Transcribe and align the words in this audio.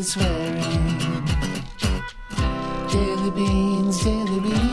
With 0.00 0.08
swearing. 0.08 0.60
Daily 2.90 3.30
beans, 3.32 4.02
daily 4.02 4.40
beans, 4.40 4.64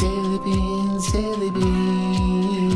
daily 0.00 0.38
beans, 0.44 1.12
daily 1.12 1.50
beans. 1.50 2.74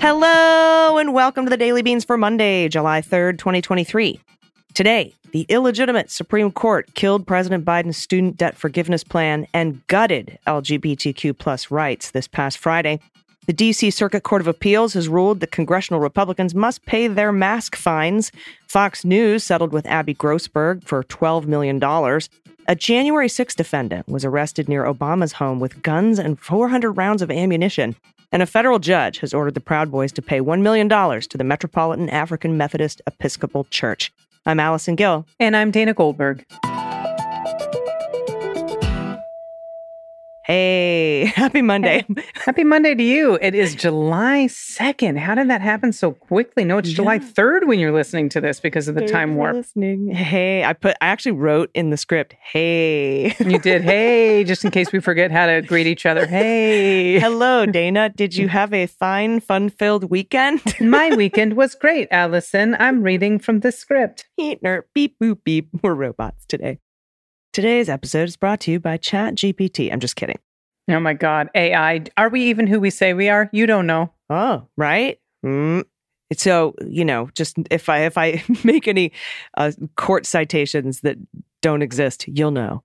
Hello 0.00 0.98
and 0.98 1.14
welcome 1.14 1.44
to 1.44 1.50
the 1.50 1.56
Daily 1.56 1.82
Beans 1.82 2.04
for 2.04 2.18
Monday, 2.18 2.68
July 2.68 3.00
3rd, 3.00 3.38
2023. 3.38 4.18
Today, 4.74 5.14
the 5.30 5.46
illegitimate 5.48 6.10
Supreme 6.10 6.50
Court 6.50 6.92
killed 6.94 7.28
President 7.28 7.64
Biden's 7.64 7.96
student 7.96 8.36
debt 8.36 8.56
forgiveness 8.56 9.04
plan 9.04 9.46
and 9.54 9.86
gutted 9.86 10.36
LGBTQ 10.48 11.38
plus 11.38 11.70
rights 11.70 12.10
this 12.10 12.26
past 12.26 12.58
Friday. 12.58 12.98
The 13.50 13.54
D.C. 13.54 13.90
Circuit 13.90 14.22
Court 14.22 14.40
of 14.40 14.46
Appeals 14.46 14.94
has 14.94 15.08
ruled 15.08 15.40
that 15.40 15.50
congressional 15.50 15.98
Republicans 15.98 16.54
must 16.54 16.86
pay 16.86 17.08
their 17.08 17.32
mask 17.32 17.74
fines. 17.74 18.30
Fox 18.68 19.04
News 19.04 19.42
settled 19.42 19.72
with 19.72 19.86
Abby 19.86 20.14
Grossberg 20.14 20.84
for 20.84 21.02
$12 21.02 21.46
million. 21.46 21.82
A 22.68 22.76
January 22.76 23.28
6 23.28 23.56
defendant 23.56 24.06
was 24.06 24.24
arrested 24.24 24.68
near 24.68 24.84
Obama's 24.84 25.32
home 25.32 25.58
with 25.58 25.82
guns 25.82 26.20
and 26.20 26.38
400 26.38 26.92
rounds 26.92 27.22
of 27.22 27.30
ammunition. 27.32 27.96
And 28.30 28.40
a 28.40 28.46
federal 28.46 28.78
judge 28.78 29.18
has 29.18 29.34
ordered 29.34 29.54
the 29.54 29.60
Proud 29.60 29.90
Boys 29.90 30.12
to 30.12 30.22
pay 30.22 30.38
$1 30.38 30.60
million 30.60 30.88
to 30.88 31.36
the 31.36 31.42
Metropolitan 31.42 32.08
African 32.08 32.56
Methodist 32.56 33.02
Episcopal 33.08 33.64
Church. 33.64 34.12
I'm 34.46 34.60
Allison 34.60 34.94
Gill. 34.94 35.26
And 35.40 35.56
I'm 35.56 35.72
Dana 35.72 35.92
Goldberg. 35.92 36.46
Hey, 40.50 41.26
happy 41.36 41.62
Monday. 41.62 42.04
Happy 42.34 42.64
Monday 42.64 42.96
to 42.96 43.02
you. 43.04 43.38
It 43.40 43.54
is 43.54 43.76
July 43.76 44.48
2nd. 44.50 45.16
How 45.16 45.36
did 45.36 45.48
that 45.48 45.60
happen 45.60 45.92
so 45.92 46.10
quickly? 46.10 46.64
No, 46.64 46.78
it's 46.78 46.88
yeah. 46.88 46.96
July 46.96 47.20
3rd 47.20 47.68
when 47.68 47.78
you're 47.78 47.92
listening 47.92 48.28
to 48.30 48.40
this 48.40 48.58
because 48.58 48.88
of 48.88 48.96
the 48.96 49.02
Third 49.02 49.10
time 49.10 49.36
warp. 49.36 49.54
Listening. 49.54 50.08
Hey, 50.12 50.64
I 50.64 50.72
put 50.72 50.96
I 51.00 51.06
actually 51.06 51.38
wrote 51.38 51.70
in 51.72 51.90
the 51.90 51.96
script, 51.96 52.34
hey. 52.42 53.32
You 53.38 53.60
did, 53.60 53.82
hey, 53.84 54.42
just 54.42 54.64
in 54.64 54.72
case 54.72 54.90
we 54.90 54.98
forget 54.98 55.30
how 55.30 55.46
to 55.46 55.62
greet 55.62 55.86
each 55.86 56.04
other. 56.04 56.26
Hey. 56.26 57.20
Hello, 57.20 57.64
Dana. 57.64 58.08
Did 58.08 58.34
you 58.34 58.48
have 58.48 58.74
a 58.74 58.86
fine, 58.86 59.38
fun-filled 59.38 60.10
weekend? 60.10 60.62
My 60.80 61.14
weekend 61.14 61.52
was 61.52 61.76
great, 61.76 62.08
Allison. 62.10 62.74
I'm 62.80 63.04
reading 63.04 63.38
from 63.38 63.60
the 63.60 63.70
script. 63.70 64.26
Beep, 64.36 64.62
beep, 64.94 65.16
boop, 65.22 65.44
beep. 65.44 65.68
We're 65.80 65.94
robots 65.94 66.44
today. 66.44 66.80
Today's 67.52 67.88
episode 67.88 68.28
is 68.28 68.36
brought 68.36 68.60
to 68.60 68.70
you 68.70 68.78
by 68.78 68.96
ChatGPT. 68.96 69.92
I'm 69.92 69.98
just 69.98 70.14
kidding. 70.14 70.38
Oh 70.88 71.00
my 71.00 71.14
God. 71.14 71.48
AI. 71.56 72.04
Are 72.16 72.28
we 72.28 72.44
even 72.44 72.68
who 72.68 72.78
we 72.78 72.90
say 72.90 73.12
we 73.12 73.28
are? 73.28 73.50
You 73.52 73.66
don't 73.66 73.88
know. 73.88 74.12
Oh, 74.28 74.68
right. 74.76 75.18
Mm. 75.44 75.84
So, 76.36 76.76
you 76.86 77.04
know, 77.04 77.28
just 77.34 77.56
if 77.68 77.88
I 77.88 78.04
if 78.04 78.16
I 78.16 78.44
make 78.64 78.86
any 78.86 79.10
uh, 79.56 79.72
court 79.96 80.26
citations 80.26 81.00
that 81.00 81.16
don't 81.60 81.82
exist, 81.82 82.28
you'll 82.28 82.52
know. 82.52 82.84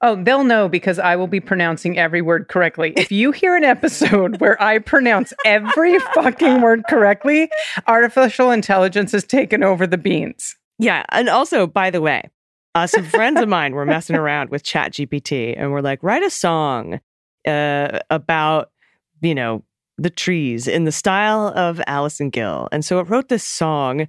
Oh, 0.00 0.22
they'll 0.22 0.44
know 0.44 0.68
because 0.68 0.98
I 0.98 1.16
will 1.16 1.26
be 1.26 1.40
pronouncing 1.40 1.98
every 1.98 2.22
word 2.22 2.48
correctly. 2.48 2.94
If 2.96 3.12
you 3.12 3.32
hear 3.32 3.54
an 3.54 3.64
episode 3.64 4.40
where 4.40 4.60
I 4.62 4.78
pronounce 4.78 5.34
every 5.44 5.98
fucking 6.14 6.62
word 6.62 6.84
correctly, 6.88 7.50
artificial 7.86 8.50
intelligence 8.50 9.12
has 9.12 9.24
taken 9.24 9.62
over 9.62 9.86
the 9.86 9.98
beans. 9.98 10.56
Yeah. 10.78 11.04
And 11.10 11.28
also, 11.28 11.66
by 11.66 11.90
the 11.90 12.00
way, 12.00 12.30
uh, 12.76 12.86
some 12.86 13.04
friends 13.04 13.40
of 13.40 13.48
mine 13.48 13.72
were 13.72 13.86
messing 13.86 14.16
around 14.16 14.50
with 14.50 14.62
Chat 14.62 14.92
GPT 14.92 15.54
and 15.56 15.72
we're 15.72 15.80
like, 15.80 16.02
write 16.02 16.22
a 16.22 16.28
song 16.28 17.00
uh, 17.48 18.00
about, 18.10 18.70
you 19.22 19.34
know, 19.34 19.64
the 19.96 20.10
trees 20.10 20.68
in 20.68 20.84
the 20.84 20.92
style 20.92 21.54
of 21.56 21.80
Allison 21.86 22.28
Gill. 22.28 22.68
And 22.70 22.84
so 22.84 22.98
it 23.00 23.08
wrote 23.08 23.30
this 23.30 23.44
song. 23.44 24.08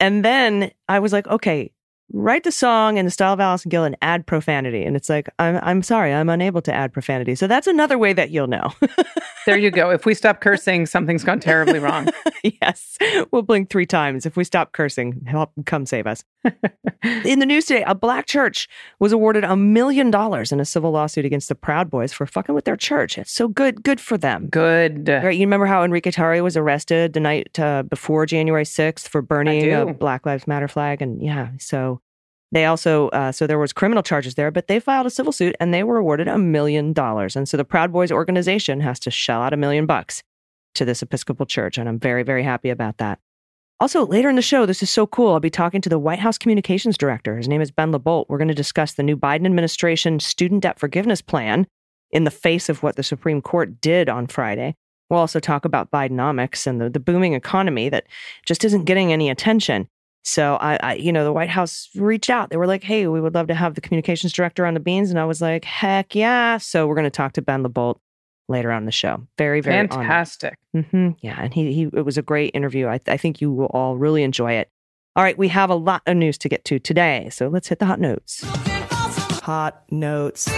And 0.00 0.24
then 0.24 0.72
I 0.88 0.98
was 0.98 1.12
like, 1.12 1.28
okay, 1.28 1.70
write 2.12 2.44
the 2.44 2.52
song 2.52 2.96
in 2.96 3.04
the 3.04 3.10
style 3.10 3.34
of 3.34 3.40
Allison 3.40 3.68
Gill 3.68 3.84
and 3.84 3.96
add 4.00 4.26
profanity. 4.26 4.82
And 4.82 4.96
it's 4.96 5.08
like, 5.08 5.28
I'm, 5.38 5.58
I'm 5.62 5.82
sorry, 5.82 6.12
I'm 6.12 6.28
unable 6.28 6.62
to 6.62 6.72
add 6.72 6.92
profanity. 6.92 7.34
So 7.34 7.46
that's 7.46 7.66
another 7.66 7.98
way 7.98 8.12
that 8.14 8.30
you'll 8.30 8.46
know. 8.46 8.72
there 9.46 9.58
you 9.58 9.70
go. 9.70 9.90
If 9.90 10.06
we 10.06 10.14
stop 10.14 10.40
cursing, 10.40 10.86
something's 10.86 11.22
gone 11.22 11.40
terribly 11.40 11.78
wrong. 11.78 12.08
yes. 12.62 12.96
We'll 13.30 13.42
blink 13.42 13.68
three 13.68 13.84
times. 13.84 14.24
If 14.24 14.36
we 14.36 14.44
stop 14.44 14.72
cursing, 14.72 15.22
help 15.26 15.52
come 15.66 15.84
save 15.84 16.06
us. 16.06 16.24
in 17.24 17.40
the 17.40 17.46
news 17.46 17.66
today, 17.66 17.84
a 17.86 17.94
black 17.94 18.26
church 18.26 18.68
was 19.00 19.12
awarded 19.12 19.44
a 19.44 19.56
million 19.56 20.10
dollars 20.10 20.50
in 20.50 20.60
a 20.60 20.64
civil 20.64 20.92
lawsuit 20.92 21.26
against 21.26 21.48
the 21.48 21.54
Proud 21.54 21.90
Boys 21.90 22.12
for 22.12 22.24
fucking 22.24 22.54
with 22.54 22.64
their 22.64 22.76
church. 22.76 23.18
It's 23.18 23.32
so 23.32 23.48
good. 23.48 23.82
Good 23.82 24.00
for 24.00 24.16
them. 24.16 24.48
Good. 24.48 25.08
Right. 25.08 25.36
You 25.36 25.46
remember 25.46 25.66
how 25.66 25.84
Enrique 25.84 26.10
Tarrio 26.10 26.42
was 26.42 26.56
arrested 26.56 27.12
the 27.12 27.20
night 27.20 27.58
uh, 27.58 27.82
before 27.82 28.24
January 28.24 28.64
6th 28.64 29.08
for 29.08 29.20
burning 29.20 29.70
a 29.72 29.92
Black 29.92 30.24
Lives 30.24 30.46
Matter 30.46 30.68
flag? 30.68 31.02
And 31.02 31.22
yeah, 31.22 31.50
so 31.58 31.97
they 32.50 32.64
also, 32.64 33.08
uh, 33.08 33.30
so 33.30 33.46
there 33.46 33.58
was 33.58 33.72
criminal 33.72 34.02
charges 34.02 34.34
there, 34.34 34.50
but 34.50 34.68
they 34.68 34.80
filed 34.80 35.06
a 35.06 35.10
civil 35.10 35.32
suit 35.32 35.54
and 35.60 35.72
they 35.72 35.82
were 35.82 35.98
awarded 35.98 36.28
a 36.28 36.38
million 36.38 36.92
dollars. 36.92 37.36
And 37.36 37.48
so 37.48 37.56
the 37.56 37.64
Proud 37.64 37.92
Boys 37.92 38.10
organization 38.10 38.80
has 38.80 38.98
to 39.00 39.10
shell 39.10 39.42
out 39.42 39.52
a 39.52 39.58
million 39.58 39.86
bucks 39.86 40.22
to 40.74 40.84
this 40.84 41.02
Episcopal 41.02 41.46
church. 41.46 41.76
And 41.76 41.88
I'm 41.88 41.98
very, 41.98 42.22
very 42.22 42.42
happy 42.42 42.70
about 42.70 42.98
that. 42.98 43.18
Also, 43.80 44.06
later 44.06 44.28
in 44.28 44.36
the 44.36 44.42
show, 44.42 44.66
this 44.66 44.82
is 44.82 44.90
so 44.90 45.06
cool. 45.06 45.32
I'll 45.32 45.40
be 45.40 45.50
talking 45.50 45.80
to 45.82 45.88
the 45.88 46.00
White 46.00 46.18
House 46.18 46.36
communications 46.36 46.98
director. 46.98 47.36
His 47.36 47.46
name 47.46 47.60
is 47.60 47.70
Ben 47.70 47.92
LaBolt. 47.92 48.26
We're 48.28 48.38
going 48.38 48.48
to 48.48 48.54
discuss 48.54 48.94
the 48.94 49.04
new 49.04 49.16
Biden 49.16 49.46
administration 49.46 50.18
student 50.18 50.62
debt 50.62 50.80
forgiveness 50.80 51.22
plan 51.22 51.66
in 52.10 52.24
the 52.24 52.30
face 52.30 52.68
of 52.68 52.82
what 52.82 52.96
the 52.96 53.02
Supreme 53.04 53.40
Court 53.40 53.80
did 53.80 54.08
on 54.08 54.26
Friday. 54.26 54.74
We'll 55.10 55.20
also 55.20 55.38
talk 55.38 55.64
about 55.64 55.90
Bidenomics 55.90 56.66
and 56.66 56.80
the, 56.80 56.90
the 56.90 57.00
booming 57.00 57.34
economy 57.34 57.88
that 57.88 58.06
just 58.44 58.64
isn't 58.64 58.84
getting 58.84 59.12
any 59.12 59.30
attention. 59.30 59.88
So 60.24 60.56
I, 60.60 60.78
I, 60.82 60.94
you 60.94 61.12
know, 61.12 61.24
the 61.24 61.32
White 61.32 61.48
House 61.48 61.88
reached 61.94 62.28
out. 62.28 62.50
They 62.50 62.56
were 62.56 62.66
like, 62.66 62.84
"Hey, 62.84 63.06
we 63.06 63.20
would 63.20 63.34
love 63.34 63.46
to 63.48 63.54
have 63.54 63.74
the 63.74 63.80
communications 63.80 64.32
director 64.32 64.66
on 64.66 64.74
the 64.74 64.80
beans," 64.80 65.10
and 65.10 65.18
I 65.18 65.24
was 65.24 65.40
like, 65.40 65.64
"Heck 65.64 66.14
yeah!" 66.14 66.58
So 66.58 66.86
we're 66.86 66.94
going 66.94 67.04
to 67.04 67.10
talk 67.10 67.32
to 67.34 67.42
Ben 67.42 67.62
LaBolt 67.62 67.96
later 68.48 68.72
on 68.72 68.84
the 68.84 68.92
show. 68.92 69.26
Very, 69.36 69.60
very 69.60 69.88
fantastic. 69.88 70.58
Mm-hmm. 70.74 71.10
Yeah, 71.20 71.40
and 71.40 71.52
he, 71.54 71.72
he, 71.72 71.82
it 71.92 72.04
was 72.04 72.18
a 72.18 72.22
great 72.22 72.50
interview. 72.54 72.88
I, 72.88 73.00
I 73.06 73.16
think 73.16 73.40
you 73.40 73.52
will 73.52 73.66
all 73.66 73.96
really 73.96 74.22
enjoy 74.22 74.52
it. 74.52 74.70
All 75.16 75.22
right, 75.22 75.36
we 75.36 75.48
have 75.48 75.70
a 75.70 75.74
lot 75.74 76.02
of 76.06 76.16
news 76.16 76.38
to 76.38 76.48
get 76.48 76.64
to 76.66 76.78
today, 76.78 77.28
so 77.30 77.48
let's 77.48 77.68
hit 77.68 77.78
the 77.78 77.86
hot 77.86 78.00
notes. 78.00 78.42
Hot 79.42 79.84
notes. 79.90 80.48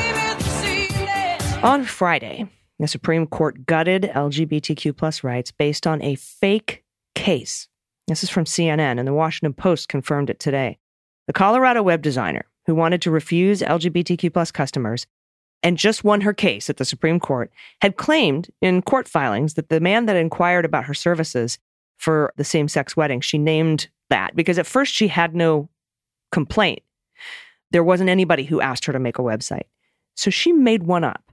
On 1.63 1.85
Friday, 1.85 2.47
the 2.79 2.89
Supreme 2.89 3.27
Court 3.27 3.67
gutted 3.67 4.11
LGBTQ 4.15 4.97
plus 4.97 5.23
rights 5.23 5.51
based 5.51 5.87
on 5.87 6.03
a 6.03 6.15
fake 6.15 6.85
case 7.15 7.69
this 8.11 8.25
is 8.25 8.31
from 8.31 8.45
CNN, 8.45 8.99
and 8.99 9.07
the 9.07 9.15
Washington 9.15 9.55
Post 9.55 9.89
confirmed 9.89 10.31
it 10.31 10.41
today. 10.41 10.79
The 11.27 11.33
Colorado 11.33 11.83
web 11.83 12.03
designer 12.03 12.45
who 12.67 12.75
wanted 12.75 13.01
to 13.03 13.11
refuse 13.11 13.63
LGBTQ 13.63 14.33
plus 14.33 14.51
customers 14.51 15.07
and 15.63 15.77
just 15.77 16.05
won 16.05 16.23
her 16.23 16.33
case 16.33 16.71
at 16.71 16.77
the 16.77 16.85
Supreme 16.85 17.21
Court 17.21 17.51
had 17.83 17.97
claimed 17.97 18.51
in 18.61 18.83
court 18.83 19.09
filings 19.09 19.55
that 19.55 19.69
the 19.69 19.81
man 19.81 20.07
that 20.07 20.17
inquired 20.17 20.65
about 20.65 20.85
her 20.85 20.95
services 20.95 21.59
for 21.99 22.33
the 22.37 22.45
same 22.45 22.69
sex 22.69 22.97
wedding, 22.97 23.21
she 23.21 23.39
named 23.39 23.89
that 24.09 24.35
because 24.35 24.59
at 24.59 24.67
first 24.67 24.95
she 24.95 25.09
had 25.09 25.35
no 25.35 25.69
complaint. 26.33 26.81
There 27.71 27.85
wasn't 27.85 28.11
anybody 28.11 28.45
who 28.45 28.61
asked 28.61 28.87
her 28.87 28.93
to 28.93 28.99
make 28.99 29.19
a 29.19 29.23
website. 29.23 29.67
So 30.17 30.31
she 30.31 30.53
made 30.53 30.83
one 30.83 31.05
up. 31.05 31.31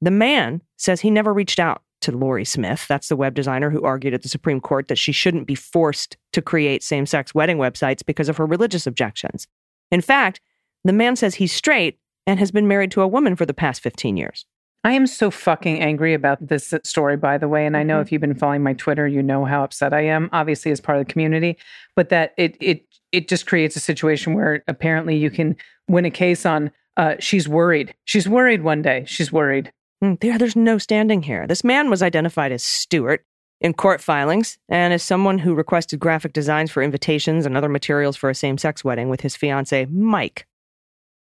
The 0.00 0.10
man 0.10 0.62
says 0.76 1.00
he 1.00 1.10
never 1.10 1.32
reached 1.32 1.58
out 1.58 1.82
to 2.04 2.12
Lorie 2.12 2.44
Smith. 2.44 2.86
That's 2.88 3.08
the 3.08 3.16
web 3.16 3.34
designer 3.34 3.70
who 3.70 3.82
argued 3.82 4.14
at 4.14 4.22
the 4.22 4.28
Supreme 4.28 4.60
Court 4.60 4.88
that 4.88 4.98
she 4.98 5.12
shouldn't 5.12 5.46
be 5.46 5.54
forced 5.54 6.16
to 6.32 6.40
create 6.42 6.82
same 6.82 7.06
sex 7.06 7.34
wedding 7.34 7.58
websites 7.58 8.04
because 8.04 8.28
of 8.28 8.36
her 8.36 8.46
religious 8.46 8.86
objections. 8.86 9.46
In 9.90 10.00
fact, 10.00 10.40
the 10.84 10.92
man 10.92 11.16
says 11.16 11.34
he's 11.34 11.52
straight 11.52 11.98
and 12.26 12.38
has 12.38 12.50
been 12.50 12.68
married 12.68 12.90
to 12.92 13.02
a 13.02 13.08
woman 13.08 13.36
for 13.36 13.46
the 13.46 13.54
past 13.54 13.82
15 13.82 14.16
years. 14.16 14.46
I 14.86 14.92
am 14.92 15.06
so 15.06 15.30
fucking 15.30 15.80
angry 15.80 16.12
about 16.12 16.46
this 16.46 16.74
story, 16.84 17.16
by 17.16 17.38
the 17.38 17.48
way. 17.48 17.64
And 17.64 17.74
I 17.76 17.82
know 17.82 17.98
Mhm. 17.98 18.02
if 18.02 18.12
you've 18.12 18.20
been 18.20 18.34
following 18.34 18.62
my 18.62 18.74
Twitter, 18.74 19.08
you 19.08 19.22
know 19.22 19.46
how 19.46 19.64
upset 19.64 19.94
I 19.94 20.02
am, 20.02 20.28
obviously 20.32 20.70
as 20.72 20.80
part 20.80 20.98
of 20.98 21.06
the 21.06 21.10
community. 21.12 21.56
But 21.96 22.10
that 22.10 22.34
it 22.36 22.56
it 22.60 22.84
it 23.10 23.28
just 23.28 23.46
creates 23.46 23.76
a 23.76 23.80
situation 23.80 24.34
where 24.34 24.62
apparently 24.68 25.16
you 25.16 25.30
can 25.30 25.56
win 25.88 26.04
a 26.04 26.10
case 26.10 26.44
on 26.44 26.70
uh, 26.96 27.14
she's 27.18 27.48
worried. 27.48 27.94
She's 28.04 28.28
worried 28.28 28.62
one 28.62 28.82
day. 28.82 29.04
She's 29.06 29.32
worried. 29.32 29.72
Hmm, 30.00 30.14
there, 30.20 30.38
there's 30.38 30.56
no 30.56 30.78
standing 30.78 31.22
here. 31.22 31.46
This 31.46 31.64
man 31.64 31.90
was 31.90 32.02
identified 32.02 32.52
as 32.52 32.64
Stewart 32.64 33.24
in 33.60 33.72
court 33.72 34.00
filings 34.00 34.58
and 34.68 34.92
as 34.92 35.02
someone 35.02 35.38
who 35.38 35.54
requested 35.54 36.00
graphic 36.00 36.32
designs 36.32 36.70
for 36.70 36.82
invitations 36.82 37.46
and 37.46 37.56
other 37.56 37.68
materials 37.68 38.16
for 38.16 38.28
a 38.28 38.34
same 38.34 38.58
sex 38.58 38.84
wedding 38.84 39.08
with 39.08 39.22
his 39.22 39.36
fiancee, 39.36 39.86
Mike. 39.86 40.46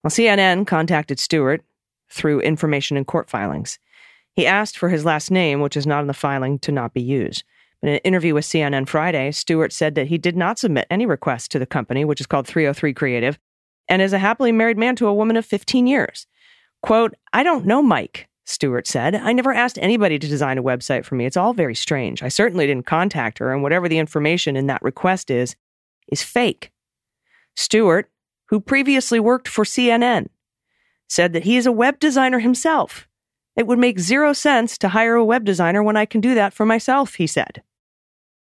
Well, 0.03 0.11
CNN 0.11 0.67
contacted 0.67 1.21
Stewart 1.21 1.63
through 2.11 2.41
information 2.41 2.97
in 2.97 3.05
court 3.05 3.31
filings. 3.31 3.79
He 4.35 4.47
asked 4.47 4.79
for 4.79 4.89
his 4.89 5.05
last 5.05 5.31
name, 5.31 5.61
which 5.61 5.77
is 5.77 5.87
not 5.87 6.01
in 6.01 6.07
the 6.07 6.15
filing, 6.15 6.59
to 6.61 6.73
not 6.73 6.95
be 6.95 7.03
used. 7.03 7.45
In 7.83 7.91
an 7.91 7.99
interview 7.99 8.35
with 8.35 8.45
CNN 8.45 8.89
Friday, 8.89 9.31
Stewart 9.33 9.73
said 9.73 9.95
that 9.95 10.07
he 10.07 10.19
did 10.19 10.37
not 10.37 10.59
submit 10.59 10.87
any 10.91 11.05
requests 11.05 11.49
to 11.49 11.59
the 11.59 11.67
company, 11.67 12.05
which 12.05 12.21
is 12.21 12.27
called 12.27 12.47
303 12.47 12.95
Creative, 12.95 13.39
and 13.89 14.01
is 14.01 14.13
a 14.13 14.19
happily 14.19 14.53
married 14.53 14.79
man 14.79 14.97
to 14.97 15.07
a 15.07 15.15
woman 15.15 15.37
of 15.37 15.45
15 15.45 15.87
years. 15.87 16.27
Quote, 16.83 17.15
I 17.33 17.43
don't 17.43 17.67
know 17.67 17.83
Mike, 17.83 18.29
Stewart 18.45 18.87
said. 18.87 19.15
I 19.15 19.33
never 19.33 19.53
asked 19.53 19.79
anybody 19.81 20.19
to 20.19 20.27
design 20.27 20.59
a 20.59 20.63
website 20.63 21.05
for 21.05 21.15
me. 21.15 21.27
It's 21.27 21.37
all 21.37 21.55
very 21.55 21.75
strange. 21.75 22.23
I 22.23 22.29
certainly 22.29 22.67
didn't 22.67 22.87
contact 22.87 23.39
her, 23.39 23.53
and 23.53 23.63
whatever 23.63 23.89
the 23.89 23.99
information 23.99 24.57
in 24.57 24.67
that 24.67 24.83
request 24.83 25.31
is, 25.31 25.55
is 26.09 26.23
fake. 26.23 26.73
Stewart, 27.55 28.11
who 28.47 28.61
previously 28.61 29.21
worked 29.21 29.49
for 29.49 29.65
CNN, 29.65 30.29
said 31.09 31.33
that 31.33 31.45
he 31.45 31.57
is 31.57 31.67
a 31.67 31.73
web 31.73 32.01
designer 32.01 32.41
himself. 32.41 33.07
It 33.57 33.67
would 33.67 33.79
make 33.79 33.99
zero 33.99 34.33
sense 34.33 34.79
to 34.79 34.89
hire 34.89 35.15
a 35.15 35.25
web 35.25 35.45
designer 35.45 35.83
when 35.83 35.97
I 35.97 36.07
can 36.07 36.21
do 36.21 36.35
that 36.35 36.55
for 36.55 36.65
myself, 36.65 37.15
he 37.15 37.27
said. 37.27 37.63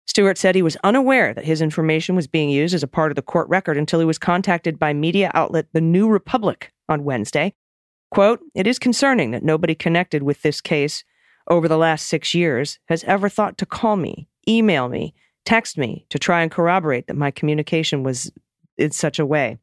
Stewart 0.06 0.38
said 0.38 0.54
he 0.54 0.62
was 0.62 0.76
unaware 0.84 1.32
that 1.34 1.44
his 1.44 1.62
information 1.62 2.14
was 2.14 2.26
being 2.26 2.50
used 2.50 2.74
as 2.74 2.82
a 2.82 2.88
part 2.88 3.10
of 3.10 3.16
the 3.16 3.22
court 3.22 3.48
record 3.48 3.76
until 3.76 3.98
he 3.98 4.04
was 4.04 4.18
contacted 4.18 4.78
by 4.78 4.92
media 4.92 5.30
outlet 5.34 5.66
The 5.72 5.80
New 5.80 6.08
Republic 6.08 6.72
on 6.88 7.04
Wednesday. 7.04 7.54
Quote, 8.12 8.40
It 8.54 8.66
is 8.66 8.78
concerning 8.78 9.30
that 9.30 9.42
nobody 9.42 9.74
connected 9.74 10.22
with 10.22 10.42
this 10.42 10.60
case 10.60 11.02
over 11.48 11.66
the 11.66 11.78
last 11.78 12.06
six 12.06 12.34
years 12.34 12.78
has 12.90 13.02
ever 13.04 13.30
thought 13.30 13.56
to 13.56 13.64
call 13.64 13.96
me, 13.96 14.28
email 14.46 14.90
me, 14.90 15.14
text 15.46 15.78
me 15.78 16.04
to 16.10 16.18
try 16.18 16.42
and 16.42 16.50
corroborate 16.50 17.06
that 17.06 17.16
my 17.16 17.30
communication 17.30 18.02
was 18.02 18.30
in 18.76 18.90
such 18.90 19.18
a 19.18 19.24
way, 19.24 19.56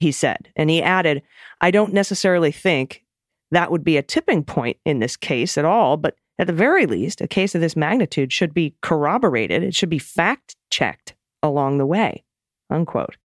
he 0.00 0.12
said. 0.12 0.50
And 0.56 0.70
he 0.70 0.82
added, 0.82 1.22
I 1.60 1.70
don't 1.70 1.92
necessarily 1.92 2.52
think 2.52 3.04
that 3.50 3.70
would 3.70 3.84
be 3.84 3.98
a 3.98 4.02
tipping 4.02 4.44
point 4.44 4.78
in 4.86 5.00
this 5.00 5.14
case 5.14 5.58
at 5.58 5.66
all, 5.66 5.98
but 5.98 6.16
at 6.38 6.46
the 6.46 6.54
very 6.54 6.86
least, 6.86 7.20
a 7.20 7.28
case 7.28 7.54
of 7.54 7.60
this 7.60 7.76
magnitude 7.76 8.32
should 8.32 8.54
be 8.54 8.74
corroborated. 8.80 9.62
It 9.62 9.74
should 9.74 9.90
be 9.90 9.98
fact 9.98 10.56
checked 10.70 11.14
along 11.42 11.76
the 11.76 11.86
way. 11.86 12.24
Unquote. 12.70 13.18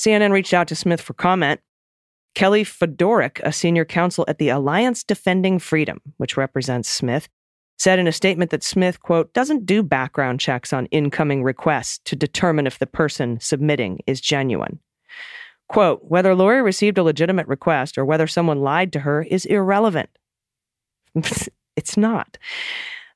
CNN 0.00 0.32
reached 0.32 0.54
out 0.54 0.68
to 0.68 0.74
Smith 0.74 1.02
for 1.02 1.12
comment. 1.12 1.60
Kellie 2.34 2.64
Fiedorek, 2.64 3.40
a 3.44 3.52
senior 3.52 3.84
counsel 3.84 4.24
at 4.26 4.38
the 4.38 4.48
Alliance 4.48 5.04
Defending 5.04 5.58
Freedom, 5.58 6.00
which 6.16 6.36
represents 6.36 6.88
Smith, 6.88 7.28
said 7.78 7.98
in 7.98 8.06
a 8.06 8.12
statement 8.12 8.50
that 8.50 8.62
Smith, 8.62 9.00
quote, 9.00 9.32
doesn't 9.32 9.66
do 9.66 9.82
background 9.82 10.40
checks 10.40 10.72
on 10.72 10.86
incoming 10.86 11.42
requests 11.42 11.98
to 12.04 12.16
determine 12.16 12.66
if 12.66 12.78
the 12.78 12.86
person 12.86 13.38
submitting 13.40 14.00
is 14.06 14.20
genuine. 14.20 14.80
Quote, 15.68 16.00
whether 16.04 16.34
Lorie 16.34 16.62
received 16.62 16.98
a 16.98 17.02
legitimate 17.02 17.46
request 17.46 17.96
or 17.96 18.04
whether 18.04 18.26
someone 18.26 18.60
lied 18.60 18.92
to 18.92 19.00
her 19.00 19.22
is 19.22 19.44
irrelevant. 19.46 20.10
it's 21.76 21.96
not. 21.96 22.36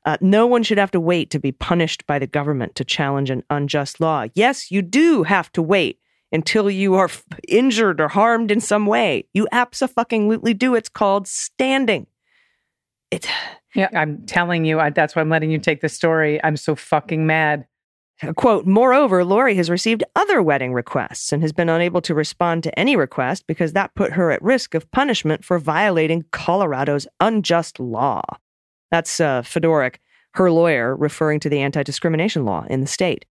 Uh, 0.05 0.17
no 0.20 0.47
one 0.47 0.62
should 0.62 0.79
have 0.79 0.91
to 0.93 1.00
wait 1.00 1.31
to 1.31 1.38
be 1.38 1.53
punished 1.53 2.06
by 2.06 2.19
the 2.19 2.26
government 2.26 2.75
to 2.75 2.85
challenge 2.85 3.31
an 3.31 3.43
unjust 3.50 4.00
law. 4.00 4.26
Yes, 4.35 4.70
you 4.70 4.81
do 4.81 5.25
have 5.25 5.53
to 5.53 5.62
wait 5.62 6.00
until 6.32 6.70
you 6.70 6.94
are 6.94 7.06
f- 7.06 7.25
injured 7.46 8.00
or 8.00 8.08
harmed 8.08 8.50
in 8.50 8.60
some 8.60 8.86
way. 8.86 9.26
You 9.32 9.48
absolutely 9.52 10.54
do. 10.54 10.75
It's 10.75 10.88
called 10.88 11.26
standing. 11.26 12.06
It, 13.10 13.28
Yeah, 13.75 13.88
I'm 13.94 14.26
telling 14.26 14.64
you, 14.64 14.80
I, 14.80 14.90
that's 14.90 15.14
why 15.14 15.22
I'm 15.22 15.30
letting 15.30 15.50
you 15.50 15.58
take 15.58 15.80
the 15.80 15.88
story. 15.88 16.42
I'm 16.42 16.56
so 16.56 16.75
fucking 16.75 17.26
mad. 17.26 17.66
Quote, 18.34 18.66
moreover, 18.66 19.25
Lorie 19.25 19.54
has 19.54 19.70
received 19.70 20.02
other 20.16 20.42
wedding 20.42 20.72
requests 20.72 21.32
and 21.32 21.40
has 21.40 21.52
been 21.52 21.69
unable 21.69 22.00
to 22.00 22.14
respond 22.14 22.64
to 22.64 22.76
any 22.76 22.96
request 22.96 23.46
because 23.46 23.74
that 23.74 23.94
put 23.94 24.12
her 24.12 24.32
at 24.32 24.42
risk 24.42 24.74
of 24.74 24.90
punishment 24.90 25.44
for 25.44 25.60
violating 25.60 26.24
Colorado's 26.32 27.06
unjust 27.20 27.78
law. 27.78 28.22
That's 28.90 29.20
uh, 29.20 29.42
Fiedorek, 29.42 29.96
her 30.34 30.50
lawyer, 30.50 30.96
referring 30.96 31.38
to 31.40 31.48
the 31.48 31.60
anti 31.60 31.84
discrimination 31.84 32.44
law 32.44 32.66
in 32.69 32.81
the 32.81 32.88
state. 32.88 33.24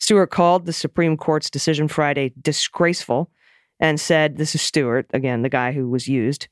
Stewart 0.00 0.30
called 0.30 0.66
the 0.66 0.72
Supreme 0.72 1.16
Court's 1.16 1.50
decision 1.50 1.86
Friday 1.86 2.32
disgraceful 2.40 3.30
and 3.78 4.00
said, 4.00 4.36
This 4.36 4.54
is 4.54 4.62
Stewart, 4.62 5.06
again, 5.12 5.42
the 5.42 5.48
guy 5.48 5.72
who 5.72 5.88
was 5.88 6.08
used, 6.08 6.48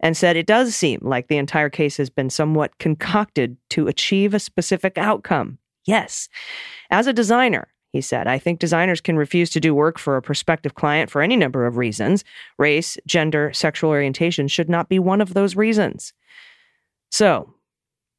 and 0.00 0.16
said 0.16 0.36
it 0.36 0.46
does 0.46 0.74
seem 0.74 1.00
like 1.02 1.28
the 1.28 1.36
entire 1.36 1.70
case 1.70 1.96
has 1.98 2.10
been 2.10 2.30
somewhat 2.30 2.78
concocted 2.78 3.56
to 3.70 3.86
achieve 3.86 4.34
a 4.34 4.40
specific 4.40 4.98
outcome. 4.98 5.58
Yes. 5.86 6.28
As 6.90 7.06
a 7.06 7.12
designer, 7.12 7.68
he 7.92 8.00
said, 8.00 8.26
I 8.26 8.38
think 8.38 8.58
designers 8.58 9.00
can 9.00 9.16
refuse 9.16 9.50
to 9.50 9.60
do 9.60 9.74
work 9.74 9.98
for 9.98 10.16
a 10.16 10.22
prospective 10.22 10.74
client 10.74 11.10
for 11.10 11.22
any 11.22 11.36
number 11.36 11.66
of 11.66 11.76
reasons. 11.76 12.24
Race, 12.58 12.98
gender, 13.06 13.52
sexual 13.52 13.90
orientation 13.90 14.48
should 14.48 14.68
not 14.68 14.88
be 14.88 14.98
one 14.98 15.20
of 15.20 15.34
those 15.34 15.56
reasons. 15.56 16.12
So, 17.10 17.54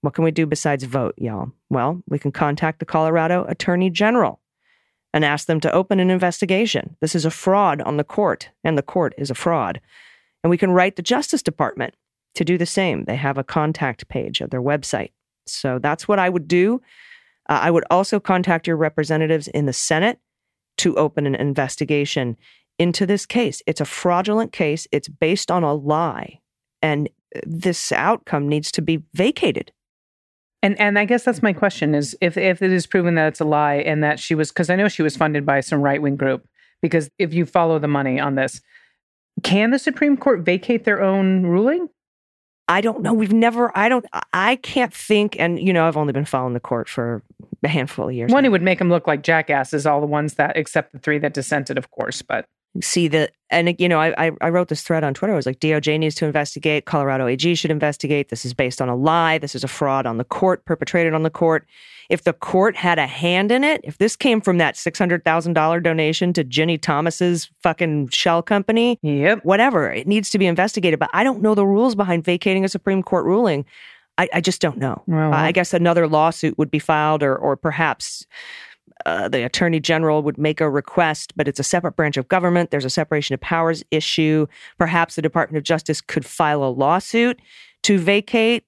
what 0.02 0.14
can 0.14 0.24
we 0.24 0.32
do 0.32 0.46
besides 0.46 0.84
vote, 0.84 1.16
y'all? 1.18 1.52
Well, 1.70 2.02
we 2.08 2.20
can 2.20 2.32
contact 2.32 2.80
the 2.80 2.86
Colorado 2.86 3.46
Attorney 3.46 3.90
General 3.90 4.40
and 5.14 5.26
ask 5.26 5.48
them 5.48 5.60
to 5.62 5.72
open 5.72 6.00
an 6.00 6.10
investigation. 6.10 6.96
This 7.00 7.16
is 7.16 7.26
a 7.26 7.32
fraud 7.32 7.82
on 7.82 7.98
the 7.98 8.04
court, 8.04 8.50
and 8.64 8.78
the 8.78 8.84
court 8.84 9.14
is 9.18 9.30
a 9.30 9.36
fraud. 9.36 9.82
And 10.44 10.50
we 10.50 10.58
can 10.58 10.72
write 10.72 10.96
the 10.96 11.02
Justice 11.02 11.42
Department 11.42 11.96
to 12.36 12.46
do 12.46 12.58
the 12.58 12.66
same. 12.66 13.06
They 13.06 13.16
have 13.16 13.38
a 13.38 13.44
contact 13.44 14.08
page 14.10 14.42
of 14.42 14.50
their 14.50 14.62
website. 14.62 15.12
So 15.48 15.80
that's 15.80 16.08
what 16.08 16.20
I 16.20 16.30
would 16.30 16.48
do. 16.48 16.82
Uh, 17.50 17.60
I 17.64 17.72
would 17.72 17.86
also 17.90 18.20
contact 18.20 18.68
your 18.68 18.78
representatives 18.78 19.48
in 19.48 19.66
the 19.66 19.74
Senate 19.74 20.20
to 20.80 20.96
open 20.96 21.26
an 21.26 21.36
investigation 21.36 22.38
into 22.78 23.06
this 23.06 23.26
case. 23.26 23.62
It's 23.66 23.82
a 23.82 23.86
fraudulent 23.86 24.52
case, 24.52 24.88
it's 24.92 25.08
based 25.08 25.50
on 25.50 25.64
a 25.64 25.74
lie, 25.74 26.40
and 26.82 27.10
this 27.44 27.92
outcome 27.92 28.48
needs 28.48 28.72
to 28.74 28.82
be 28.82 29.04
vacated. 29.14 29.72
And 30.64 30.80
and 30.80 30.98
I 30.98 31.06
guess 31.06 31.24
that's 31.24 31.44
my 31.44 31.54
question 31.54 31.94
is 31.94 32.18
if 32.20 32.36
if 32.36 32.62
it 32.62 32.72
is 32.72 32.88
proven 32.88 33.16
that 33.16 33.28
it's 33.28 33.40
a 33.40 33.46
lie 33.46 33.76
and 33.76 34.04
that 34.04 34.20
she 34.20 34.36
was 34.36 34.50
because 34.50 34.70
I 34.70 34.76
know 34.76 34.88
she 34.88 35.04
was 35.04 35.16
funded 35.16 35.46
by 35.46 35.60
some 35.60 35.82
right 35.82 36.02
wing 36.02 36.16
group 36.16 36.48
because 36.82 37.10
if 37.20 37.34
you 37.34 37.46
follow 37.46 37.80
the 37.80 37.88
money 37.88 38.20
on 38.20 38.36
this, 38.36 38.62
can 39.44 39.72
the 39.72 39.80
Supreme 39.80 40.18
Court 40.18 40.42
vacate 40.42 40.84
their 40.84 41.02
own 41.02 41.44
ruling? 41.46 41.90
I 42.68 42.82
don't 42.82 43.02
know. 43.02 43.14
We've 43.14 43.34
never, 43.34 43.76
I 43.78 43.88
don't, 43.88 44.06
I 44.34 44.58
can't 44.58 44.94
think, 44.94 45.40
and 45.40 45.60
you 45.60 45.72
know, 45.72 45.88
I've 45.88 45.96
only 45.96 46.12
been 46.12 46.26
following 46.26 46.54
the 46.54 46.60
court 46.60 46.90
for 46.90 47.24
a 47.64 47.68
handful 47.68 48.10
of 48.10 48.14
years. 48.14 48.32
One, 48.32 48.44
now. 48.44 48.48
it 48.48 48.52
would 48.52 48.62
make 48.62 48.80
them 48.80 48.90
look 48.90 49.08
like 49.08 49.24
jackasses, 49.24 49.86
all 49.86 50.02
the 50.02 50.08
ones 50.08 50.34
that, 50.34 50.58
except 50.58 50.92
the 50.92 51.00
three 51.00 51.18
that 51.20 51.34
dissented, 51.34 51.78
of 51.78 51.92
course. 51.92 52.22
But 52.22 52.46
see 52.82 53.08
the 53.08 53.30
and 53.50 53.76
you 53.80 53.90
know 53.90 54.00
I, 54.00 54.28
I 54.28 54.32
I 54.42 54.50
wrote 54.50 54.68
this 54.68 54.82
thread 54.82 55.04
on 55.04 55.14
Twitter. 55.14 55.34
I 55.34 55.36
was 55.36 55.46
like 55.46 55.60
DOJ 55.60 56.00
needs 56.00 56.16
to 56.16 56.26
investigate. 56.26 56.86
Colorado 56.86 57.28
AG 57.28 57.56
should 57.56 57.72
investigate. 57.72 58.30
This 58.30 58.46
is 58.46 58.54
based 58.54 58.82
on 58.82 58.90
a 58.90 58.96
lie. 58.96 59.38
This 59.38 59.56
is 59.56 59.64
a 59.64 59.68
fraud 59.68 60.06
on 60.06 60.18
the 60.18 60.24
court, 60.24 60.66
perpetrated 60.66 61.14
on 61.14 61.24
the 61.24 61.30
court. 61.30 61.66
If 62.10 62.24
the 62.24 62.34
court 62.34 62.76
had 62.78 63.00
a 63.00 63.08
hand 63.08 63.52
in 63.52 63.64
it, 63.64 63.82
if 63.84 63.98
this 63.98 64.16
came 64.16 64.40
from 64.40 64.58
that 64.60 64.78
six 64.78 64.98
hundred 64.98 65.24
thousand 65.24 65.54
dollar 65.54 65.80
donation 65.80 66.34
to 66.34 66.44
Ginny 66.44 66.78
Thomas's 66.78 67.50
fucking 67.64 68.10
shell 68.10 68.42
company, 68.42 69.00
yep, 69.02 69.44
whatever, 69.44 69.92
it 69.92 70.08
needs 70.08 70.30
to 70.32 70.40
be 70.40 70.46
investigated. 70.46 71.00
But 71.00 71.10
I 71.14 71.24
don't 71.24 71.42
know 71.42 71.56
the 71.56 71.66
rules 71.66 71.96
behind 71.96 72.24
vacating 72.24 72.64
a 72.64 72.70
Supreme 72.70 73.04
Court 73.04 73.26
ruling. 73.26 73.66
I, 74.18 74.30
I 74.34 74.42
just 74.42 74.62
don't 74.62 74.78
know. 74.78 75.04
Well, 75.06 75.34
I 75.34 75.52
guess 75.52 75.74
another 75.74 76.08
lawsuit 76.08 76.58
would 76.58 76.72
be 76.72 76.80
filed, 76.80 77.24
or 77.24 77.36
or 77.36 77.56
perhaps 77.56 78.26
uh, 79.08 79.28
the 79.30 79.44
attorney 79.46 79.80
general 79.80 80.22
would 80.22 80.38
make 80.38 80.60
a 80.62 80.70
request, 80.70 81.34
but 81.36 81.48
it's 81.48 81.60
a 81.60 81.64
separate 81.64 81.96
branch 81.96 82.18
of 82.18 82.28
government. 82.28 82.72
There's 82.72 82.86
a 82.86 82.90
separation 82.90 83.34
of 83.34 83.40
powers 83.42 83.84
issue. 83.90 84.48
Perhaps 84.78 85.16
the 85.16 85.22
Department 85.22 85.58
of 85.58 85.64
Justice 85.64 86.02
could 86.02 86.26
file 86.26 86.64
a 86.64 86.70
lawsuit 86.70 87.40
to 87.84 87.98
vacate 87.98 88.64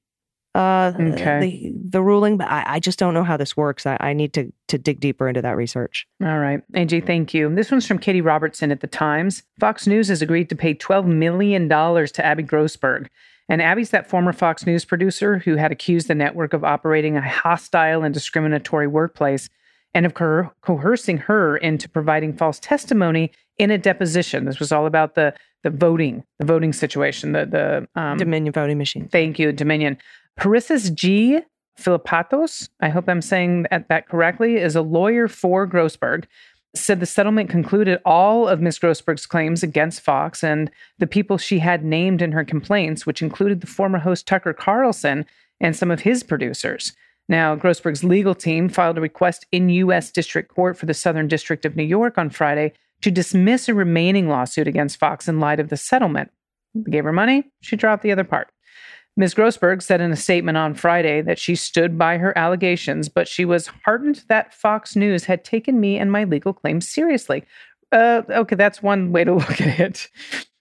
uh, 0.55 0.91
Okay. 0.99 1.39
the 1.39 1.73
the 1.89 2.01
ruling. 2.01 2.37
But 2.37 2.47
I, 2.49 2.63
I 2.65 2.79
just 2.79 2.97
don't 2.97 3.13
know 3.13 3.23
how 3.23 3.37
this 3.37 3.55
works. 3.55 3.85
I, 3.85 3.97
I 3.99 4.13
need 4.13 4.33
to 4.33 4.51
to 4.69 4.77
dig 4.77 4.99
deeper 4.99 5.27
into 5.27 5.41
that 5.41 5.55
research. 5.55 6.07
All 6.23 6.39
right. 6.39 6.61
AG, 6.73 7.01
thank 7.01 7.33
you. 7.33 7.53
This 7.53 7.69
one's 7.69 7.85
from 7.85 7.99
Katie 7.99 8.21
Robertson 8.21 8.71
at 8.71 8.79
The 8.79 8.87
Times. 8.87 9.43
Fox 9.59 9.85
News 9.87 10.07
has 10.07 10.21
agreed 10.21 10.49
to 10.49 10.55
pay 10.55 10.73
$12 10.73 11.05
million 11.05 11.69
to 11.69 12.25
Abby 12.25 12.43
Grossberg 12.43 13.07
And 13.47 13.61
Abby's 13.61 13.91
that 13.91 14.09
former 14.09 14.33
Fox 14.33 14.65
News 14.65 14.85
producer 14.85 15.37
who 15.39 15.55
had 15.55 15.71
accused 15.71 16.07
the 16.07 16.15
network 16.15 16.53
of 16.53 16.63
operating 16.63 17.15
a 17.17 17.21
hostile 17.29 18.03
and 18.03 18.13
discriminatory 18.13 18.87
workplace 18.87 19.49
and 19.93 20.05
of 20.05 20.13
co- 20.13 20.51
coercing 20.61 21.17
her 21.17 21.57
into 21.57 21.89
providing 21.89 22.33
false 22.33 22.59
testimony 22.59 23.31
in 23.57 23.71
a 23.71 23.77
deposition. 23.77 24.45
This 24.45 24.59
was 24.59 24.71
all 24.71 24.85
about 24.85 25.15
the 25.15 25.33
the 25.63 25.69
voting, 25.69 26.23
the 26.39 26.45
voting 26.45 26.71
situation, 26.73 27.33
the 27.33 27.45
the 27.45 28.01
um, 28.01 28.17
Dominion 28.17 28.53
voting 28.53 28.77
machine. 28.77 29.07
Thank 29.11 29.39
you, 29.39 29.51
Dominion. 29.51 29.97
Parisis 30.39 30.93
G. 30.93 31.39
Filippatos, 31.79 32.67
I 32.81 32.89
hope 32.89 33.07
I'm 33.07 33.21
saying 33.21 33.65
that, 33.71 33.87
that 33.87 34.09
correctly, 34.09 34.57
is 34.57 34.75
a 34.75 34.81
lawyer 34.81 35.29
for 35.29 35.65
Grossberg. 35.65 36.25
Said 36.75 36.99
the 36.99 37.05
settlement 37.05 37.49
concluded 37.49 37.99
all 38.05 38.47
of 38.47 38.61
Ms. 38.61 38.79
Grossberg's 38.79 39.25
claims 39.25 39.63
against 39.63 40.01
Fox 40.01 40.43
and 40.43 40.69
the 40.99 41.07
people 41.07 41.37
she 41.37 41.59
had 41.59 41.83
named 41.83 42.21
in 42.21 42.33
her 42.33 42.43
complaints, 42.43 43.05
which 43.05 43.21
included 43.21 43.61
the 43.61 43.67
former 43.67 43.97
host 43.97 44.27
Tucker 44.27 44.53
Carlson 44.53 45.25
and 45.59 45.75
some 45.75 45.89
of 45.89 46.01
his 46.01 46.21
producers. 46.21 46.93
Now, 47.29 47.55
Grossberg's 47.55 48.03
legal 48.03 48.33
team 48.33 48.67
filed 48.67 48.97
a 48.97 49.01
request 49.01 49.45
in 49.51 49.69
U.S. 49.69 50.11
District 50.11 50.53
Court 50.53 50.75
for 50.75 50.87
the 50.87 50.95
Southern 50.95 51.27
District 51.27 51.63
of 51.63 51.75
New 51.75 51.83
York 51.83 52.17
on 52.17 52.31
Friday 52.31 52.73
to 53.01 53.11
dismiss 53.11 53.69
a 53.69 53.73
remaining 53.73 54.27
lawsuit 54.27 54.67
against 54.67 54.97
Fox 54.97 55.27
in 55.27 55.39
light 55.39 55.59
of 55.59 55.69
the 55.69 55.77
settlement. 55.77 56.31
They 56.73 56.91
gave 56.91 57.03
her 57.03 57.13
money, 57.13 57.45
she 57.61 57.75
dropped 57.75 58.03
the 58.03 58.11
other 58.11 58.23
part. 58.23 58.49
Ms. 59.15 59.35
Grossberg 59.35 59.81
said 59.83 60.01
in 60.01 60.11
a 60.11 60.15
statement 60.15 60.57
on 60.57 60.73
Friday 60.73 61.21
that 61.21 61.37
she 61.37 61.55
stood 61.55 61.97
by 61.97 62.17
her 62.17 62.35
allegations, 62.37 63.09
but 63.09 63.27
she 63.27 63.45
was 63.45 63.67
heartened 63.83 64.23
that 64.29 64.53
Fox 64.53 64.95
News 64.95 65.25
had 65.25 65.43
taken 65.43 65.79
me 65.79 65.97
and 65.97 66.11
my 66.11 66.23
legal 66.23 66.53
claims 66.53 66.89
seriously. 66.89 67.43
Uh, 67.91 68.21
okay, 68.29 68.55
that's 68.55 68.81
one 68.81 69.11
way 69.11 69.23
to 69.23 69.33
look 69.35 69.61
at 69.61 69.79
it. 69.79 70.07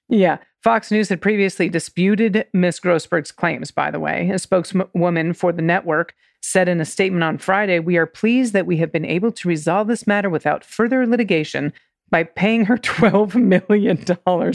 Yeah, 0.09 0.39
Fox 0.63 0.91
News 0.91 1.09
had 1.09 1.23
previously 1.23 1.69
disputed 1.69 2.47
Ms. 2.53 2.81
Grossberg's 2.81 3.31
claims, 3.31 3.71
by 3.71 3.91
the 3.91 4.01
way. 4.01 4.31
A 4.31 4.39
spokeswoman 4.39 5.35
for 5.35 5.53
the 5.53 5.63
network 5.63 6.15
said 6.41 6.69
in 6.69 6.81
a 6.81 6.85
statement 6.85 7.25
on 7.25 7.39
Friday 7.39 7.79
We 7.79 7.97
are 7.97 8.07
pleased 8.07 8.53
that 8.53 8.67
we 8.67 8.79
have 8.79 8.93
been 8.93 9.05
able 9.05 9.33
to 9.33 9.49
resolve 9.49 9.89
this 9.89 10.07
matter 10.07 10.31
without 10.31 10.65
further 10.65 11.07
litigation 11.07 11.73
by 12.11 12.25
paying 12.25 12.65
her 12.67 12.77
$12 12.79 13.35
million, 13.35 13.97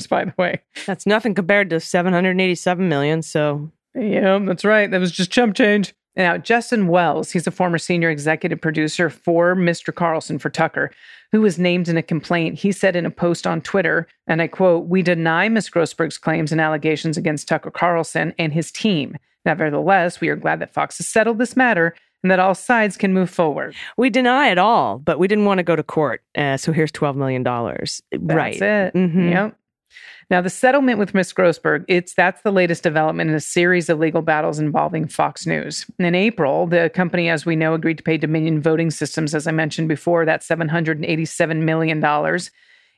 by 0.09 0.25
the 0.25 0.33
way. 0.37 0.61
That's 0.85 1.05
nothing 1.05 1.35
compared 1.35 1.69
to 1.69 1.79
787 1.79 2.89
million, 2.89 3.21
So 3.21 3.71
yeah, 3.95 4.39
that's 4.39 4.65
right. 4.65 4.89
That 4.89 4.99
was 4.99 5.11
just 5.11 5.31
chump 5.31 5.55
change. 5.55 5.93
Now, 6.15 6.37
Justin 6.37 6.87
Wells, 6.87 7.31
he's 7.31 7.47
a 7.47 7.51
former 7.51 7.79
senior 7.79 8.09
executive 8.09 8.61
producer 8.61 9.09
for 9.09 9.55
Mr. 9.55 9.93
Carlson 9.93 10.37
for 10.37 10.49
Tucker, 10.49 10.91
who 11.31 11.41
was 11.41 11.57
named 11.57 11.89
in 11.89 11.97
a 11.97 12.03
complaint. 12.03 12.59
He 12.59 12.71
said 12.71 12.95
in 12.95 13.05
a 13.05 13.11
post 13.11 13.47
on 13.47 13.61
Twitter, 13.61 14.07
and 14.27 14.41
I 14.41 14.47
quote, 14.47 14.85
We 14.85 15.01
deny 15.01 15.49
Ms. 15.49 15.69
Grossberg's 15.69 16.19
claims 16.19 16.51
and 16.51 16.61
allegations 16.61 17.17
against 17.17 17.47
Tucker 17.47 17.71
Carlson 17.71 18.33
and 18.37 18.53
his 18.53 18.71
team. 18.71 19.17
Nevertheless, 19.45 20.21
we 20.21 20.29
are 20.29 20.35
glad 20.35 20.59
that 20.59 20.73
Fox 20.73 20.97
has 20.97 21.07
settled 21.07 21.37
this 21.37 21.55
matter 21.55 21.93
and 22.23 22.31
that 22.31 22.39
all 22.39 22.55
sides 22.55 22.95
can 22.95 23.13
move 23.13 23.29
forward. 23.29 23.75
We 23.97 24.09
deny 24.09 24.49
it 24.49 24.57
all, 24.57 24.97
but 24.99 25.19
we 25.19 25.27
didn't 25.27 25.45
want 25.45 25.57
to 25.59 25.63
go 25.63 25.75
to 25.75 25.83
court. 25.83 26.21
Uh, 26.35 26.57
so 26.57 26.71
here's 26.71 26.91
$12 26.91 27.15
million. 27.15 27.43
That's 27.43 28.01
right. 28.11 28.55
it. 28.61 28.93
Mhm. 28.93 29.31
Yep. 29.31 29.57
Now, 30.29 30.41
the 30.41 30.49
settlement 30.49 30.97
with 30.99 31.13
Miss 31.13 31.33
Grossberg, 31.33 31.83
it's 31.87 32.13
that's 32.13 32.41
the 32.41 32.51
latest 32.51 32.81
development 32.81 33.29
in 33.29 33.35
a 33.35 33.41
series 33.41 33.89
of 33.89 33.99
legal 33.99 34.21
battles 34.21 34.57
involving 34.57 35.07
Fox 35.07 35.45
News. 35.45 35.85
In 35.99 36.15
April, 36.15 36.65
the 36.65 36.89
company, 36.95 37.29
as 37.29 37.45
we 37.45 37.55
know, 37.55 37.73
agreed 37.73 37.97
to 37.97 38.03
pay 38.03 38.17
Dominion 38.17 38.61
Voting 38.61 38.89
Systems, 38.89 39.35
as 39.35 39.45
I 39.47 39.51
mentioned 39.51 39.89
before, 39.89 40.25
that 40.25 40.41
$787 40.41 41.57
million 41.57 42.03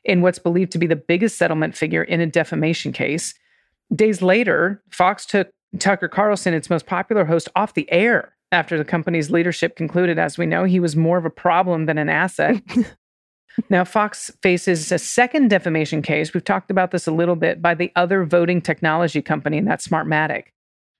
in 0.04 0.22
what's 0.22 0.38
believed 0.38 0.70
to 0.72 0.78
be 0.78 0.86
the 0.86 0.96
biggest 0.96 1.36
settlement 1.36 1.76
figure 1.76 2.04
in 2.04 2.20
a 2.20 2.26
defamation 2.26 2.92
case. 2.92 3.34
Days 3.94 4.22
later, 4.22 4.82
Fox 4.90 5.26
took 5.26 5.48
Tucker 5.78 6.08
Carlson, 6.08 6.54
its 6.54 6.70
most 6.70 6.86
popular 6.86 7.24
host, 7.24 7.48
off 7.56 7.74
the 7.74 7.90
air 7.90 8.34
after 8.52 8.78
the 8.78 8.84
company's 8.84 9.30
leadership 9.30 9.76
concluded, 9.76 10.18
as 10.18 10.38
we 10.38 10.46
know, 10.46 10.64
he 10.64 10.80
was 10.80 10.96
more 10.96 11.18
of 11.18 11.24
a 11.24 11.30
problem 11.30 11.86
than 11.86 11.98
an 11.98 12.08
asset. 12.08 12.62
now, 13.70 13.84
Fox 13.84 14.30
faces 14.42 14.92
a 14.92 14.98
second 14.98 15.48
defamation 15.48 16.02
case. 16.02 16.32
We've 16.32 16.44
talked 16.44 16.70
about 16.70 16.90
this 16.90 17.06
a 17.06 17.12
little 17.12 17.36
bit 17.36 17.60
by 17.60 17.74
the 17.74 17.90
other 17.96 18.24
voting 18.24 18.60
technology 18.60 19.20
company, 19.20 19.58
and 19.58 19.66
that's 19.66 19.86
Smartmatic. 19.86 20.44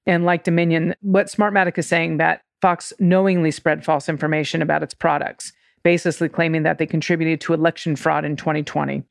And 0.06 0.24
like 0.24 0.44
Dominion, 0.44 0.94
what 1.00 1.26
Smartmatic 1.26 1.78
is 1.78 1.86
saying 1.86 2.18
that 2.18 2.42
Fox 2.62 2.92
knowingly 2.98 3.50
spread 3.50 3.84
false 3.84 4.08
information 4.08 4.62
about 4.62 4.82
its 4.82 4.94
products, 4.94 5.52
basically 5.84 6.28
claiming 6.28 6.62
that 6.64 6.78
they 6.78 6.86
contributed 6.86 7.40
to 7.42 7.54
election 7.54 7.96
fraud 7.96 8.24
in 8.24 8.36
2020. 8.36 9.04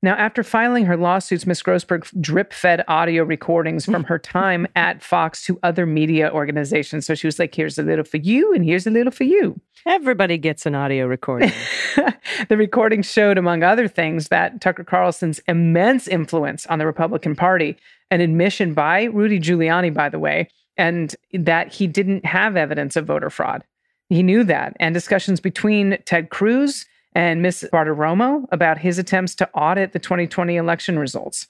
Now, 0.00 0.14
after 0.14 0.44
filing 0.44 0.86
her 0.86 0.96
lawsuits, 0.96 1.44
Ms. 1.44 1.62
Grossberg 1.62 2.08
drip 2.20 2.52
fed 2.52 2.84
audio 2.86 3.24
recordings 3.24 3.84
from 3.84 4.04
her 4.04 4.18
time 4.18 4.68
at 4.76 5.02
Fox 5.02 5.44
to 5.46 5.58
other 5.64 5.86
media 5.86 6.30
organizations. 6.32 7.04
So 7.04 7.16
she 7.16 7.26
was 7.26 7.40
like, 7.40 7.52
here's 7.54 7.78
a 7.78 7.82
little 7.82 8.04
for 8.04 8.18
you, 8.18 8.54
and 8.54 8.64
here's 8.64 8.86
a 8.86 8.90
little 8.90 9.10
for 9.10 9.24
you. 9.24 9.60
Everybody 9.86 10.38
gets 10.38 10.66
an 10.66 10.76
audio 10.76 11.06
recording. 11.06 11.50
the 12.48 12.56
recording 12.56 13.02
showed, 13.02 13.38
among 13.38 13.64
other 13.64 13.88
things, 13.88 14.28
that 14.28 14.60
Tucker 14.60 14.84
Carlson's 14.84 15.40
immense 15.48 16.06
influence 16.06 16.64
on 16.66 16.78
the 16.78 16.86
Republican 16.86 17.34
Party, 17.34 17.76
an 18.12 18.20
admission 18.20 18.74
by 18.74 19.04
Rudy 19.04 19.40
Giuliani, 19.40 19.92
by 19.92 20.08
the 20.08 20.20
way, 20.20 20.48
and 20.76 21.16
that 21.32 21.72
he 21.72 21.88
didn't 21.88 22.24
have 22.24 22.56
evidence 22.56 22.94
of 22.94 23.06
voter 23.06 23.30
fraud. 23.30 23.64
He 24.08 24.22
knew 24.22 24.44
that. 24.44 24.76
And 24.78 24.94
discussions 24.94 25.40
between 25.40 25.98
Ted 26.06 26.30
Cruz 26.30 26.86
and 27.14 27.42
Miss 27.42 27.64
Bartiromo 27.72 28.46
about 28.52 28.78
his 28.78 28.98
attempts 28.98 29.34
to 29.36 29.50
audit 29.50 29.92
the 29.92 29.98
2020 29.98 30.56
election 30.56 30.98
results. 30.98 31.48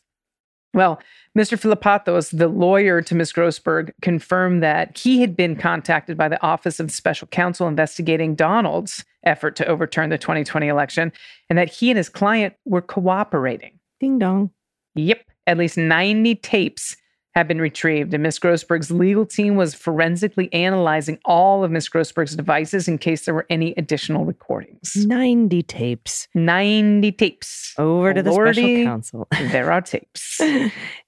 Well, 0.74 1.00
Mr. 1.36 1.58
Filippatos, 1.58 2.36
the 2.36 2.48
lawyer 2.48 3.00
to 3.02 3.14
Ms. 3.14 3.32
Grossberg, 3.32 3.90
confirmed 4.02 4.62
that 4.62 4.98
he 4.98 5.20
had 5.20 5.36
been 5.36 5.56
contacted 5.56 6.16
by 6.16 6.28
the 6.28 6.40
Office 6.42 6.78
of 6.78 6.90
Special 6.90 7.26
Counsel 7.28 7.66
investigating 7.66 8.34
Donald's 8.34 9.04
effort 9.24 9.56
to 9.56 9.66
overturn 9.66 10.10
the 10.10 10.18
2020 10.18 10.68
election 10.68 11.12
and 11.48 11.58
that 11.58 11.72
he 11.72 11.90
and 11.90 11.96
his 11.96 12.08
client 12.08 12.54
were 12.64 12.82
cooperating. 12.82 13.78
Ding 13.98 14.18
dong. 14.18 14.50
Yep, 14.94 15.22
at 15.46 15.58
least 15.58 15.78
90 15.78 16.34
tapes 16.36 16.96
have 17.38 17.46
been 17.46 17.60
retrieved, 17.60 18.12
and 18.12 18.22
Ms. 18.24 18.40
Grossberg's 18.40 18.90
legal 18.90 19.24
team 19.24 19.54
was 19.54 19.72
forensically 19.72 20.52
analyzing 20.52 21.20
all 21.24 21.62
of 21.62 21.70
Ms. 21.70 21.88
Grossberg's 21.88 22.34
devices 22.34 22.88
in 22.88 22.98
case 22.98 23.26
there 23.26 23.34
were 23.34 23.46
any 23.48 23.74
additional 23.76 24.24
recordings. 24.24 25.06
90 25.06 25.62
tapes. 25.62 26.26
90 26.34 27.12
tapes. 27.12 27.74
Over 27.78 28.12
to 28.12 28.22
the 28.24 28.32
special 28.32 28.84
counsel. 28.84 29.28
there 29.52 29.70
are 29.70 29.80
tapes. 29.80 30.40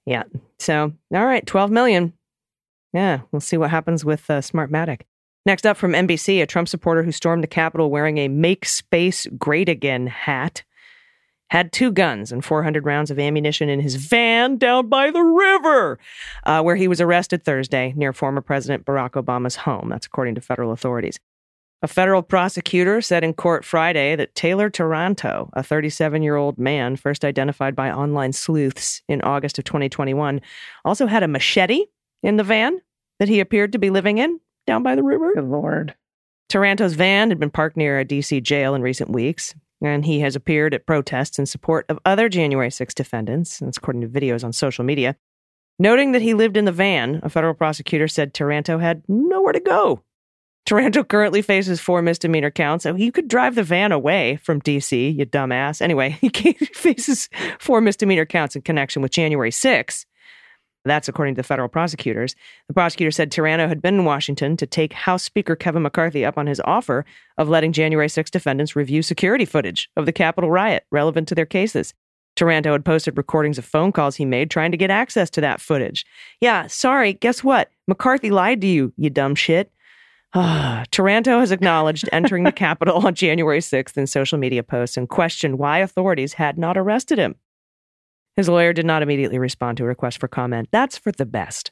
yeah. 0.05 0.23
So, 0.57 0.93
all 1.13 1.25
right, 1.25 1.45
12 1.45 1.69
million. 1.69 2.13
Yeah, 2.93 3.21
we'll 3.33 3.41
see 3.41 3.57
what 3.57 3.69
happens 3.69 4.05
with 4.05 4.29
uh, 4.29 4.39
Smartmatic. 4.39 5.01
Next 5.45 5.65
up 5.65 5.75
from 5.75 5.91
NBC, 5.91 6.41
a 6.41 6.45
Trump 6.45 6.69
supporter 6.69 7.03
who 7.03 7.11
stormed 7.11 7.43
the 7.43 7.47
Capitol 7.47 7.89
wearing 7.89 8.19
a 8.19 8.29
Make 8.29 8.65
Space 8.65 9.27
Great 9.37 9.67
Again 9.67 10.07
hat 10.07 10.63
had 11.51 11.73
two 11.73 11.91
guns 11.91 12.31
and 12.31 12.43
400 12.43 12.85
rounds 12.85 13.11
of 13.11 13.19
ammunition 13.19 13.67
in 13.67 13.81
his 13.81 13.95
van 13.95 14.57
down 14.57 14.87
by 14.87 15.11
the 15.11 15.21
river, 15.21 15.99
uh, 16.45 16.61
where 16.61 16.77
he 16.77 16.87
was 16.87 17.01
arrested 17.01 17.43
Thursday 17.43 17.93
near 17.97 18.13
former 18.13 18.39
President 18.39 18.85
Barack 18.85 19.11
Obama's 19.11 19.57
home. 19.57 19.89
That's 19.89 20.05
according 20.05 20.35
to 20.35 20.41
federal 20.41 20.71
authorities. 20.71 21.19
A 21.81 21.89
federal 21.89 22.21
prosecutor 22.21 23.01
said 23.01 23.23
in 23.23 23.33
court 23.33 23.65
Friday 23.65 24.15
that 24.15 24.33
Taylor 24.33 24.69
Taranto, 24.69 25.49
a 25.51 25.61
37 25.61 26.23
year 26.23 26.37
old 26.37 26.57
man 26.57 26.95
first 26.95 27.25
identified 27.25 27.75
by 27.75 27.91
online 27.91 28.31
sleuths 28.31 29.01
in 29.09 29.21
August 29.21 29.57
of 29.59 29.65
2021, 29.65 30.39
also 30.85 31.05
had 31.05 31.21
a 31.21 31.27
machete 31.27 31.85
in 32.23 32.37
the 32.37 32.45
van 32.45 32.79
that 33.19 33.27
he 33.27 33.41
appeared 33.41 33.73
to 33.73 33.79
be 33.79 33.89
living 33.89 34.19
in 34.19 34.39
down 34.67 34.83
by 34.83 34.95
the 34.95 35.03
river. 35.03 35.33
Good 35.33 35.43
Lord. 35.43 35.95
Taranto's 36.47 36.93
van 36.93 37.29
had 37.29 37.39
been 37.39 37.49
parked 37.49 37.75
near 37.75 37.99
a 37.99 38.05
D.C. 38.05 38.39
jail 38.41 38.73
in 38.73 38.81
recent 38.81 39.09
weeks, 39.09 39.53
and 39.81 40.05
he 40.05 40.19
has 40.19 40.35
appeared 40.35 40.73
at 40.73 40.85
protests 40.85 41.39
in 41.39 41.45
support 41.45 41.85
of 41.89 41.99
other 42.05 42.29
January 42.29 42.71
6 42.71 42.93
defendants, 42.93 43.59
that's 43.59 43.77
according 43.77 44.01
to 44.01 44.07
videos 44.07 44.43
on 44.43 44.53
social 44.53 44.83
media. 44.83 45.15
Noting 45.79 46.11
that 46.11 46.21
he 46.21 46.33
lived 46.33 46.57
in 46.57 46.65
the 46.65 46.71
van, 46.71 47.19
a 47.23 47.29
federal 47.29 47.55
prosecutor 47.55 48.07
said 48.07 48.33
Taranto 48.33 48.77
had 48.77 49.03
nowhere 49.07 49.53
to 49.53 49.59
go. 49.59 50.03
Taranto 50.65 51.03
currently 51.03 51.41
faces 51.41 51.79
four 51.79 52.01
misdemeanor 52.01 52.51
counts, 52.51 52.83
so 52.83 52.93
he 52.93 53.09
could 53.09 53.27
drive 53.27 53.55
the 53.55 53.63
van 53.63 53.91
away 53.91 54.37
from 54.43 54.59
D.C., 54.59 55.09
you 55.09 55.25
dumbass. 55.25 55.81
Anyway, 55.81 56.11
he 56.21 56.53
faces 56.53 57.29
four 57.59 57.81
misdemeanor 57.81 58.25
counts 58.25 58.55
in 58.55 58.61
connection 58.61 59.01
with 59.01 59.11
January 59.11 59.51
6. 59.51 60.05
That's 60.83 61.07
according 61.07 61.35
to 61.35 61.43
federal 61.43 61.69
prosecutors. 61.69 62.35
The 62.67 62.73
prosecutor 62.73 63.11
said 63.11 63.31
Taranto 63.31 63.67
had 63.67 63.81
been 63.81 63.95
in 63.95 64.05
Washington 64.05 64.57
to 64.57 64.65
take 64.65 64.93
House 64.93 65.23
Speaker 65.23 65.55
Kevin 65.55 65.83
McCarthy 65.83 66.25
up 66.25 66.37
on 66.37 66.47
his 66.47 66.61
offer 66.65 67.05
of 67.37 67.49
letting 67.49 67.71
January 67.71 68.09
6 68.09 68.31
defendants 68.31 68.75
review 68.75 69.01
security 69.01 69.45
footage 69.45 69.89
of 69.95 70.05
the 70.05 70.11
Capitol 70.11 70.49
riot 70.49 70.85
relevant 70.91 71.27
to 71.27 71.35
their 71.35 71.45
cases. 71.45 71.93
Taranto 72.35 72.71
had 72.71 72.85
posted 72.85 73.17
recordings 73.17 73.57
of 73.57 73.65
phone 73.65 73.91
calls 73.91 74.15
he 74.15 74.25
made 74.25 74.49
trying 74.49 74.71
to 74.71 74.77
get 74.77 74.89
access 74.89 75.29
to 75.31 75.41
that 75.41 75.61
footage. 75.61 76.05
Yeah, 76.39 76.67
sorry, 76.67 77.13
guess 77.13 77.43
what? 77.43 77.69
McCarthy 77.87 78.31
lied 78.31 78.61
to 78.61 78.67
you, 78.67 78.93
you 78.97 79.09
dumb 79.09 79.35
shit. 79.35 79.71
Taranto 80.91 81.39
has 81.39 81.51
acknowledged 81.51 82.07
entering 82.11 82.45
the 82.45 82.51
Capitol 82.53 83.05
on 83.05 83.13
January 83.13 83.59
6th 83.59 83.97
in 83.97 84.07
social 84.07 84.37
media 84.37 84.63
posts 84.63 84.95
and 84.95 85.09
questioned 85.09 85.59
why 85.59 85.79
authorities 85.79 86.33
had 86.33 86.57
not 86.57 86.77
arrested 86.77 87.17
him. 87.17 87.35
His 88.41 88.49
lawyer 88.49 88.73
did 88.73 88.87
not 88.87 89.03
immediately 89.03 89.37
respond 89.37 89.77
to 89.77 89.83
a 89.83 89.87
request 89.87 90.17
for 90.17 90.27
comment. 90.27 90.69
That's 90.71 90.97
for 90.97 91.11
the 91.11 91.27
best. 91.27 91.69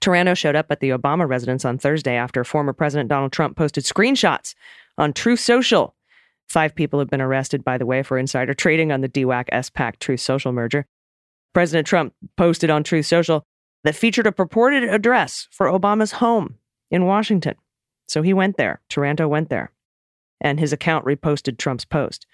Taranto 0.00 0.34
showed 0.34 0.54
up 0.54 0.66
at 0.70 0.78
the 0.78 0.90
Obama 0.90 1.28
residence 1.28 1.64
on 1.64 1.78
Thursday 1.78 2.14
after 2.14 2.44
former 2.44 2.72
President 2.72 3.08
Donald 3.08 3.32
Trump 3.32 3.56
posted 3.56 3.82
screenshots 3.82 4.54
on 4.98 5.12
Truth 5.12 5.40
Social. 5.40 5.96
Five 6.48 6.76
people 6.76 7.00
have 7.00 7.10
been 7.10 7.20
arrested, 7.20 7.64
by 7.64 7.76
the 7.76 7.86
way, 7.86 8.04
for 8.04 8.18
insider 8.18 8.54
trading 8.54 8.92
on 8.92 9.00
the 9.00 9.08
DWAC 9.08 9.48
SPAC 9.50 9.98
Truth 9.98 10.20
Social 10.20 10.52
merger. 10.52 10.86
President 11.54 11.88
Trump 11.88 12.14
posted 12.36 12.70
on 12.70 12.84
Truth 12.84 13.06
Social 13.06 13.44
that 13.82 13.96
featured 13.96 14.28
a 14.28 14.30
purported 14.30 14.84
address 14.84 15.48
for 15.50 15.66
Obama's 15.66 16.12
home 16.12 16.54
in 16.92 17.04
Washington. 17.04 17.56
So 18.06 18.22
he 18.22 18.32
went 18.32 18.58
there. 18.58 18.80
Taranto 18.88 19.26
went 19.26 19.50
there. 19.50 19.72
And 20.40 20.60
his 20.60 20.72
account 20.72 21.04
reposted 21.04 21.58
Trump's 21.58 21.84
post. 21.84 22.28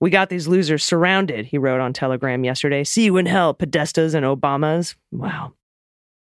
We 0.00 0.08
got 0.10 0.30
these 0.30 0.48
losers 0.48 0.82
surrounded, 0.82 1.46
he 1.46 1.58
wrote 1.58 1.80
on 1.80 1.92
Telegram 1.92 2.42
yesterday. 2.42 2.84
See 2.84 3.04
you 3.04 3.18
in 3.18 3.26
hell, 3.26 3.54
Podestas 3.54 4.14
and 4.14 4.24
Obamas. 4.24 4.94
Wow. 5.12 5.52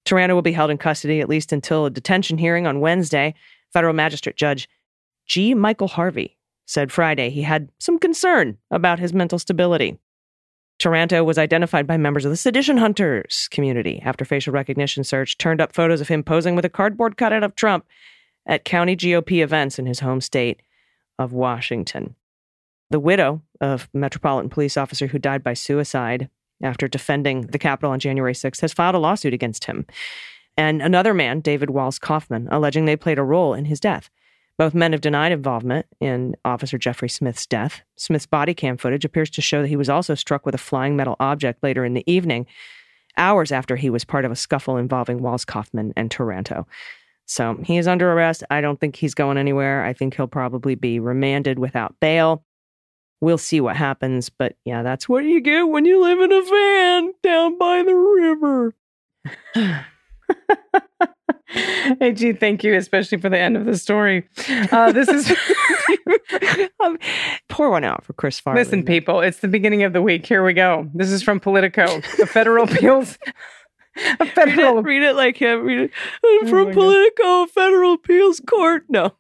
Taranto 0.05 0.35
will 0.35 0.43
be 0.43 0.53
held 0.53 0.71
in 0.71 0.79
custody 0.79 1.21
at 1.21 1.29
least 1.29 1.53
until 1.53 1.87
a 1.87 1.91
detention 1.91 2.39
hearing 2.39 2.67
on 2.67 2.81
Wednesday. 2.81 3.35
Federal 3.73 3.95
Magistrate 3.95 4.37
Judge 4.37 4.69
G. 5.27 5.55
Michael 5.55 5.89
Harvey 5.89 6.37
said 6.67 6.93
Friday 6.93 7.31
he 7.31 7.43
had 7.43 7.71
some 7.81 7.99
concern 7.99 8.59
about 8.71 8.99
his 8.99 9.13
mental 9.13 9.39
stability. 9.39 9.99
Taranto 10.79 11.23
was 11.25 11.39
identified 11.39 11.87
by 11.87 11.97
members 11.97 12.25
of 12.25 12.31
the 12.31 12.37
Sedition 12.37 12.77
Hunters 12.77 13.49
community 13.51 14.01
after 14.05 14.25
facial 14.25 14.53
recognition 14.53 15.05
search 15.05 15.39
turned 15.39 15.61
up 15.61 15.73
photos 15.73 16.01
of 16.01 16.09
him 16.09 16.23
posing 16.23 16.55
with 16.55 16.65
a 16.65 16.71
cardboard 16.71 17.17
cutout 17.17 17.43
of 17.43 17.55
Trump 17.55 17.87
at 18.47 18.65
county 18.65 18.97
GOP 18.97 19.43
events 19.43 19.79
in 19.79 19.87
his 19.87 20.01
home 20.01 20.21
state 20.21 20.61
of 21.19 21.33
Washington. 21.33 22.17
The 22.95 23.01
widow 23.01 23.43
of 23.61 23.89
Metropolitan 23.93 24.49
Police 24.49 24.77
officer 24.77 25.09
who 25.09 25.19
died 25.19 25.43
by 25.43 25.55
suicide 25.55 26.31
after 26.63 26.87
defending 26.87 27.41
the 27.41 27.59
Capitol 27.59 27.91
on 27.91 27.99
January 27.99 28.35
6th 28.35 28.61
has 28.61 28.73
filed 28.73 28.95
a 28.95 28.99
lawsuit 28.99 29.35
against 29.35 29.65
him. 29.65 29.85
And 30.57 30.81
another 30.81 31.13
man, 31.13 31.41
David 31.41 31.71
Walls 31.71 31.99
Kaufman, 31.99 32.47
alleging 32.53 32.85
they 32.85 32.95
played 32.95 33.19
a 33.19 33.25
role 33.25 33.53
in 33.53 33.65
his 33.65 33.81
death. 33.81 34.11
Both 34.59 34.75
men 34.75 34.93
have 34.93 35.01
denied 35.01 35.33
involvement 35.33 35.87
in 35.99 36.37
Officer 36.45 36.79
Jeffrey 36.79 37.09
Smith's 37.09 37.49
death. 37.49 37.83
Smith's 37.97 38.27
body 38.27 38.55
cam 38.55 38.77
footage 38.77 39.05
appears 39.05 39.31
to 39.31 39.43
show 39.43 39.63
that 39.63 39.67
he 39.67 39.75
was 39.75 39.91
also 39.91 40.15
struck 40.15 40.47
with 40.47 40.55
a 40.55 40.59
flying 40.59 40.95
metal 40.95 41.17
object 41.19 41.65
later 41.65 41.85
in 41.85 41.95
the 41.95 42.09
evening, 42.09 42.47
hours 43.17 43.51
after 43.51 43.75
he 43.75 43.91
was 43.91 44.05
part 44.05 44.25
of 44.25 44.31
a 44.31 44.37
scuffle 44.37 44.77
involving 44.77 45.21
Walls 45.21 45.45
Kaufman 45.45 45.93
and 45.97 46.13
Taranto. 46.13 46.65
So 47.27 47.59
he 47.65 47.77
is 47.77 47.89
under 47.89 48.13
arrest. 48.13 48.45
I 48.51 48.61
don't 48.61 48.79
think 48.79 48.95
he's 48.95 49.15
going 49.15 49.37
anywhere. 49.37 49.85
I 49.85 49.95
think 49.95 50.15
he'll 50.15 50.29
probably 50.29 50.77
be 50.77 51.01
remanded 51.01 51.59
without 51.59 51.99
bail. 51.99 52.45
We'll 53.25 53.39
see 53.39 53.61
what 53.63 53.75
happens. 53.75 54.29
But 54.29 54.57
yeah, 54.67 54.83
that's 54.83 55.09
what 55.09 55.25
you 55.25 55.41
get 55.41 55.63
when 55.63 55.87
you 55.87 56.03
live 56.03 56.21
in 56.21 56.31
a 56.31 56.43
van 56.43 57.15
down 57.23 57.57
by 57.57 57.83
the 57.83 57.95
river. 57.95 58.75
hey, 62.01 62.13
G, 62.13 62.35
thank 62.35 62.63
you, 62.63 62.75
especially 62.75 63.17
for 63.17 63.31
the 63.31 63.39
end 63.39 63.57
of 63.57 63.65
the 63.65 63.79
story. 63.79 64.29
Uh, 64.71 64.93
this 64.93 65.09
is 65.09 65.33
um, 66.81 66.99
pour 67.49 67.71
one 67.71 67.85
out 67.85 68.05
for 68.05 68.13
Chris 68.13 68.39
Farley. 68.39 68.61
Listen, 68.61 68.85
people, 68.85 69.21
it's 69.21 69.39
the 69.41 69.49
beginning 69.49 69.83
of 69.85 69.95
the 69.95 70.03
week. 70.03 70.27
Here 70.27 70.45
we 70.45 70.53
go. 70.53 70.91
This 70.95 71.11
is 71.11 71.23
from 71.23 71.41
Politico. 71.41 72.01
The 72.19 72.27
federal 72.27 72.65
appeals. 72.65 73.19
A 73.97 74.27
federal 74.35 74.83
read 74.83 75.03
it, 75.03 75.07
read 75.07 75.11
it 75.11 75.17
like 75.17 75.37
him. 75.37 75.63
Read 75.63 75.81
it 75.83 75.91
oh 76.25 76.47
from 76.49 76.73
Politico, 76.73 77.23
God. 77.23 77.51
federal 77.51 77.93
appeals 77.95 78.41
court. 78.41 78.85
No, 78.89 79.13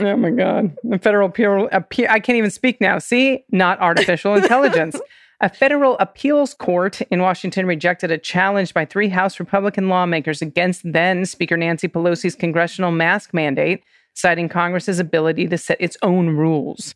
oh 0.00 0.16
my 0.16 0.30
god, 0.30 0.76
the 0.84 0.98
federal 0.98 1.28
appeal, 1.28 1.68
appeal. 1.72 2.06
I 2.08 2.20
can't 2.20 2.36
even 2.36 2.50
speak 2.50 2.80
now. 2.80 2.98
See, 2.98 3.44
not 3.50 3.80
artificial 3.80 4.34
intelligence. 4.34 4.98
A 5.44 5.48
federal 5.48 5.98
appeals 5.98 6.54
court 6.54 7.00
in 7.10 7.20
Washington 7.20 7.66
rejected 7.66 8.12
a 8.12 8.16
challenge 8.16 8.72
by 8.72 8.84
three 8.84 9.08
House 9.08 9.40
Republican 9.40 9.88
lawmakers 9.88 10.40
against 10.40 10.82
then 10.84 11.26
Speaker 11.26 11.56
Nancy 11.56 11.88
Pelosi's 11.88 12.36
congressional 12.36 12.92
mask 12.92 13.34
mandate, 13.34 13.82
citing 14.14 14.48
Congress's 14.48 15.00
ability 15.00 15.48
to 15.48 15.58
set 15.58 15.78
its 15.80 15.96
own 16.00 16.28
rules. 16.28 16.94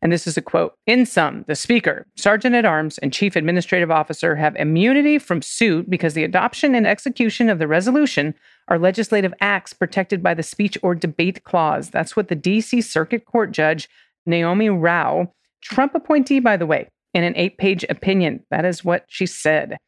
And 0.00 0.12
this 0.12 0.26
is 0.26 0.36
a 0.36 0.42
quote 0.42 0.74
In 0.86 1.06
sum, 1.06 1.44
the 1.48 1.56
Speaker, 1.56 2.06
Sergeant 2.16 2.54
at 2.54 2.64
Arms, 2.64 2.98
and 2.98 3.12
Chief 3.12 3.34
Administrative 3.34 3.90
Officer 3.90 4.36
have 4.36 4.54
immunity 4.56 5.18
from 5.18 5.42
suit 5.42 5.90
because 5.90 6.14
the 6.14 6.24
adoption 6.24 6.74
and 6.74 6.86
execution 6.86 7.48
of 7.48 7.58
the 7.58 7.66
resolution 7.66 8.34
are 8.68 8.78
legislative 8.78 9.34
acts 9.40 9.72
protected 9.72 10.22
by 10.22 10.34
the 10.34 10.42
speech 10.42 10.78
or 10.82 10.94
debate 10.94 11.42
clause. 11.44 11.90
That's 11.90 12.14
what 12.14 12.28
the 12.28 12.36
D.C. 12.36 12.80
Circuit 12.82 13.24
Court 13.24 13.50
Judge 13.50 13.88
Naomi 14.24 14.68
Rao, 14.68 15.32
Trump 15.62 15.94
appointee, 15.94 16.38
by 16.38 16.56
the 16.56 16.66
way, 16.66 16.88
in 17.14 17.24
an 17.24 17.34
eight 17.36 17.58
page 17.58 17.84
opinion. 17.88 18.44
That 18.50 18.64
is 18.64 18.84
what 18.84 19.04
she 19.08 19.26
said. 19.26 19.78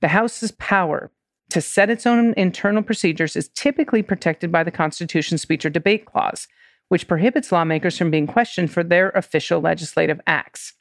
The 0.00 0.08
House's 0.08 0.52
power 0.52 1.10
to 1.50 1.60
set 1.60 1.90
its 1.90 2.06
own 2.06 2.34
internal 2.36 2.82
procedures 2.82 3.36
is 3.36 3.50
typically 3.50 4.02
protected 4.02 4.52
by 4.52 4.62
the 4.62 4.70
Constitution's 4.70 5.42
speech 5.42 5.64
or 5.64 5.70
debate 5.70 6.06
clause, 6.06 6.46
which 6.88 7.08
prohibits 7.08 7.52
lawmakers 7.52 7.96
from 7.96 8.10
being 8.10 8.26
questioned 8.26 8.70
for 8.70 8.82
their 8.82 9.10
official 9.10 9.60
legislative 9.60 10.20
acts. 10.26 10.74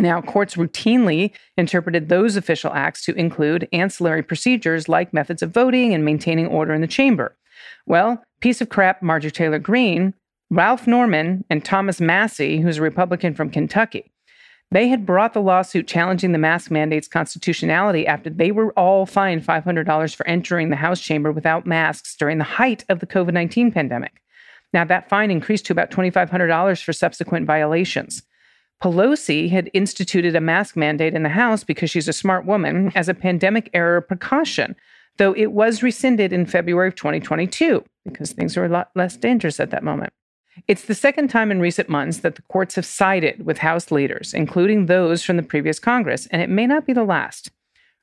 Now, 0.00 0.20
courts 0.20 0.54
routinely 0.54 1.32
interpreted 1.56 2.08
those 2.08 2.36
official 2.36 2.72
acts 2.72 3.04
to 3.06 3.14
include 3.14 3.68
ancillary 3.72 4.22
procedures 4.22 4.88
like 4.88 5.12
methods 5.12 5.42
of 5.42 5.50
voting 5.50 5.92
and 5.92 6.04
maintaining 6.04 6.46
order 6.46 6.72
in 6.72 6.80
the 6.80 6.86
chamber. 6.86 7.36
Well, 7.86 8.22
piece 8.40 8.60
of 8.60 8.68
crap 8.68 9.02
Marjorie 9.02 9.32
Taylor 9.32 9.58
Greene, 9.58 10.14
Ralph 10.50 10.86
Norman, 10.86 11.44
and 11.50 11.64
Thomas 11.64 12.00
Massie, 12.00 12.60
who's 12.60 12.78
a 12.78 12.82
Republican 12.82 13.34
from 13.34 13.50
Kentucky, 13.50 14.12
they 14.70 14.88
had 14.88 15.06
brought 15.06 15.32
the 15.32 15.40
lawsuit 15.40 15.88
challenging 15.88 16.32
the 16.32 16.38
mask 16.38 16.70
mandate's 16.70 17.08
constitutionality 17.08 18.06
after 18.06 18.28
they 18.28 18.52
were 18.52 18.72
all 18.72 19.06
fined 19.06 19.44
$500 19.44 20.14
for 20.14 20.26
entering 20.26 20.68
the 20.68 20.76
House 20.76 21.00
chamber 21.00 21.32
without 21.32 21.66
masks 21.66 22.14
during 22.14 22.38
the 22.38 22.44
height 22.44 22.84
of 22.88 23.00
the 23.00 23.06
COVID 23.06 23.32
19 23.32 23.72
pandemic. 23.72 24.20
Now, 24.72 24.84
that 24.84 25.08
fine 25.08 25.30
increased 25.30 25.66
to 25.66 25.72
about 25.72 25.90
$2,500 25.90 26.82
for 26.82 26.92
subsequent 26.92 27.46
violations. 27.46 28.22
Pelosi 28.82 29.50
had 29.50 29.70
instituted 29.74 30.36
a 30.36 30.40
mask 30.40 30.76
mandate 30.76 31.14
in 31.14 31.22
the 31.24 31.28
House 31.30 31.64
because 31.64 31.90
she's 31.90 32.08
a 32.08 32.12
smart 32.12 32.44
woman 32.44 32.92
as 32.94 33.08
a 33.08 33.14
pandemic 33.14 33.70
era 33.72 34.00
precaution, 34.00 34.76
though 35.16 35.34
it 35.34 35.52
was 35.52 35.82
rescinded 35.82 36.32
in 36.32 36.46
February 36.46 36.88
of 36.88 36.94
2022 36.94 37.84
because 38.04 38.32
things 38.32 38.56
were 38.56 38.64
a 38.64 38.68
lot 38.68 38.90
less 38.94 39.16
dangerous 39.16 39.58
at 39.58 39.70
that 39.70 39.82
moment. 39.82 40.12
It's 40.66 40.84
the 40.84 40.94
second 40.94 41.28
time 41.28 41.50
in 41.50 41.60
recent 41.60 41.88
months 41.88 42.18
that 42.18 42.36
the 42.36 42.42
courts 42.42 42.74
have 42.74 42.86
sided 42.86 43.46
with 43.46 43.58
House 43.58 43.90
leaders, 43.90 44.34
including 44.34 44.86
those 44.86 45.22
from 45.22 45.36
the 45.36 45.42
previous 45.42 45.78
Congress, 45.78 46.26
and 46.26 46.42
it 46.42 46.50
may 46.50 46.66
not 46.66 46.86
be 46.86 46.92
the 46.92 47.04
last. 47.04 47.50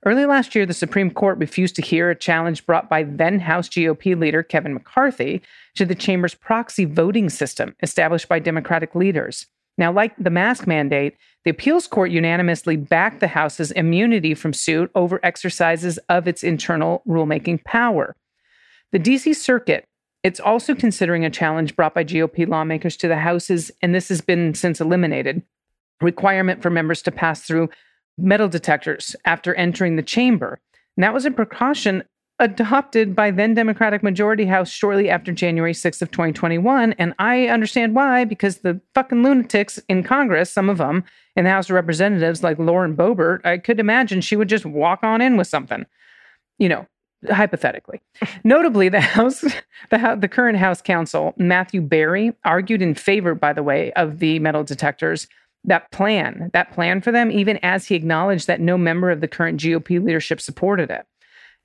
Early 0.04 0.26
last 0.26 0.54
year, 0.56 0.66
the 0.66 0.74
Supreme 0.74 1.10
Court 1.10 1.38
refused 1.40 1.76
to 1.78 1.82
hear 1.82 2.10
a 2.10 2.16
challenge 2.16 2.66
brought 2.66 2.90
by 2.90 3.04
then 3.04 3.40
House 3.40 3.70
GOP 3.70 4.20
leader 4.20 4.44
Kevin 4.44 4.74
McCarthy 4.74 5.42
to 5.76 5.86
the 5.86 5.96
chamber's 5.96 6.36
proxy 6.36 6.86
voting 6.86 7.30
system 7.30 7.76
established 7.82 8.28
by 8.28 8.40
Democratic 8.40 8.94
leaders. 8.94 9.48
Now, 9.78 9.92
like 9.92 10.14
the 10.18 10.30
mask 10.30 10.68
mandate, 10.68 11.16
the 11.44 11.52
appeals 11.52 11.88
court 11.88 12.12
unanimously 12.12 12.78
backed 12.78 13.20
the 13.20 13.28
House's 13.28 13.72
immunity 13.72 14.34
from 14.34 14.54
suit 14.54 14.92
over 14.96 15.20
exercises 15.24 15.98
of 16.10 16.28
its 16.28 16.44
internal 16.44 17.02
rulemaking 17.08 17.64
power. 17.64 18.16
The 18.92 19.00
DC 19.00 19.36
Circuit 19.36 19.86
it's 20.26 20.40
also 20.40 20.74
considering 20.74 21.24
a 21.24 21.30
challenge 21.30 21.76
brought 21.76 21.94
by 21.94 22.04
GOP 22.04 22.48
lawmakers 22.48 22.98
to 22.98 23.08
the 23.08 23.18
House's, 23.18 23.70
and 23.84 23.94
this 23.94 24.10
has 24.10 24.22
been 24.22 24.56
since 24.56 24.82
eliminated, 24.82 25.44
requirement 26.02 26.64
for 26.64 26.72
members 26.72 27.04
to 27.04 27.12
pass 27.12 27.42
through 27.42 27.70
metal 28.18 28.48
detectors 28.48 29.16
after 29.26 29.54
entering 29.56 29.96
the 29.96 30.04
chamber. 30.04 30.60
And 30.98 31.04
that 31.04 31.14
was 31.14 31.26
a 31.26 31.32
precaution 31.32 32.04
adopted 32.40 33.16
by 33.16 33.32
then 33.32 33.54
Democratic 33.54 34.04
majority 34.04 34.46
House 34.46 34.70
shortly 34.70 35.10
after 35.10 35.32
January 35.32 35.74
6th 35.74 36.02
of 36.02 36.12
2021. 36.12 36.94
And 36.94 37.14
I 37.18 37.48
understand 37.48 37.96
why, 37.96 38.26
because 38.26 38.58
the 38.58 38.82
fucking 38.94 39.24
lunatics 39.24 39.80
in 39.88 40.04
Congress, 40.04 40.52
some 40.52 40.70
of 40.70 40.78
them 40.78 41.04
in 41.36 41.46
the 41.46 41.50
House 41.50 41.70
of 41.70 41.76
Representatives, 41.76 42.44
like 42.44 42.60
Lauren 42.60 42.96
Boebert, 42.96 43.46
I 43.46 43.58
could 43.58 43.80
imagine 43.80 44.22
she 44.22 44.36
would 44.36 44.50
just 44.50 44.66
walk 44.66 45.04
on 45.04 45.22
in 45.22 45.38
with 45.38 45.48
something. 45.48 45.86
You 46.58 46.70
know, 46.70 46.88
hypothetically. 47.30 48.02
Notably, 48.44 48.90
the 48.90 49.02
House, 49.02 49.42
the, 49.90 50.18
the 50.20 50.28
current 50.28 50.58
House 50.58 50.82
counsel, 50.82 51.34
Matthew 51.38 51.82
Berry, 51.82 52.34
argued 52.44 52.82
in 52.82 52.96
favor, 52.96 53.34
by 53.34 53.54
the 53.54 53.64
way, 53.64 53.94
of 53.94 54.20
the 54.20 54.40
metal 54.40 54.64
detectors. 54.64 55.28
That 55.68 55.92
plan, 55.92 56.50
that 56.54 56.72
plan 56.72 57.02
for 57.02 57.12
them, 57.12 57.32
even 57.32 57.60
as 57.64 57.88
he 57.88 57.96
acknowledged 57.96 58.48
that 58.48 58.62
no 58.62 58.78
member 58.78 59.12
of 59.12 59.22
the 59.22 59.28
current 59.28 59.60
GOP 59.60 60.04
leadership 60.04 60.40
supported 60.40 60.90
it. 60.90 61.06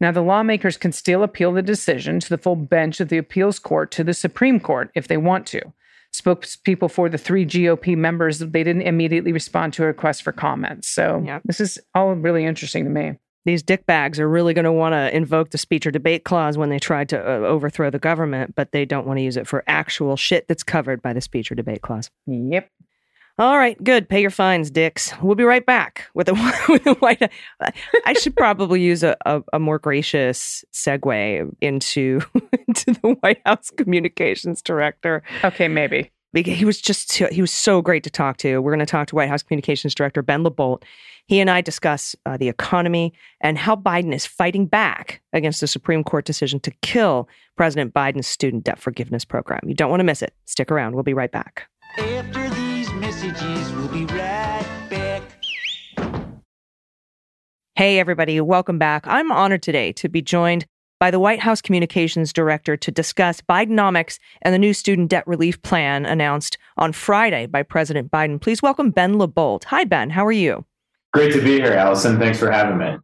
Now, 0.00 0.12
the 0.12 0.22
lawmakers 0.22 0.78
can 0.78 0.92
still 0.92 1.22
appeal 1.22 1.52
the 1.52 1.62
decision 1.62 2.20
to 2.20 2.28
the 2.28 2.38
full 2.38 2.56
bench 2.56 3.00
of 3.00 3.10
the 3.10 3.18
appeals 3.18 3.58
court 3.58 3.90
to 3.92 4.04
the 4.04 4.14
Supreme 4.14 4.58
Court 4.58 4.90
if 4.94 5.08
they 5.08 5.18
want 5.18 5.46
to. 5.48 5.60
Spokespeople 6.14 6.90
for 6.90 7.08
the 7.08 7.18
three 7.18 7.44
GOP 7.44 7.96
members, 7.96 8.38
they 8.38 8.64
didn't 8.64 8.82
immediately 8.82 9.32
respond 9.32 9.74
to 9.74 9.84
a 9.84 9.86
request 9.86 10.22
for 10.22 10.32
comments. 10.32 10.88
So, 10.88 11.22
yep. 11.24 11.42
this 11.44 11.60
is 11.60 11.78
all 11.94 12.14
really 12.14 12.44
interesting 12.44 12.84
to 12.84 12.90
me 12.90 13.18
these 13.44 13.62
dickbags 13.62 14.18
are 14.18 14.28
really 14.28 14.54
going 14.54 14.64
to 14.64 14.72
want 14.72 14.92
to 14.92 15.14
invoke 15.14 15.50
the 15.50 15.58
speech 15.58 15.86
or 15.86 15.90
debate 15.90 16.24
clause 16.24 16.58
when 16.58 16.68
they 16.68 16.78
try 16.78 17.04
to 17.04 17.18
uh, 17.18 17.38
overthrow 17.46 17.90
the 17.90 17.98
government, 17.98 18.54
but 18.54 18.72
they 18.72 18.84
don't 18.84 19.06
want 19.06 19.18
to 19.18 19.22
use 19.22 19.36
it 19.36 19.46
for 19.46 19.64
actual 19.66 20.16
shit 20.16 20.46
that's 20.46 20.62
covered 20.62 21.00
by 21.00 21.12
the 21.12 21.20
speech 21.20 21.50
or 21.50 21.54
debate 21.54 21.82
clause. 21.82 22.10
Yep. 22.26 22.70
All 23.40 23.56
right, 23.56 23.82
good. 23.82 24.06
Pay 24.06 24.20
your 24.20 24.28
fines, 24.28 24.70
dicks. 24.70 25.14
We'll 25.22 25.34
be 25.34 25.44
right 25.44 25.64
back 25.64 26.10
with 26.12 26.26
the, 26.26 26.34
with 26.68 26.84
the 26.84 26.92
White 26.96 27.32
I 28.04 28.12
should 28.12 28.36
probably 28.36 28.82
use 28.82 29.02
a, 29.02 29.16
a, 29.24 29.40
a, 29.54 29.58
more 29.58 29.78
gracious 29.78 30.62
segue 30.74 31.50
into, 31.62 32.20
into 32.68 32.92
the 32.92 33.16
White 33.22 33.40
House 33.46 33.70
communications 33.70 34.60
director. 34.60 35.22
Okay, 35.42 35.68
maybe. 35.68 36.10
He 36.34 36.66
was 36.66 36.82
just, 36.82 37.14
he 37.14 37.40
was 37.40 37.50
so 37.50 37.80
great 37.80 38.04
to 38.04 38.10
talk 38.10 38.36
to. 38.38 38.58
We're 38.60 38.72
going 38.72 38.80
to 38.80 38.84
talk 38.84 39.08
to 39.08 39.14
White 39.14 39.30
House 39.30 39.42
communications 39.42 39.94
director 39.94 40.20
Ben 40.20 40.44
LaBolt. 40.44 40.82
He 41.26 41.40
and 41.40 41.48
I 41.48 41.62
discuss 41.62 42.14
uh, 42.26 42.36
the 42.36 42.50
economy 42.50 43.14
and 43.40 43.56
how 43.56 43.74
Biden 43.74 44.12
is 44.12 44.26
fighting 44.26 44.66
back 44.66 45.22
against 45.32 45.62
the 45.62 45.66
Supreme 45.66 46.04
Court 46.04 46.26
decision 46.26 46.60
to 46.60 46.70
kill 46.82 47.26
President 47.56 47.94
Biden's 47.94 48.26
student 48.26 48.64
debt 48.64 48.78
forgiveness 48.78 49.24
program. 49.24 49.60
You 49.66 49.74
don't 49.74 49.88
want 49.88 50.00
to 50.00 50.04
miss 50.04 50.20
it. 50.20 50.34
Stick 50.44 50.70
around. 50.70 50.92
We'll 50.92 51.04
be 51.04 51.14
right 51.14 51.32
back. 51.32 51.68
After 51.98 52.40
these 52.40 52.49
messages, 53.22 53.72
we'll 53.72 53.88
be 53.88 54.06
right 54.06 54.86
back. 54.88 55.22
Hey, 57.74 57.98
everybody, 57.98 58.40
welcome 58.40 58.78
back. 58.78 59.06
I'm 59.06 59.30
honored 59.30 59.62
today 59.62 59.92
to 59.92 60.08
be 60.08 60.22
joined 60.22 60.66
by 60.98 61.10
the 61.10 61.18
White 61.18 61.40
House 61.40 61.62
Communications 61.62 62.32
Director 62.32 62.76
to 62.76 62.90
discuss 62.90 63.40
Bidenomics 63.40 64.18
and 64.42 64.54
the 64.54 64.58
new 64.58 64.74
student 64.74 65.08
debt 65.10 65.26
relief 65.26 65.60
plan 65.62 66.04
announced 66.04 66.58
on 66.76 66.92
Friday 66.92 67.46
by 67.46 67.62
President 67.62 68.10
Biden. 68.10 68.40
Please 68.40 68.62
welcome 68.62 68.90
Ben 68.90 69.14
LaBolt. 69.14 69.64
Hi, 69.64 69.84
Ben. 69.84 70.10
How 70.10 70.26
are 70.26 70.32
you? 70.32 70.64
Great 71.12 71.32
to 71.32 71.42
be 71.42 71.54
here, 71.54 71.72
Allison. 71.72 72.18
Thanks 72.18 72.38
for 72.38 72.50
having 72.50 72.78
me. 72.78 72.96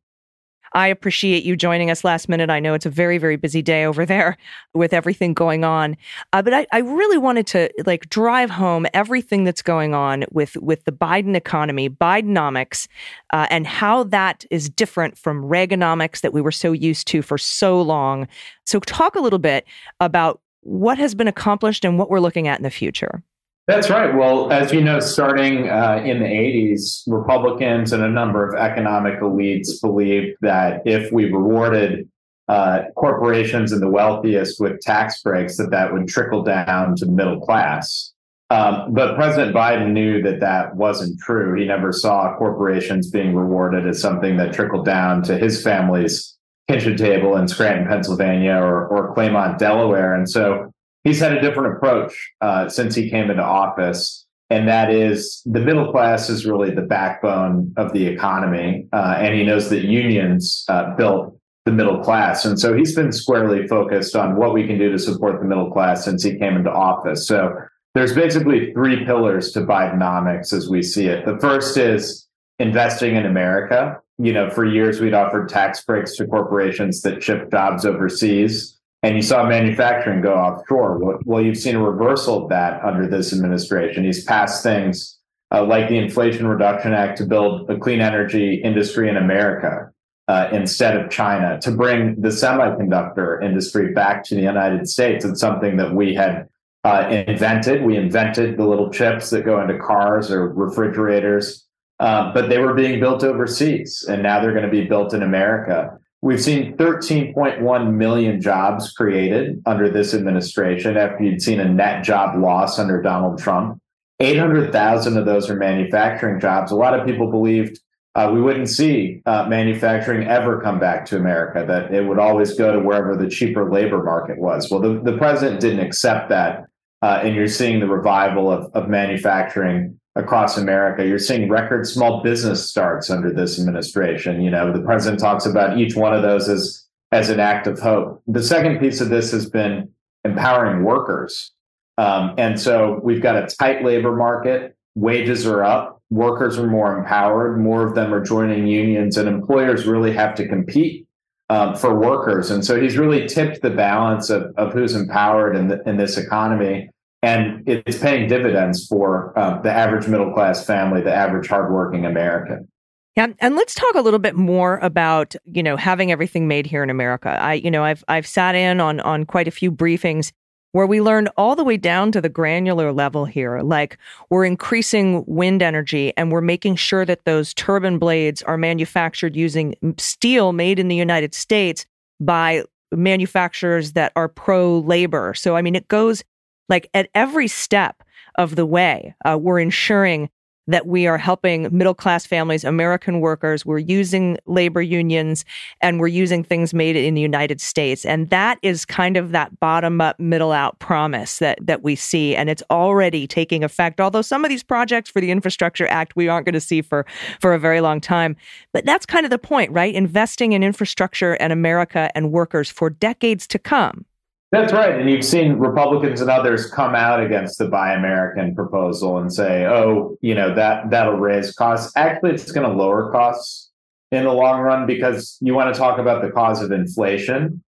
I 0.72 0.88
appreciate 0.88 1.44
you 1.44 1.56
joining 1.56 1.90
us 1.90 2.04
last 2.04 2.28
minute. 2.28 2.50
I 2.50 2.60
know 2.60 2.74
it's 2.74 2.86
a 2.86 2.90
very, 2.90 3.18
very 3.18 3.36
busy 3.36 3.62
day 3.62 3.84
over 3.84 4.04
there 4.04 4.36
with 4.74 4.92
everything 4.92 5.34
going 5.34 5.64
on. 5.64 5.96
Uh, 6.32 6.42
but 6.42 6.54
I, 6.54 6.66
I, 6.72 6.78
really 6.78 7.18
wanted 7.18 7.46
to 7.48 7.70
like 7.84 8.08
drive 8.08 8.50
home 8.50 8.86
everything 8.94 9.44
that's 9.44 9.62
going 9.62 9.94
on 9.94 10.24
with, 10.30 10.56
with 10.56 10.84
the 10.84 10.92
Biden 10.92 11.34
economy, 11.34 11.88
Bidenomics, 11.88 12.88
uh, 13.32 13.46
and 13.50 13.66
how 13.66 14.04
that 14.04 14.44
is 14.50 14.68
different 14.68 15.18
from 15.18 15.42
Reaganomics 15.42 16.20
that 16.20 16.32
we 16.32 16.40
were 16.40 16.52
so 16.52 16.72
used 16.72 17.06
to 17.08 17.22
for 17.22 17.38
so 17.38 17.80
long. 17.80 18.28
So 18.64 18.80
talk 18.80 19.14
a 19.14 19.20
little 19.20 19.38
bit 19.38 19.66
about 20.00 20.40
what 20.60 20.98
has 20.98 21.14
been 21.14 21.28
accomplished 21.28 21.84
and 21.84 21.98
what 21.98 22.10
we're 22.10 22.20
looking 22.20 22.48
at 22.48 22.58
in 22.58 22.64
the 22.64 22.70
future. 22.70 23.22
That's 23.66 23.90
right. 23.90 24.14
Well, 24.14 24.52
as 24.52 24.72
you 24.72 24.80
know, 24.80 25.00
starting 25.00 25.68
uh, 25.68 26.00
in 26.04 26.20
the 26.20 26.26
80s, 26.26 27.02
Republicans 27.08 27.92
and 27.92 28.02
a 28.02 28.08
number 28.08 28.48
of 28.48 28.54
economic 28.54 29.20
elites 29.20 29.80
believed 29.80 30.36
that 30.40 30.82
if 30.86 31.10
we 31.10 31.24
rewarded 31.32 32.08
uh, 32.48 32.82
corporations 32.94 33.72
and 33.72 33.82
the 33.82 33.90
wealthiest 33.90 34.60
with 34.60 34.80
tax 34.80 35.20
breaks, 35.20 35.56
that 35.56 35.72
that 35.72 35.92
would 35.92 36.06
trickle 36.06 36.44
down 36.44 36.94
to 36.96 37.06
the 37.06 37.10
middle 37.10 37.40
class. 37.40 38.12
Um, 38.50 38.94
but 38.94 39.16
President 39.16 39.52
Biden 39.52 39.90
knew 39.90 40.22
that 40.22 40.38
that 40.38 40.76
wasn't 40.76 41.18
true. 41.18 41.58
He 41.58 41.66
never 41.66 41.92
saw 41.92 42.36
corporations 42.38 43.10
being 43.10 43.34
rewarded 43.34 43.88
as 43.88 44.00
something 44.00 44.36
that 44.36 44.52
trickled 44.52 44.84
down 44.84 45.24
to 45.24 45.36
his 45.36 45.60
family's 45.60 46.36
kitchen 46.68 46.96
table 46.96 47.36
in 47.36 47.48
Scranton, 47.48 47.88
Pennsylvania, 47.88 48.54
or, 48.54 48.86
or 48.86 49.12
Claymont, 49.16 49.58
Delaware. 49.58 50.14
And 50.14 50.30
so 50.30 50.72
he's 51.06 51.20
had 51.20 51.32
a 51.32 51.40
different 51.40 51.76
approach 51.76 52.32
uh, 52.40 52.68
since 52.68 52.94
he 52.94 53.08
came 53.08 53.30
into 53.30 53.42
office. 53.42 54.26
And 54.50 54.68
that 54.68 54.90
is 54.90 55.42
the 55.46 55.60
middle 55.60 55.90
class 55.90 56.28
is 56.28 56.46
really 56.46 56.70
the 56.72 56.82
backbone 56.82 57.72
of 57.76 57.92
the 57.92 58.06
economy. 58.06 58.86
Uh, 58.92 59.16
and 59.18 59.34
he 59.34 59.44
knows 59.44 59.70
that 59.70 59.84
unions 59.84 60.64
uh, 60.68 60.94
built 60.96 61.38
the 61.64 61.72
middle 61.72 62.02
class. 62.02 62.44
And 62.44 62.58
so 62.58 62.76
he's 62.76 62.94
been 62.94 63.12
squarely 63.12 63.66
focused 63.66 64.14
on 64.14 64.36
what 64.36 64.52
we 64.52 64.66
can 64.66 64.78
do 64.78 64.90
to 64.92 64.98
support 64.98 65.40
the 65.40 65.46
middle 65.46 65.70
class 65.70 66.04
since 66.04 66.22
he 66.22 66.38
came 66.38 66.56
into 66.56 66.70
office. 66.70 67.26
So 67.26 67.54
there's 67.94 68.14
basically 68.14 68.72
three 68.72 69.04
pillars 69.04 69.52
to 69.52 69.60
Bidenomics 69.60 70.52
as 70.52 70.68
we 70.68 70.82
see 70.82 71.06
it. 71.06 71.24
The 71.24 71.38
first 71.38 71.76
is 71.76 72.28
investing 72.58 73.16
in 73.16 73.26
America. 73.26 74.00
You 74.18 74.32
know, 74.32 74.48
for 74.50 74.64
years 74.64 75.00
we'd 75.00 75.14
offered 75.14 75.48
tax 75.48 75.84
breaks 75.84 76.16
to 76.16 76.26
corporations 76.26 77.02
that 77.02 77.22
ship 77.22 77.50
jobs 77.50 77.84
overseas 77.84 78.75
and 79.02 79.16
you 79.16 79.22
saw 79.22 79.46
manufacturing 79.46 80.20
go 80.20 80.34
offshore. 80.34 81.20
Well, 81.24 81.42
you've 81.42 81.58
seen 81.58 81.76
a 81.76 81.82
reversal 81.82 82.44
of 82.44 82.48
that 82.50 82.82
under 82.84 83.06
this 83.06 83.32
administration. 83.32 84.04
He's 84.04 84.24
passed 84.24 84.62
things 84.62 85.18
uh, 85.52 85.64
like 85.64 85.88
the 85.88 85.98
Inflation 85.98 86.46
Reduction 86.46 86.92
Act 86.92 87.18
to 87.18 87.26
build 87.26 87.70
a 87.70 87.78
clean 87.78 88.00
energy 88.00 88.54
industry 88.54 89.08
in 89.08 89.16
America 89.16 89.92
uh, 90.28 90.48
instead 90.52 90.96
of 90.96 91.10
China, 91.10 91.60
to 91.60 91.70
bring 91.70 92.20
the 92.20 92.28
semiconductor 92.28 93.42
industry 93.44 93.92
back 93.92 94.24
to 94.24 94.34
the 94.34 94.42
United 94.42 94.88
States. 94.88 95.24
It's 95.24 95.40
something 95.40 95.76
that 95.76 95.94
we 95.94 96.14
had 96.14 96.48
uh, 96.82 97.06
invented. 97.10 97.84
We 97.84 97.96
invented 97.96 98.56
the 98.56 98.66
little 98.66 98.90
chips 98.90 99.30
that 99.30 99.44
go 99.44 99.60
into 99.60 99.78
cars 99.78 100.30
or 100.30 100.48
refrigerators, 100.48 101.64
uh, 102.00 102.32
but 102.32 102.48
they 102.48 102.58
were 102.58 102.74
being 102.74 102.98
built 102.98 103.22
overseas, 103.22 104.04
and 104.08 104.22
now 104.22 104.40
they're 104.40 104.52
going 104.52 104.64
to 104.64 104.70
be 104.70 104.84
built 104.84 105.14
in 105.14 105.22
America. 105.22 105.98
We've 106.22 106.42
seen 106.42 106.76
13.1 106.76 107.94
million 107.94 108.40
jobs 108.40 108.92
created 108.92 109.62
under 109.66 109.88
this 109.88 110.14
administration 110.14 110.96
after 110.96 111.22
you'd 111.22 111.42
seen 111.42 111.60
a 111.60 111.68
net 111.68 112.04
job 112.04 112.40
loss 112.40 112.78
under 112.78 113.00
Donald 113.02 113.38
Trump. 113.38 113.80
800,000 114.18 115.18
of 115.18 115.26
those 115.26 115.50
are 115.50 115.56
manufacturing 115.56 116.40
jobs. 116.40 116.72
A 116.72 116.76
lot 116.76 116.98
of 116.98 117.06
people 117.06 117.30
believed 117.30 117.78
uh, 118.14 118.30
we 118.32 118.40
wouldn't 118.40 118.70
see 118.70 119.20
uh, 119.26 119.46
manufacturing 119.46 120.26
ever 120.26 120.58
come 120.62 120.80
back 120.80 121.04
to 121.04 121.16
America, 121.16 121.66
that 121.68 121.92
it 121.92 122.06
would 122.06 122.18
always 122.18 122.54
go 122.54 122.72
to 122.72 122.78
wherever 122.78 123.14
the 123.14 123.28
cheaper 123.28 123.70
labor 123.70 124.02
market 124.02 124.38
was. 124.38 124.70
Well, 124.70 124.80
the, 124.80 124.98
the 125.02 125.18
president 125.18 125.60
didn't 125.60 125.80
accept 125.80 126.30
that. 126.30 126.64
Uh, 127.02 127.20
and 127.22 127.34
you're 127.34 127.46
seeing 127.46 127.78
the 127.78 127.86
revival 127.86 128.50
of, 128.50 128.72
of 128.72 128.88
manufacturing 128.88 130.00
across 130.16 130.56
America. 130.56 131.06
You're 131.06 131.18
seeing 131.18 131.48
record 131.48 131.86
small 131.86 132.22
business 132.22 132.68
starts 132.68 133.10
under 133.10 133.30
this 133.30 133.60
administration. 133.60 134.40
You 134.40 134.50
know, 134.50 134.72
the 134.72 134.80
president 134.80 135.20
talks 135.20 135.46
about 135.46 135.78
each 135.78 135.94
one 135.94 136.14
of 136.14 136.22
those 136.22 136.48
as 136.48 136.84
as 137.12 137.30
an 137.30 137.38
act 137.38 137.68
of 137.68 137.78
hope. 137.78 138.20
The 138.26 138.42
second 138.42 138.80
piece 138.80 139.00
of 139.00 139.10
this 139.10 139.30
has 139.30 139.48
been 139.48 139.90
empowering 140.24 140.82
workers. 140.82 141.52
Um, 141.98 142.34
and 142.36 142.58
so 142.60 143.00
we've 143.04 143.22
got 143.22 143.36
a 143.36 143.46
tight 143.46 143.84
labor 143.84 144.16
market. 144.16 144.76
Wages 144.96 145.46
are 145.46 145.62
up. 145.62 146.02
Workers 146.10 146.58
are 146.58 146.66
more 146.66 146.98
empowered. 146.98 147.60
More 147.60 147.86
of 147.86 147.94
them 147.94 148.12
are 148.12 148.20
joining 148.20 148.66
unions, 148.66 149.16
and 149.16 149.28
employers 149.28 149.86
really 149.86 150.12
have 150.12 150.34
to 150.36 150.48
compete 150.48 151.06
um, 151.48 151.76
for 151.76 151.98
workers. 151.98 152.50
And 152.50 152.64
so 152.64 152.80
he's 152.80 152.96
really 152.96 153.26
tipped 153.28 153.62
the 153.62 153.70
balance 153.70 154.30
of, 154.30 154.52
of 154.56 154.72
who's 154.72 154.94
empowered 154.94 155.56
in, 155.56 155.68
the, 155.68 155.88
in 155.88 155.96
this 155.96 156.16
economy 156.16 156.90
and 157.22 157.68
it's 157.68 157.98
paying 157.98 158.28
dividends 158.28 158.86
for 158.86 159.36
uh, 159.38 159.60
the 159.62 159.70
average 159.70 160.06
middle 160.06 160.32
class 160.32 160.64
family, 160.64 161.00
the 161.00 161.14
average 161.14 161.48
hardworking 161.48 162.04
American. 162.04 162.68
Yeah, 163.16 163.28
and 163.40 163.56
let's 163.56 163.74
talk 163.74 163.94
a 163.94 164.02
little 164.02 164.18
bit 164.18 164.36
more 164.36 164.78
about 164.78 165.34
you 165.44 165.62
know 165.62 165.76
having 165.76 166.12
everything 166.12 166.46
made 166.46 166.66
here 166.66 166.82
in 166.82 166.90
America. 166.90 167.30
I 167.30 167.54
you 167.54 167.70
know 167.70 167.82
I've 167.82 168.04
I've 168.08 168.26
sat 168.26 168.54
in 168.54 168.80
on 168.80 169.00
on 169.00 169.24
quite 169.24 169.48
a 169.48 169.50
few 169.50 169.72
briefings 169.72 170.32
where 170.72 170.86
we 170.86 171.00
learned 171.00 171.30
all 171.38 171.56
the 171.56 171.64
way 171.64 171.78
down 171.78 172.12
to 172.12 172.20
the 172.20 172.28
granular 172.28 172.92
level 172.92 173.24
here. 173.24 173.60
Like 173.60 173.96
we're 174.28 174.44
increasing 174.44 175.24
wind 175.26 175.62
energy 175.62 176.12
and 176.18 176.30
we're 176.30 176.42
making 176.42 176.76
sure 176.76 177.06
that 177.06 177.24
those 177.24 177.54
turbine 177.54 177.96
blades 177.96 178.42
are 178.42 178.58
manufactured 178.58 179.34
using 179.34 179.74
steel 179.96 180.52
made 180.52 180.78
in 180.78 180.88
the 180.88 180.96
United 180.96 181.32
States 181.32 181.86
by 182.20 182.64
manufacturers 182.92 183.92
that 183.92 184.12
are 184.16 184.28
pro 184.28 184.80
labor. 184.80 185.32
So 185.32 185.56
I 185.56 185.62
mean 185.62 185.74
it 185.74 185.88
goes 185.88 186.22
like 186.68 186.88
at 186.94 187.08
every 187.14 187.48
step 187.48 188.02
of 188.36 188.56
the 188.56 188.66
way, 188.66 189.14
uh, 189.24 189.38
we're 189.40 189.60
ensuring 189.60 190.30
that 190.68 190.86
we 190.86 191.06
are 191.06 191.18
helping 191.18 191.68
middle 191.76 191.94
class 191.94 192.26
families, 192.26 192.64
American 192.64 193.20
workers. 193.20 193.64
We're 193.64 193.78
using 193.78 194.36
labor 194.46 194.82
unions 194.82 195.44
and 195.80 196.00
we're 196.00 196.08
using 196.08 196.42
things 196.42 196.74
made 196.74 196.96
in 196.96 197.14
the 197.14 197.20
United 197.20 197.60
States. 197.60 198.04
And 198.04 198.30
that 198.30 198.58
is 198.62 198.84
kind 198.84 199.16
of 199.16 199.30
that 199.32 199.58
bottom 199.60 200.00
up, 200.00 200.18
middle 200.18 200.52
out 200.52 200.78
promise 200.78 201.38
that, 201.38 201.58
that 201.62 201.82
we 201.82 201.94
see. 201.94 202.34
And 202.34 202.50
it's 202.50 202.62
already 202.70 203.26
taking 203.26 203.62
effect. 203.62 204.00
Although 204.00 204.22
some 204.22 204.44
of 204.44 204.48
these 204.48 204.64
projects 204.64 205.08
for 205.08 205.20
the 205.20 205.30
Infrastructure 205.30 205.86
Act, 205.86 206.16
we 206.16 206.28
aren't 206.28 206.46
going 206.46 206.54
to 206.54 206.60
see 206.60 206.82
for, 206.82 207.06
for 207.40 207.54
a 207.54 207.58
very 207.58 207.80
long 207.80 208.00
time. 208.00 208.36
But 208.72 208.84
that's 208.84 209.06
kind 209.06 209.24
of 209.24 209.30
the 209.30 209.38
point, 209.38 209.70
right? 209.70 209.94
Investing 209.94 210.52
in 210.52 210.62
infrastructure 210.64 211.34
and 211.34 211.52
America 211.52 212.10
and 212.16 212.32
workers 212.32 212.70
for 212.70 212.90
decades 212.90 213.46
to 213.48 213.58
come. 213.58 214.04
That's 214.52 214.72
right. 214.72 214.98
And 214.98 215.10
you've 215.10 215.24
seen 215.24 215.54
Republicans 215.54 216.20
and 216.20 216.30
others 216.30 216.70
come 216.70 216.94
out 216.94 217.20
against 217.22 217.58
the 217.58 217.66
Buy 217.66 217.94
American 217.94 218.54
proposal 218.54 219.18
and 219.18 219.32
say, 219.32 219.66
oh, 219.66 220.16
you 220.20 220.34
know, 220.34 220.54
that 220.54 220.90
that'll 220.90 221.18
raise 221.18 221.52
costs. 221.52 221.92
Actually, 221.96 222.32
it's 222.32 222.52
going 222.52 222.68
to 222.68 222.74
lower 222.74 223.10
costs 223.10 223.70
in 224.12 224.22
the 224.22 224.32
long 224.32 224.60
run 224.60 224.86
because 224.86 225.36
you 225.40 225.52
want 225.52 225.74
to 225.74 225.78
talk 225.78 225.98
about 225.98 226.22
the 226.22 226.30
cause 226.30 226.62
of 226.62 226.70
inflation. 226.70 227.62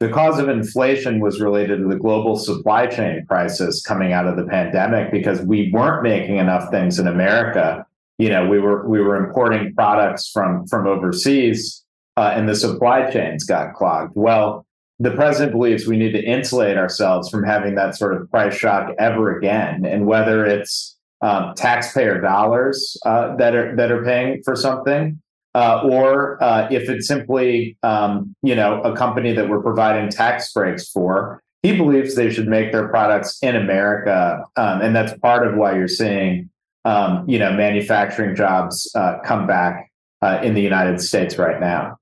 The 0.00 0.08
cause 0.08 0.38
of 0.40 0.48
inflation 0.48 1.20
was 1.20 1.40
related 1.40 1.78
to 1.78 1.88
the 1.88 1.96
global 1.96 2.36
supply 2.36 2.86
chain 2.88 3.24
crisis 3.26 3.80
coming 3.82 4.12
out 4.12 4.26
of 4.26 4.36
the 4.36 4.44
pandemic 4.44 5.12
because 5.12 5.40
we 5.42 5.70
weren't 5.72 6.02
making 6.02 6.36
enough 6.38 6.70
things 6.70 6.98
in 6.98 7.06
America. 7.06 7.86
You 8.18 8.30
know, 8.30 8.48
we 8.48 8.58
were 8.58 8.86
we 8.88 9.00
were 9.00 9.16
importing 9.16 9.74
products 9.74 10.28
from 10.28 10.66
from 10.66 10.88
overseas, 10.88 11.84
uh, 12.16 12.32
and 12.34 12.48
the 12.48 12.56
supply 12.56 13.10
chains 13.10 13.44
got 13.44 13.74
clogged. 13.74 14.12
Well, 14.16 14.65
the 14.98 15.10
president 15.10 15.52
believes 15.52 15.86
we 15.86 15.96
need 15.96 16.12
to 16.12 16.22
insulate 16.22 16.76
ourselves 16.76 17.28
from 17.28 17.44
having 17.44 17.74
that 17.74 17.96
sort 17.96 18.14
of 18.14 18.30
price 18.30 18.54
shock 18.54 18.94
ever 18.98 19.36
again. 19.36 19.84
And 19.84 20.06
whether 20.06 20.44
it's 20.46 20.96
um, 21.20 21.54
taxpayer 21.54 22.20
dollars 22.20 22.96
uh, 23.04 23.36
that 23.36 23.54
are 23.54 23.74
that 23.76 23.90
are 23.90 24.04
paying 24.04 24.42
for 24.42 24.54
something, 24.54 25.20
uh, 25.54 25.80
or 25.84 26.42
uh, 26.42 26.68
if 26.70 26.88
it's 26.88 27.06
simply 27.06 27.76
um, 27.82 28.34
you 28.42 28.54
know 28.54 28.80
a 28.82 28.94
company 28.94 29.32
that 29.32 29.48
we're 29.48 29.62
providing 29.62 30.10
tax 30.10 30.52
breaks 30.52 30.88
for. 30.90 31.42
He 31.62 31.76
believes 31.76 32.14
they 32.14 32.30
should 32.30 32.46
make 32.46 32.70
their 32.70 32.86
products 32.86 33.38
in 33.42 33.56
America, 33.56 34.44
um, 34.56 34.82
and 34.82 34.94
that's 34.94 35.18
part 35.18 35.44
of 35.44 35.56
why 35.56 35.74
you're 35.74 35.88
seeing 35.88 36.48
um, 36.84 37.28
you 37.28 37.38
know 37.38 37.52
manufacturing 37.52 38.36
jobs 38.36 38.90
uh, 38.94 39.18
come 39.24 39.46
back 39.46 39.90
uh, 40.22 40.40
in 40.44 40.54
the 40.54 40.62
United 40.62 41.00
States 41.00 41.38
right 41.38 41.58
now. 41.58 41.96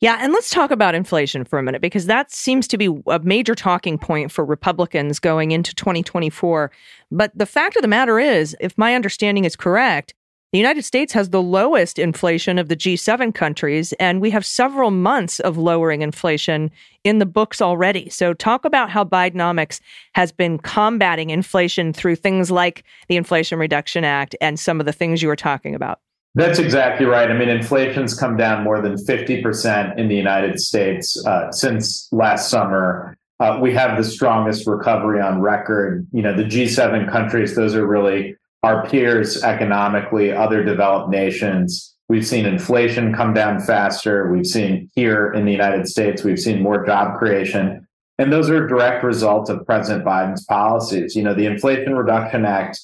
Yeah, 0.00 0.18
and 0.20 0.32
let's 0.32 0.50
talk 0.50 0.70
about 0.70 0.94
inflation 0.94 1.44
for 1.44 1.58
a 1.58 1.62
minute 1.62 1.82
because 1.82 2.06
that 2.06 2.30
seems 2.30 2.68
to 2.68 2.78
be 2.78 2.88
a 3.08 3.18
major 3.18 3.56
talking 3.56 3.98
point 3.98 4.30
for 4.30 4.44
Republicans 4.44 5.18
going 5.18 5.50
into 5.50 5.74
2024. 5.74 6.70
But 7.10 7.36
the 7.36 7.46
fact 7.46 7.74
of 7.74 7.82
the 7.82 7.88
matter 7.88 8.20
is, 8.20 8.56
if 8.60 8.78
my 8.78 8.94
understanding 8.94 9.44
is 9.44 9.56
correct, 9.56 10.14
the 10.52 10.58
United 10.58 10.84
States 10.84 11.12
has 11.12 11.28
the 11.28 11.42
lowest 11.42 11.98
inflation 11.98 12.58
of 12.58 12.68
the 12.68 12.76
G7 12.76 13.34
countries, 13.34 13.92
and 13.94 14.20
we 14.20 14.30
have 14.30 14.46
several 14.46 14.90
months 14.90 15.40
of 15.40 15.58
lowering 15.58 16.00
inflation 16.00 16.70
in 17.04 17.18
the 17.18 17.26
books 17.26 17.60
already. 17.60 18.08
So, 18.08 18.32
talk 18.32 18.64
about 18.64 18.88
how 18.88 19.04
Bidenomics 19.04 19.80
has 20.14 20.32
been 20.32 20.58
combating 20.58 21.28
inflation 21.28 21.92
through 21.92 22.16
things 22.16 22.50
like 22.50 22.84
the 23.08 23.16
Inflation 23.16 23.58
Reduction 23.58 24.04
Act 24.04 24.36
and 24.40 24.58
some 24.58 24.80
of 24.80 24.86
the 24.86 24.92
things 24.92 25.20
you 25.20 25.28
were 25.28 25.36
talking 25.36 25.74
about. 25.74 26.00
That's 26.38 26.60
exactly 26.60 27.04
right. 27.04 27.28
I 27.28 27.36
mean, 27.36 27.48
inflation's 27.48 28.16
come 28.16 28.36
down 28.36 28.62
more 28.62 28.80
than 28.80 28.94
50% 28.94 29.98
in 29.98 30.06
the 30.06 30.14
United 30.14 30.60
States 30.60 31.20
uh, 31.26 31.50
since 31.50 32.08
last 32.12 32.48
summer. 32.48 33.18
Uh, 33.40 33.58
we 33.60 33.74
have 33.74 33.96
the 33.96 34.04
strongest 34.04 34.64
recovery 34.64 35.20
on 35.20 35.40
record. 35.40 36.06
You 36.12 36.22
know, 36.22 36.32
the 36.32 36.44
G7 36.44 37.10
countries, 37.10 37.56
those 37.56 37.74
are 37.74 37.84
really 37.84 38.36
our 38.62 38.86
peers 38.86 39.42
economically, 39.42 40.30
other 40.30 40.62
developed 40.62 41.10
nations. 41.10 41.96
We've 42.08 42.26
seen 42.26 42.46
inflation 42.46 43.12
come 43.12 43.34
down 43.34 43.58
faster. 43.58 44.30
We've 44.30 44.46
seen 44.46 44.88
here 44.94 45.32
in 45.32 45.44
the 45.44 45.50
United 45.50 45.88
States, 45.88 46.22
we've 46.22 46.38
seen 46.38 46.62
more 46.62 46.86
job 46.86 47.18
creation. 47.18 47.84
And 48.16 48.32
those 48.32 48.48
are 48.48 48.64
direct 48.64 49.02
results 49.02 49.50
of 49.50 49.66
President 49.66 50.04
Biden's 50.04 50.44
policies. 50.44 51.16
You 51.16 51.24
know, 51.24 51.34
the 51.34 51.46
Inflation 51.46 51.96
Reduction 51.96 52.44
Act 52.44 52.78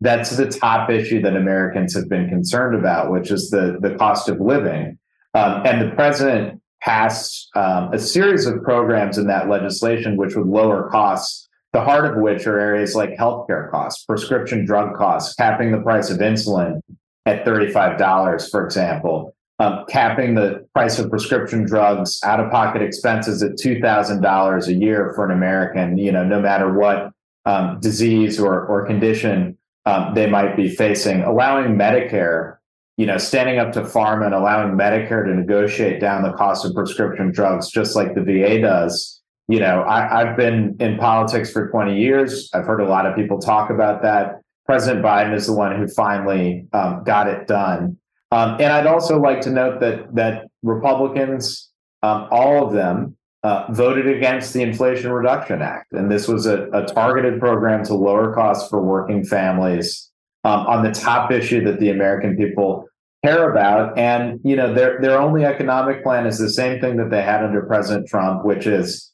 that's 0.00 0.36
the 0.36 0.46
top 0.46 0.90
issue 0.90 1.22
that 1.22 1.36
Americans 1.36 1.94
have 1.94 2.08
been 2.08 2.28
concerned 2.28 2.74
about, 2.74 3.10
which 3.10 3.30
is 3.30 3.50
the, 3.50 3.78
the 3.80 3.94
cost 3.96 4.28
of 4.28 4.40
living. 4.40 4.98
Um, 5.34 5.66
and 5.66 5.80
the 5.80 5.94
president 5.94 6.60
passed 6.82 7.48
um, 7.56 7.92
a 7.92 7.98
series 7.98 8.46
of 8.46 8.62
programs 8.62 9.18
in 9.18 9.26
that 9.26 9.48
legislation 9.48 10.16
which 10.16 10.36
would 10.36 10.46
lower 10.46 10.88
costs, 10.90 11.48
the 11.72 11.80
heart 11.80 12.04
of 12.06 12.22
which 12.22 12.46
are 12.46 12.58
areas 12.58 12.94
like 12.94 13.10
healthcare 13.18 13.70
costs, 13.70 14.04
prescription 14.04 14.64
drug 14.64 14.94
costs, 14.94 15.34
capping 15.34 15.72
the 15.72 15.80
price 15.80 16.10
of 16.10 16.18
insulin 16.18 16.80
at 17.24 17.44
$35, 17.44 18.50
for 18.50 18.64
example, 18.64 19.34
um, 19.58 19.84
capping 19.88 20.34
the 20.34 20.66
price 20.74 20.98
of 20.98 21.10
prescription 21.10 21.64
drugs, 21.64 22.20
out 22.22 22.38
of 22.38 22.50
pocket 22.50 22.82
expenses 22.82 23.42
at 23.42 23.52
$2,000 23.52 24.66
a 24.66 24.74
year 24.74 25.12
for 25.14 25.24
an 25.24 25.32
American, 25.32 25.98
you 25.98 26.12
know, 26.12 26.24
no 26.24 26.40
matter 26.40 26.72
what 26.72 27.10
um, 27.46 27.80
disease 27.80 28.38
or, 28.38 28.66
or 28.66 28.86
condition 28.86 29.56
um, 29.86 30.14
they 30.14 30.26
might 30.28 30.56
be 30.56 30.68
facing. 30.68 31.22
Allowing 31.22 31.76
Medicare, 31.76 32.56
you 32.96 33.06
know, 33.06 33.16
standing 33.18 33.58
up 33.58 33.72
to 33.72 33.82
pharma 33.82 34.26
and 34.26 34.34
allowing 34.34 34.76
Medicare 34.76 35.24
to 35.24 35.34
negotiate 35.34 36.00
down 36.00 36.22
the 36.22 36.32
cost 36.32 36.64
of 36.64 36.74
prescription 36.74 37.30
drugs, 37.30 37.70
just 37.70 37.96
like 37.96 38.14
the 38.14 38.22
VA 38.22 38.60
does. 38.60 39.22
You 39.48 39.60
know, 39.60 39.82
I, 39.82 40.22
I've 40.22 40.36
been 40.36 40.76
in 40.80 40.98
politics 40.98 41.52
for 41.52 41.70
20 41.70 41.96
years. 41.96 42.50
I've 42.52 42.66
heard 42.66 42.80
a 42.80 42.88
lot 42.88 43.06
of 43.06 43.14
people 43.14 43.38
talk 43.38 43.70
about 43.70 44.02
that. 44.02 44.40
President 44.66 45.04
Biden 45.04 45.32
is 45.32 45.46
the 45.46 45.52
one 45.52 45.76
who 45.76 45.86
finally 45.86 46.66
um, 46.72 47.04
got 47.04 47.28
it 47.28 47.46
done. 47.46 47.96
Um, 48.32 48.56
and 48.58 48.72
I'd 48.72 48.88
also 48.88 49.20
like 49.20 49.40
to 49.42 49.50
note 49.50 49.78
that 49.80 50.12
that 50.16 50.48
Republicans, 50.64 51.70
um, 52.02 52.26
all 52.32 52.66
of 52.66 52.72
them, 52.72 53.15
uh, 53.46 53.64
voted 53.70 54.08
against 54.08 54.52
the 54.52 54.60
Inflation 54.60 55.12
Reduction 55.12 55.62
Act. 55.62 55.92
And 55.92 56.10
this 56.10 56.26
was 56.26 56.46
a, 56.46 56.68
a 56.72 56.84
targeted 56.84 57.38
program 57.38 57.84
to 57.84 57.94
lower 57.94 58.34
costs 58.34 58.68
for 58.68 58.82
working 58.82 59.24
families 59.24 60.10
um, 60.42 60.66
on 60.66 60.82
the 60.82 60.90
top 60.90 61.30
issue 61.30 61.62
that 61.62 61.78
the 61.78 61.90
American 61.90 62.36
people 62.36 62.88
care 63.24 63.48
about. 63.48 63.96
And, 63.96 64.40
you 64.42 64.56
know, 64.56 64.74
their, 64.74 65.00
their 65.00 65.20
only 65.20 65.44
economic 65.44 66.02
plan 66.02 66.26
is 66.26 66.38
the 66.38 66.50
same 66.50 66.80
thing 66.80 66.96
that 66.96 67.10
they 67.10 67.22
had 67.22 67.44
under 67.44 67.62
President 67.62 68.08
Trump, 68.08 68.44
which 68.44 68.66
is 68.66 69.12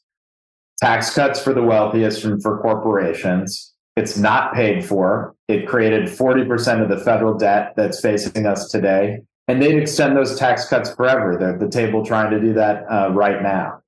tax 0.79 1.13
cuts 1.13 1.39
for 1.39 1.53
the 1.53 1.61
wealthiest 1.61 2.25
and 2.25 2.41
for 2.41 2.59
corporations. 2.59 3.71
It's 3.95 4.17
not 4.17 4.55
paid 4.55 4.83
for. 4.83 5.35
It 5.47 5.67
created 5.67 6.07
40% 6.07 6.81
of 6.81 6.89
the 6.89 6.97
federal 6.97 7.37
debt 7.37 7.73
that's 7.75 8.01
facing 8.01 8.47
us 8.47 8.71
today. 8.71 9.19
And 9.47 9.61
they'd 9.61 9.77
extend 9.77 10.17
those 10.17 10.39
tax 10.39 10.67
cuts 10.67 10.91
forever. 10.95 11.37
They're 11.37 11.53
at 11.53 11.59
the 11.59 11.69
table 11.69 12.03
trying 12.03 12.31
to 12.31 12.39
do 12.39 12.53
that 12.53 12.85
uh, 12.89 13.11
right 13.11 13.43
now. 13.43 13.82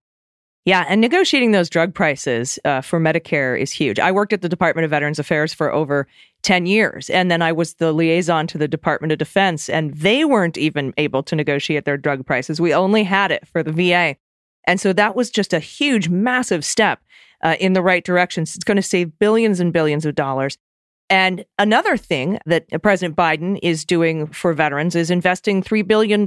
Yeah, 0.65 0.83
and 0.89 0.99
negotiating 0.99 1.51
those 1.51 1.69
drug 1.69 1.93
prices 1.93 2.57
uh, 2.65 2.81
for 2.81 2.99
Medicare 2.99 3.59
is 3.59 3.71
huge. 3.71 3.99
I 3.99 4.11
worked 4.11 4.33
at 4.33 4.41
the 4.41 4.49
Department 4.49 4.83
of 4.83 4.89
Veterans 4.89 5.19
Affairs 5.19 5.53
for 5.53 5.71
over 5.71 6.07
10 6.41 6.65
years, 6.65 7.07
and 7.11 7.29
then 7.29 7.43
I 7.43 7.51
was 7.51 7.75
the 7.75 7.93
liaison 7.93 8.47
to 8.47 8.57
the 8.57 8.67
Department 8.67 9.11
of 9.11 9.19
Defense, 9.19 9.69
and 9.69 9.93
they 9.93 10.25
weren't 10.25 10.57
even 10.57 10.91
able 10.97 11.21
to 11.21 11.35
negotiate 11.35 11.85
their 11.85 11.97
drug 11.97 12.25
prices. 12.25 12.59
We 12.59 12.73
only 12.73 13.03
had 13.03 13.31
it 13.31 13.47
for 13.47 13.61
the 13.61 13.71
VA. 13.71 14.15
And 14.65 14.81
so 14.81 14.91
that 14.93 15.15
was 15.15 15.29
just 15.29 15.53
a 15.53 15.59
huge, 15.59 16.09
massive 16.09 16.65
step 16.65 16.99
uh, 17.43 17.55
in 17.59 17.73
the 17.73 17.83
right 17.83 18.03
direction. 18.03 18.47
So 18.47 18.57
It's 18.57 18.63
going 18.63 18.77
to 18.77 18.81
save 18.81 19.19
billions 19.19 19.59
and 19.59 19.71
billions 19.71 20.03
of 20.03 20.15
dollars. 20.15 20.57
And 21.11 21.45
another 21.59 21.95
thing 21.95 22.39
that 22.47 22.65
President 22.81 23.15
Biden 23.15 23.59
is 23.61 23.85
doing 23.85 24.25
for 24.25 24.53
veterans 24.53 24.95
is 24.95 25.11
investing 25.11 25.61
$3 25.61 25.85
billion 25.85 26.25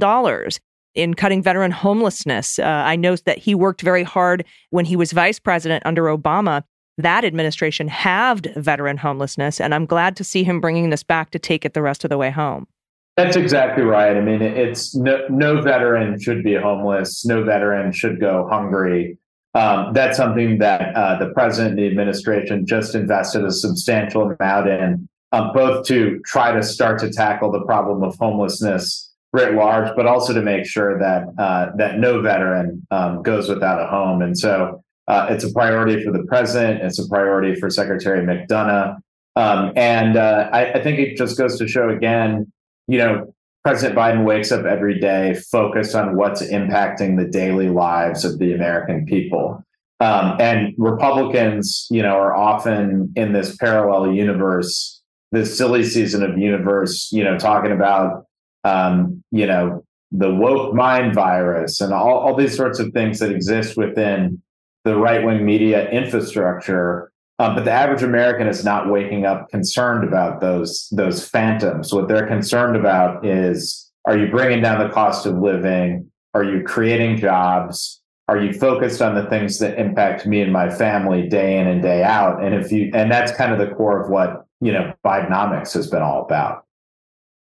in 0.95 1.13
cutting 1.13 1.41
veteran 1.41 1.71
homelessness. 1.71 2.59
Uh, 2.59 2.63
I 2.65 2.95
know 2.95 3.15
that 3.15 3.37
he 3.37 3.55
worked 3.55 3.81
very 3.81 4.03
hard 4.03 4.45
when 4.69 4.85
he 4.85 4.95
was 4.95 5.11
vice 5.11 5.39
president 5.39 5.85
under 5.85 6.03
Obama. 6.03 6.63
That 6.97 7.23
administration 7.23 7.87
halved 7.87 8.49
veteran 8.55 8.97
homelessness, 8.97 9.61
and 9.61 9.73
I'm 9.73 9.85
glad 9.85 10.17
to 10.17 10.23
see 10.23 10.43
him 10.43 10.59
bringing 10.59 10.89
this 10.89 11.03
back 11.03 11.31
to 11.31 11.39
take 11.39 11.63
it 11.63 11.73
the 11.73 11.81
rest 11.81 12.03
of 12.03 12.09
the 12.09 12.17
way 12.17 12.29
home. 12.29 12.67
That's 13.15 13.35
exactly 13.35 13.83
right. 13.83 14.15
I 14.15 14.21
mean, 14.21 14.41
it's 14.41 14.95
no, 14.95 15.25
no 15.29 15.61
veteran 15.61 16.19
should 16.21 16.43
be 16.43 16.55
homeless. 16.55 17.25
No 17.25 17.43
veteran 17.43 17.91
should 17.91 18.19
go 18.19 18.47
hungry. 18.49 19.17
Um, 19.55 19.93
that's 19.93 20.15
something 20.15 20.59
that 20.59 20.95
uh, 20.95 21.17
the 21.19 21.33
president 21.33 21.71
and 21.71 21.79
the 21.79 21.87
administration 21.87 22.65
just 22.65 22.95
invested 22.95 23.43
a 23.43 23.51
substantial 23.51 24.31
amount 24.31 24.69
in, 24.69 25.09
um, 25.31 25.51
both 25.53 25.85
to 25.87 26.21
try 26.25 26.51
to 26.51 26.63
start 26.63 26.99
to 26.99 27.11
tackle 27.11 27.51
the 27.51 27.61
problem 27.65 28.03
of 28.03 28.15
homelessness 28.19 29.08
writ 29.33 29.53
large, 29.53 29.95
but 29.95 30.07
also 30.07 30.33
to 30.33 30.41
make 30.41 30.65
sure 30.65 30.99
that 30.99 31.27
uh, 31.37 31.71
that 31.77 31.99
no 31.99 32.21
veteran 32.21 32.85
um, 32.91 33.21
goes 33.21 33.47
without 33.47 33.81
a 33.81 33.87
home. 33.87 34.21
And 34.21 34.37
so 34.37 34.83
uh, 35.07 35.27
it's 35.29 35.43
a 35.43 35.51
priority 35.51 36.03
for 36.03 36.11
the 36.11 36.23
president. 36.23 36.81
It's 36.81 36.99
a 36.99 37.07
priority 37.07 37.55
for 37.55 37.69
Secretary 37.69 38.25
McDonough. 38.25 38.97
Um, 39.35 39.71
and 39.75 40.17
uh, 40.17 40.49
I, 40.51 40.73
I, 40.73 40.83
think 40.83 40.99
it 40.99 41.15
just 41.15 41.37
goes 41.37 41.57
to 41.59 41.67
show 41.67 41.89
again, 41.89 42.51
you 42.87 42.97
know, 42.97 43.33
President 43.63 43.97
Biden 43.97 44.25
wakes 44.25 44.51
up 44.51 44.65
every 44.65 44.99
day 44.99 45.35
focused 45.51 45.95
on 45.95 46.15
what's 46.15 46.41
impacting 46.41 47.17
the 47.17 47.29
daily 47.29 47.69
lives 47.69 48.25
of 48.25 48.39
the 48.39 48.53
American 48.53 49.05
people. 49.05 49.63
Um, 49.99 50.37
and 50.39 50.73
Republicans, 50.77 51.87
you 51.89 52.01
know, 52.01 52.15
are 52.15 52.35
often 52.35 53.11
in 53.15 53.33
this 53.33 53.55
parallel 53.57 54.13
universe, 54.13 55.01
this 55.31 55.57
silly 55.57 55.83
season 55.83 56.23
of 56.23 56.37
universe, 56.37 57.09
you 57.11 57.23
know, 57.23 57.37
talking 57.37 57.71
about 57.71 58.25
um, 58.63 59.23
you 59.31 59.45
know, 59.45 59.83
the 60.11 60.33
woke 60.33 60.73
mind 60.73 61.13
virus 61.13 61.81
and 61.81 61.93
all, 61.93 62.19
all 62.19 62.35
these 62.35 62.55
sorts 62.55 62.79
of 62.79 62.91
things 62.93 63.19
that 63.19 63.31
exist 63.31 63.77
within 63.77 64.41
the 64.83 64.95
right 64.95 65.23
wing 65.23 65.45
media 65.45 65.89
infrastructure. 65.89 67.11
Um, 67.37 67.55
but 67.55 67.63
the 67.63 67.71
average 67.71 68.03
American 68.03 68.47
is 68.47 68.65
not 68.65 68.89
waking 68.89 69.25
up 69.25 69.49
concerned 69.49 70.03
about 70.03 70.41
those 70.41 70.89
those 70.91 71.27
phantoms. 71.27 71.93
What 71.93 72.07
they're 72.07 72.27
concerned 72.27 72.75
about 72.75 73.25
is: 73.25 73.89
Are 74.05 74.17
you 74.17 74.27
bringing 74.29 74.61
down 74.61 74.85
the 74.85 74.93
cost 74.93 75.25
of 75.25 75.37
living? 75.37 76.11
Are 76.33 76.43
you 76.43 76.63
creating 76.63 77.17
jobs? 77.17 78.01
Are 78.27 78.37
you 78.37 78.53
focused 78.53 79.01
on 79.01 79.15
the 79.15 79.25
things 79.27 79.57
that 79.59 79.79
impact 79.79 80.27
me 80.27 80.41
and 80.41 80.53
my 80.53 80.69
family 80.69 81.27
day 81.27 81.57
in 81.57 81.67
and 81.67 81.81
day 81.81 82.03
out? 82.03 82.43
And 82.43 82.53
if 82.53 82.71
you, 82.71 82.91
and 82.93 83.11
that's 83.11 83.31
kind 83.31 83.51
of 83.51 83.57
the 83.57 83.73
core 83.73 84.03
of 84.03 84.09
what 84.09 84.45
you 84.59 84.71
know 84.71 84.93
Bidenomics 85.05 85.73
has 85.73 85.89
been 85.89 86.01
all 86.01 86.25
about. 86.25 86.65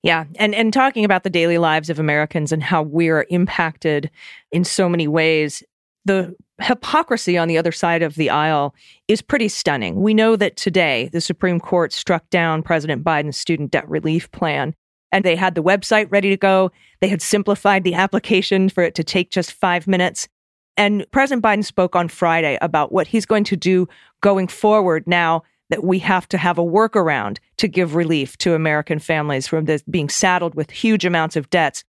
Yeah, 0.02 0.24
and 0.36 0.54
and 0.54 0.72
talking 0.72 1.04
about 1.04 1.24
the 1.24 1.30
daily 1.30 1.58
lives 1.58 1.90
of 1.90 1.98
Americans 1.98 2.52
and 2.52 2.62
how 2.62 2.82
we're 2.82 3.26
impacted 3.28 4.10
in 4.50 4.64
so 4.64 4.88
many 4.88 5.06
ways, 5.06 5.62
the 6.04 6.34
hypocrisy 6.60 7.36
on 7.36 7.48
the 7.48 7.58
other 7.58 7.72
side 7.72 8.02
of 8.02 8.14
the 8.14 8.30
aisle 8.30 8.74
is 9.08 9.22
pretty 9.22 9.48
stunning. 9.48 10.00
We 10.00 10.14
know 10.14 10.36
that 10.36 10.56
today 10.56 11.10
the 11.12 11.20
Supreme 11.20 11.60
Court 11.60 11.92
struck 11.92 12.28
down 12.30 12.62
President 12.62 13.04
Biden's 13.04 13.36
student 13.36 13.70
debt 13.70 13.88
relief 13.88 14.30
plan 14.32 14.74
and 15.12 15.24
they 15.24 15.36
had 15.36 15.54
the 15.54 15.62
website 15.62 16.10
ready 16.10 16.30
to 16.30 16.36
go. 16.36 16.70
They 17.00 17.08
had 17.08 17.22
simplified 17.22 17.84
the 17.84 17.94
application 17.94 18.68
for 18.68 18.82
it 18.82 18.94
to 18.94 19.04
take 19.04 19.30
just 19.30 19.52
5 19.52 19.86
minutes. 19.86 20.28
And 20.76 21.04
President 21.10 21.42
Biden 21.42 21.64
spoke 21.64 21.96
on 21.96 22.08
Friday 22.08 22.58
about 22.60 22.92
what 22.92 23.06
he's 23.06 23.26
going 23.26 23.44
to 23.44 23.56
do 23.56 23.88
going 24.22 24.46
forward 24.46 25.06
now 25.06 25.42
that 25.70 25.84
we 25.84 25.98
have 26.00 26.28
to 26.28 26.38
have 26.38 26.58
a 26.58 26.64
workaround 26.64 27.38
to 27.56 27.68
give 27.68 27.94
relief 27.94 28.36
to 28.38 28.54
American 28.54 28.98
families 28.98 29.46
from 29.46 29.64
this 29.64 29.82
being 29.82 30.08
saddled 30.08 30.54
with 30.54 30.70
huge 30.70 31.04
amounts 31.04 31.36
of 31.36 31.48
debts, 31.50 31.82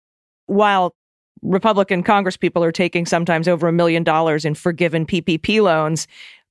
while 0.47 0.95
Republican 1.43 2.05
congresspeople 2.05 2.65
are 2.65 2.73
taking 2.73 3.07
sometimes 3.07 3.49
over 3.49 3.67
a 3.67 3.73
million 3.73 4.05
dollars 4.05 4.45
in 4.45 4.55
forgiven 4.55 5.07
PPP 5.07 5.63
loans, 5.63 6.07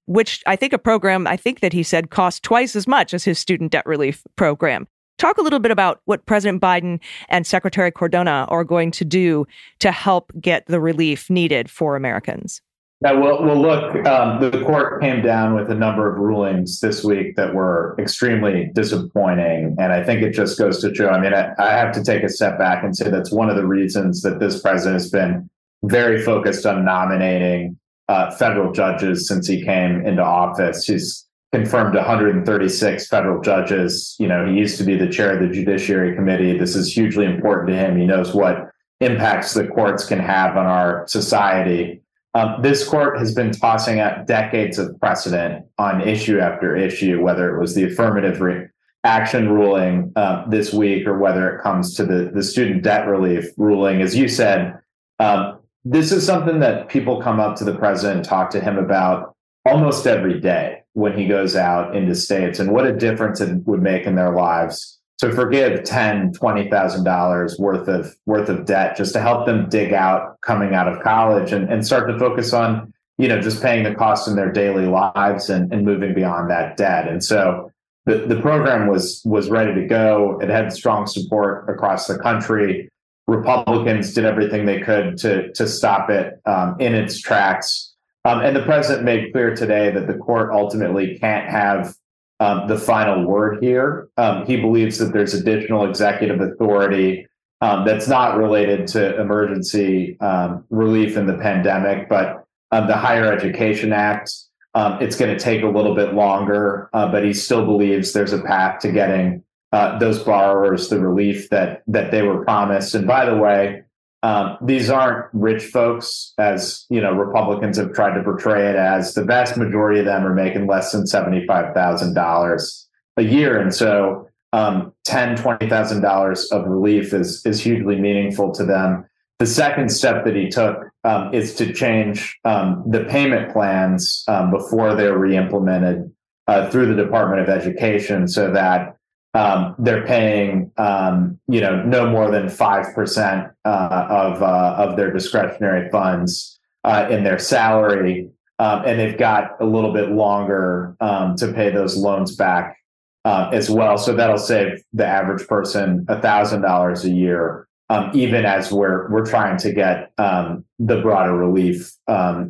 which 0.06 0.44
I 0.48 0.56
think 0.56 0.74
a 0.74 0.80
program, 0.80 1.28
I 1.28 1.38
think 1.38 1.60
that 1.60 1.74
he 1.74 1.84
said 1.84 2.10
cost 2.10 2.42
twice 2.42 2.76
as 2.76 2.88
much 2.88 3.14
as 3.14 3.24
his 3.24 3.38
student 3.38 3.72
debt 3.72 3.86
relief 3.86 4.24
program. 4.36 4.88
Talk 5.20 5.38
a 5.38 5.42
little 5.42 5.60
bit 5.60 5.72
about 5.72 6.02
what 6.06 6.26
President 6.26 6.62
Biden 6.62 7.00
and 7.28 7.46
Secretary 7.46 7.92
Cardona 7.92 8.48
are 8.50 8.64
going 8.64 8.90
to 8.92 9.06
do 9.06 9.46
to 9.80 9.92
help 9.92 10.32
get 10.40 10.66
the 10.66 10.80
relief 10.80 11.30
needed 11.30 11.70
for 11.70 11.96
Americans. 11.96 12.62
Yeah, 13.02 13.14
well, 13.14 13.44
well 13.44 13.62
look, 13.62 14.06
um, 14.06 14.42
the 14.42 14.62
court 14.66 15.02
came 15.02 15.22
down 15.22 15.56
with 15.56 15.72
a 15.72 15.76
number 15.76 16.12
of 16.12 16.20
rulings 16.20 16.82
this 16.82 17.02
week 17.02 17.38
that 17.38 17.54
were 17.54 17.96
extremely 17.98 18.72
disappointing. 18.74 19.78
And 19.80 19.94
I 19.94 20.04
think 20.04 20.22
it 20.22 20.34
just 20.34 20.60
goes 20.60 20.82
to 20.82 20.94
show 20.94 21.08
I 21.08 21.20
mean, 21.20 21.34
I, 21.34 21.54
I 21.58 21.72
have 21.72 21.94
to 21.94 22.04
take 22.04 22.24
a 22.24 22.30
step 22.30 22.60
back 22.60 22.84
and 22.84 22.96
say 22.96 23.10
that's 23.10 23.32
one 23.32 23.50
of 23.50 23.56
the 23.56 23.66
reasons 23.66 24.22
that 24.24 24.40
this 24.40 24.62
president 24.62 25.02
has 25.02 25.10
been 25.10 25.50
very 25.84 26.22
focused 26.22 26.66
on 26.66 26.84
nominating 26.84 27.80
uh, 28.10 28.32
federal 28.32 28.74
judges 28.74 29.28
since 29.28 29.48
he 29.48 29.64
came 29.64 30.06
into 30.06 30.22
office. 30.22 30.84
He's 30.84 31.26
confirmed 31.54 31.96
136 31.96 33.08
federal 33.08 33.42
judges. 33.42 34.16
You 34.20 34.28
know, 34.28 34.46
he 34.46 34.54
used 34.54 34.78
to 34.78 34.84
be 34.84 34.98
the 34.98 35.08
chair 35.08 35.34
of 35.34 35.48
the 35.48 35.54
Judiciary 35.54 36.16
Committee. 36.16 36.58
This 36.58 36.76
is 36.76 36.94
hugely 36.94 37.26
important 37.26 37.70
to 37.70 37.76
him. 37.76 37.98
He 37.98 38.06
knows 38.06 38.34
what 38.34 38.72
impacts 39.00 39.54
the 39.54 39.68
courts 39.68 40.06
can 40.06 40.20
have 40.20 40.58
on 40.58 40.66
our 40.66 41.08
society. 41.08 42.02
Um, 42.36 42.62
this 42.62 42.88
court 42.88 43.18
has 43.18 43.34
been 43.34 43.52
tossing 43.52 44.00
out 44.00 44.28
decades 44.28 44.78
of 44.78 45.00
precedent 45.00 45.66
on 45.78 46.08
issue 46.08 46.40
after 46.40 46.76
issue, 46.76 47.22
whether 47.22 47.56
it 47.56 47.60
was 47.60 47.74
the 47.74 47.86
affirmative 47.86 48.40
re- 48.40 48.68
action 49.04 49.50
ruling 49.50 50.12
uh, 50.16 50.48
this 50.50 50.74
week 50.74 51.08
or 51.08 51.18
whether 51.18 51.50
it 51.56 51.64
comes 51.64 51.96
to 51.96 52.06
the, 52.06 52.32
the 52.34 52.44
student 52.44 52.84
debt 52.84 53.08
relief 53.08 53.46
ruling. 53.58 54.02
As 54.02 54.16
you 54.16 54.28
said, 54.28 54.78
um, 55.20 55.60
this 55.86 56.12
is 56.12 56.26
something 56.26 56.60
that 56.60 56.90
people 56.90 57.22
come 57.22 57.40
up 57.40 57.56
to 57.58 57.64
the 57.64 57.76
president 57.76 58.18
and 58.18 58.26
talk 58.26 58.50
to 58.52 58.60
him 58.60 58.78
about 58.78 59.36
almost 59.66 60.06
every 60.06 60.40
day 60.40 60.84
when 60.94 61.18
he 61.18 61.28
goes 61.28 61.56
out 61.56 61.96
into 61.96 62.14
states 62.14 62.60
and 62.60 62.72
what 62.72 62.86
a 62.86 62.96
difference 62.96 63.40
it 63.42 63.66
would 63.66 63.82
make 63.82 64.06
in 64.06 64.16
their 64.16 64.34
lives 64.34 64.99
to 65.20 65.32
forgive 65.34 65.84
ten, 65.84 66.32
twenty 66.34 66.70
thousand 66.70 67.04
dollars 67.04 67.58
worth 67.60 67.88
of 67.88 68.16
worth 68.26 68.50
of 68.50 68.66
debt 68.66 68.98
just 68.98 69.14
to 69.14 69.22
help 69.22 69.46
them 69.46 69.70
dig 69.70 69.94
out 69.94 70.40
coming 70.42 70.74
out 70.74 70.88
of 70.88 71.02
college 71.04 71.52
and, 71.52 71.72
and 71.72 71.86
start 71.86 72.10
to 72.10 72.18
focus 72.18 72.54
on, 72.54 72.94
you 73.18 73.28
know, 73.28 73.40
just 73.40 73.62
paying 73.62 73.84
the 73.84 73.94
cost 73.94 74.28
in 74.28 74.36
their 74.36 74.52
daily 74.52 74.86
lives 74.86 75.50
and, 75.50 75.72
and 75.74 75.86
moving 75.86 76.14
beyond 76.14 76.50
that 76.50 76.78
debt. 76.78 77.08
And 77.08 77.24
so 77.24 77.72
the, 78.06 78.26
the 78.28 78.42
program 78.42 78.88
was 78.88 79.22
was 79.26 79.50
ready 79.50 79.74
to 79.76 79.86
go. 79.86 80.40
It 80.42 80.50
had 80.50 80.72
strong 80.72 81.06
support 81.06 81.70
across 81.70 82.08
the 82.08 82.18
country. 82.18 82.90
Republicans 83.28 84.14
did 84.14 84.26
everything 84.26 84.66
they 84.66 84.80
could 84.80 85.18
to 85.18 85.52
to 85.54 85.68
stop 85.68 86.10
it 86.10 86.40
um, 86.46 86.76
in 86.80 86.96
its 86.96 87.22
tracks. 87.22 87.94
Um, 88.26 88.42
and 88.42 88.56
the 88.56 88.64
president 88.64 89.04
made 89.04 89.32
clear 89.32 89.56
today 89.56 89.92
that 89.92 90.08
the 90.08 90.14
court 90.14 90.52
ultimately 90.52 91.18
can't 91.20 91.50
have 91.50 91.96
um, 92.40 92.68
the 92.68 92.78
final 92.78 93.26
word 93.26 93.62
here. 93.62 94.10
Um, 94.18 94.46
he 94.46 94.58
believes 94.58 94.98
that 95.00 95.14
there's 95.14 95.34
additional 95.34 95.88
executive 95.88 96.40
authority 96.40 97.28
um, 97.62 97.86
that's 97.86 98.08
not 98.08 98.38
related 98.38 98.88
to 98.88 99.20
emergency 99.20 100.18
um, 100.22 100.64
relief 100.70 101.18
in 101.18 101.28
the 101.28 101.38
pandemic, 101.38 102.08
but 102.08 102.46
um, 102.72 102.88
the 102.88 102.96
Higher 102.96 103.32
Education 103.32 103.92
Act. 103.92 104.32
it's 104.76 105.18
going 105.18 105.36
to 105.36 105.44
take 105.44 105.64
a 105.64 105.68
little 105.68 105.96
bit 105.96 106.14
longer, 106.14 106.90
uh, 106.94 107.12
but 107.12 107.26
he 107.26 107.34
still 107.34 107.66
believes 107.66 108.14
there's 108.14 108.34
a 108.34 108.42
path 108.42 108.80
to 108.80 108.92
getting 108.92 109.44
uh, 109.72 110.00
those 110.00 110.24
borrowers 110.24 110.90
the 110.90 111.00
relief 111.00 111.50
that 111.50 111.84
that 111.88 112.12
they 112.12 112.24
were 112.24 112.44
promised. 112.44 112.96
And 112.96 113.06
by 113.06 113.26
the 113.26 113.38
way, 113.38 113.84
um, 114.22 114.58
these 114.62 114.90
aren't 114.90 115.28
rich 115.34 115.64
folks, 115.64 116.34
as 116.38 116.86
you 116.90 117.00
know, 117.00 117.14
Republicans 117.14 117.78
have 117.78 117.94
tried 117.94 118.18
to 118.18 118.24
portray 118.24 118.70
it 118.70 118.76
as. 118.76 119.14
The 119.14 119.24
vast 119.24 119.56
majority 119.56 120.00
of 120.00 120.06
them 120.06 120.26
are 120.26 120.34
making 120.34 120.68
less 120.68 120.92
than 120.92 121.08
seventy-five 121.08 121.74
thousand 121.74 122.16
dollars 122.16 122.88
a 123.16 123.24
year, 123.24 123.60
and 123.60 123.74
so 123.74 124.28
um, 124.52 124.94
ten, 125.06 125.38
twenty 125.38 125.70
thousand 125.70 126.02
dollars 126.02 126.52
of 126.52 126.68
relief 126.68 127.14
is 127.14 127.46
is 127.46 127.62
hugely 127.62 127.96
meaningful 127.96 128.52
to 128.56 128.66
them. 128.66 129.06
The 129.40 129.48
second 129.48 129.90
step 129.90 130.26
that 130.26 130.36
he 130.36 130.50
took 130.50 130.90
um, 131.06 131.34
is 131.34 131.56
to 131.56 131.72
change 131.72 132.38
um, 132.44 132.84
the 132.86 133.06
payment 133.06 133.54
plans 133.54 134.26
um, 134.28 134.52
before 134.52 134.96
they're 134.96 135.18
re-implemented 135.18 136.12
uh, 136.48 136.70
through 136.70 136.94
the 136.94 137.02
Department 137.02 137.42
of 137.42 137.48
Education, 137.48 138.28
so 138.28 138.52
that 138.52 138.98
um, 139.34 139.76
they're 139.78 140.06
paying 140.06 140.72
um, 140.78 141.40
you 141.48 141.62
know 141.62 141.84
no 141.84 142.10
more 142.10 142.32
than 142.32 142.50
five 142.50 142.94
percent 142.96 143.48
uh, 143.66 144.08
of 144.10 144.42
uh, 144.42 144.76
of 144.78 144.98
their 144.98 145.12
discretionary 145.12 145.90
funds 145.92 146.60
uh, 146.84 147.08
in 147.10 147.24
their 147.24 147.38
salary, 147.38 148.30
um, 148.58 148.84
and 148.86 149.00
they've 149.00 149.18
got 149.18 149.52
a 149.60 149.66
little 149.66 149.94
bit 149.94 150.10
longer 150.10 150.96
um, 151.00 151.36
to 151.36 151.52
pay 151.54 151.70
those 151.70 151.96
loans 151.96 152.36
back 152.36 152.78
uh, 153.26 153.50
as 153.54 153.70
well. 153.70 153.98
So 153.98 154.16
that'll 154.16 154.38
save 154.38 154.84
the 154.94 155.06
average 155.06 155.48
person 155.48 156.06
a 156.10 156.20
thousand 156.20 156.62
dollars 156.62 157.06
a 157.06 157.12
year, 157.12 157.68
um, 157.90 158.10
even 158.16 158.46
as 158.46 158.72
we're 158.72 159.12
we're 159.12 159.26
trying 159.26 159.58
to 159.60 159.72
get 159.72 160.12
um, 160.18 160.66
the 160.80 161.02
broader 161.02 161.36
relief 161.36 161.92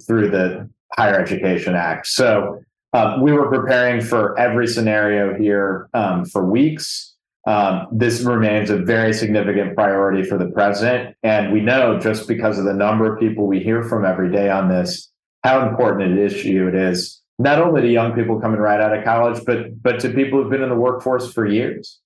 through 0.07 0.29
the 0.29 0.69
Higher 0.95 1.19
Education 1.19 1.75
Act. 1.75 2.07
So 2.07 2.61
um, 2.93 3.21
we 3.21 3.31
were 3.31 3.49
preparing 3.49 4.01
for 4.01 4.37
every 4.39 4.67
scenario 4.67 5.37
here 5.37 5.89
um, 5.93 6.25
for 6.25 6.45
weeks. 6.45 7.15
Um, 7.47 7.87
this 7.91 8.21
remains 8.21 8.69
a 8.69 8.77
very 8.77 9.13
significant 9.13 9.75
priority 9.75 10.23
for 10.23 10.37
the 10.37 10.47
president. 10.47 11.15
And 11.23 11.53
we 11.53 11.61
know 11.61 11.99
just 11.99 12.27
because 12.27 12.59
of 12.59 12.65
the 12.65 12.73
number 12.73 13.11
of 13.11 13.19
people 13.19 13.47
we 13.47 13.59
hear 13.59 13.83
from 13.83 14.05
every 14.05 14.31
day 14.31 14.49
on 14.49 14.69
this, 14.69 15.11
how 15.43 15.67
important 15.67 16.11
an 16.11 16.19
issue 16.19 16.67
it 16.67 16.75
is, 16.75 17.21
not 17.37 17.61
only 17.61 17.81
to 17.81 17.87
young 17.87 18.13
people 18.13 18.39
coming 18.39 18.59
right 18.59 18.81
out 18.81 18.95
of 18.95 19.03
college, 19.05 19.43
but 19.45 19.81
but 19.81 19.99
to 20.01 20.09
people 20.09 20.41
who've 20.41 20.51
been 20.51 20.61
in 20.61 20.69
the 20.69 20.75
workforce 20.75 21.31
for 21.31 21.45
years. 21.45 21.99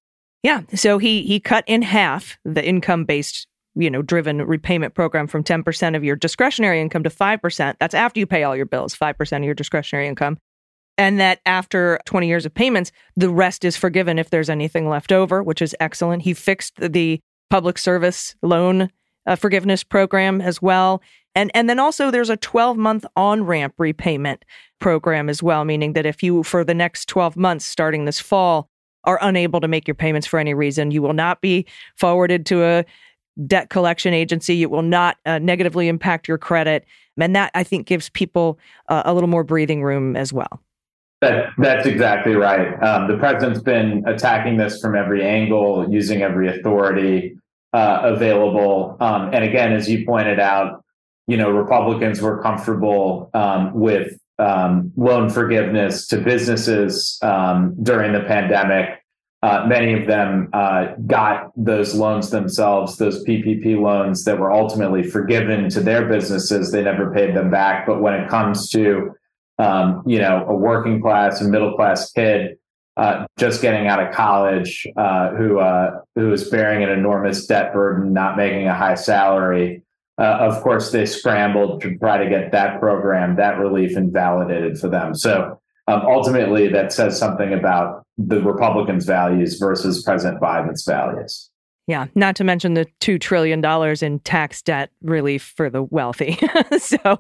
Yeah. 0.43 0.61
So 0.75 0.97
he 0.97 1.23
he 1.23 1.39
cut 1.39 1.63
in 1.65 1.81
half 1.81 2.37
the 2.45 2.63
income 2.63 3.05
based 3.05 3.47
you 3.75 3.89
know 3.89 4.01
driven 4.01 4.37
repayment 4.37 4.93
program 4.93 5.25
from 5.27 5.43
10% 5.43 5.95
of 5.95 6.03
your 6.03 6.15
discretionary 6.15 6.79
income 6.79 7.01
to 7.03 7.09
5% 7.09 7.75
that's 7.79 7.95
after 7.95 8.19
you 8.19 8.27
pay 8.27 8.43
all 8.43 8.55
your 8.55 8.67
bills 8.67 8.95
5% 8.95 9.37
of 9.37 9.43
your 9.43 9.55
discretionary 9.55 10.07
income 10.07 10.37
and 10.97 11.19
that 11.19 11.39
after 11.45 11.99
20 12.05 12.27
years 12.27 12.45
of 12.45 12.53
payments, 12.53 12.91
the 13.15 13.29
rest 13.29 13.65
is 13.65 13.75
forgiven 13.75 14.19
if 14.19 14.29
there's 14.29 14.49
anything 14.49 14.87
left 14.87 15.11
over, 15.11 15.41
which 15.41 15.61
is 15.61 15.75
excellent. 15.79 16.23
He 16.23 16.33
fixed 16.33 16.75
the 16.77 17.19
public 17.49 17.77
service 17.77 18.35
loan 18.41 18.89
uh, 19.25 19.35
forgiveness 19.35 19.83
program 19.83 20.41
as 20.41 20.61
well. 20.61 21.01
And, 21.35 21.49
and 21.53 21.69
then 21.69 21.79
also 21.79 22.11
there's 22.11 22.29
a 22.29 22.37
12 22.37 22.77
month 22.77 23.05
on 23.15 23.43
ramp 23.43 23.73
repayment 23.77 24.45
program 24.79 25.29
as 25.29 25.41
well, 25.41 25.65
meaning 25.65 25.93
that 25.93 26.05
if 26.05 26.21
you, 26.21 26.43
for 26.43 26.63
the 26.63 26.73
next 26.73 27.07
12 27.09 27.35
months 27.37 27.65
starting 27.65 28.05
this 28.05 28.19
fall, 28.19 28.69
are 29.05 29.19
unable 29.21 29.59
to 29.59 29.67
make 29.67 29.87
your 29.87 29.95
payments 29.95 30.27
for 30.27 30.39
any 30.39 30.53
reason, 30.53 30.91
you 30.91 31.01
will 31.01 31.13
not 31.13 31.41
be 31.41 31.65
forwarded 31.97 32.45
to 32.45 32.63
a 32.63 32.85
debt 33.47 33.69
collection 33.69 34.13
agency. 34.13 34.61
It 34.61 34.69
will 34.69 34.81
not 34.81 35.17
uh, 35.25 35.39
negatively 35.39 35.87
impact 35.87 36.27
your 36.27 36.37
credit. 36.37 36.85
And 37.19 37.35
that, 37.35 37.51
I 37.53 37.63
think, 37.63 37.87
gives 37.87 38.09
people 38.09 38.59
uh, 38.87 39.03
a 39.05 39.13
little 39.13 39.29
more 39.29 39.43
breathing 39.43 39.83
room 39.83 40.15
as 40.15 40.31
well. 40.31 40.62
That, 41.23 41.51
that's 41.57 41.85
exactly 41.85 42.33
right. 42.33 42.73
Um, 42.83 43.07
the 43.07 43.17
president's 43.17 43.61
been 43.61 44.03
attacking 44.05 44.57
this 44.57 44.81
from 44.81 44.93
every 44.93 45.23
angle, 45.23 45.89
using 45.89 46.21
every 46.21 46.49
authority 46.49 47.37
uh, 47.71 48.01
available. 48.03 48.97
Um, 48.99 49.33
and 49.33 49.45
again, 49.45 49.71
as 49.71 49.89
you 49.89 50.05
pointed 50.05 50.41
out, 50.41 50.83
you 51.27 51.37
know, 51.37 51.49
Republicans 51.49 52.19
were 52.19 52.41
comfortable 52.41 53.29
um, 53.33 53.73
with 53.73 54.19
um, 54.37 54.91
loan 54.97 55.29
forgiveness 55.29 56.07
to 56.07 56.17
businesses 56.17 57.17
um, 57.21 57.73
during 57.81 58.11
the 58.11 58.25
pandemic. 58.27 59.01
Uh, 59.41 59.65
many 59.65 59.93
of 59.93 60.05
them 60.07 60.49
uh, 60.51 60.87
got 61.07 61.53
those 61.55 61.95
loans 61.95 62.31
themselves, 62.31 62.97
those 62.97 63.23
PPP 63.23 63.79
loans 63.79 64.25
that 64.25 64.39
were 64.39 64.51
ultimately 64.51 65.03
forgiven 65.03 65.69
to 65.69 65.79
their 65.79 66.05
businesses. 66.05 66.73
They 66.73 66.83
never 66.83 67.13
paid 67.13 67.33
them 67.33 67.49
back. 67.49 67.87
But 67.87 68.01
when 68.01 68.13
it 68.13 68.29
comes 68.29 68.69
to 68.71 69.15
um, 69.59 70.03
you 70.05 70.19
know, 70.19 70.45
a 70.47 70.55
working 70.55 71.01
class 71.01 71.41
and 71.41 71.51
middle 71.51 71.75
class 71.75 72.11
kid 72.11 72.57
uh, 72.95 73.25
just 73.37 73.61
getting 73.61 73.87
out 73.87 74.05
of 74.05 74.13
college 74.13 74.87
uh, 74.97 75.31
who 75.31 75.59
uh, 75.59 75.99
who 76.15 76.31
is 76.31 76.49
bearing 76.49 76.83
an 76.83 76.89
enormous 76.89 77.45
debt 77.47 77.73
burden, 77.73 78.13
not 78.13 78.37
making 78.37 78.67
a 78.67 78.73
high 78.73 78.95
salary. 78.95 79.81
Uh, 80.19 80.37
of 80.41 80.61
course, 80.61 80.91
they 80.91 81.05
scrambled 81.05 81.81
to 81.81 81.97
try 81.97 82.23
to 82.23 82.29
get 82.29 82.51
that 82.51 82.79
program, 82.79 83.35
that 83.35 83.57
relief, 83.57 83.97
invalidated 83.97 84.77
for 84.77 84.89
them. 84.89 85.15
So 85.15 85.59
um, 85.87 86.01
ultimately, 86.05 86.67
that 86.67 86.93
says 86.93 87.17
something 87.17 87.51
about 87.51 88.05
the 88.19 88.39
Republicans' 88.41 89.05
values 89.05 89.57
versus 89.57 90.03
President 90.03 90.39
Biden's 90.39 90.85
values. 90.85 91.49
Yeah, 91.87 92.05
not 92.15 92.35
to 92.37 92.43
mention 92.43 92.75
the 92.75 92.85
$2 93.01 93.19
trillion 93.19 93.65
in 94.01 94.19
tax 94.19 94.61
debt 94.61 94.91
relief 95.01 95.51
for 95.57 95.69
the 95.69 95.83
wealthy. 95.83 96.37
so 96.77 97.17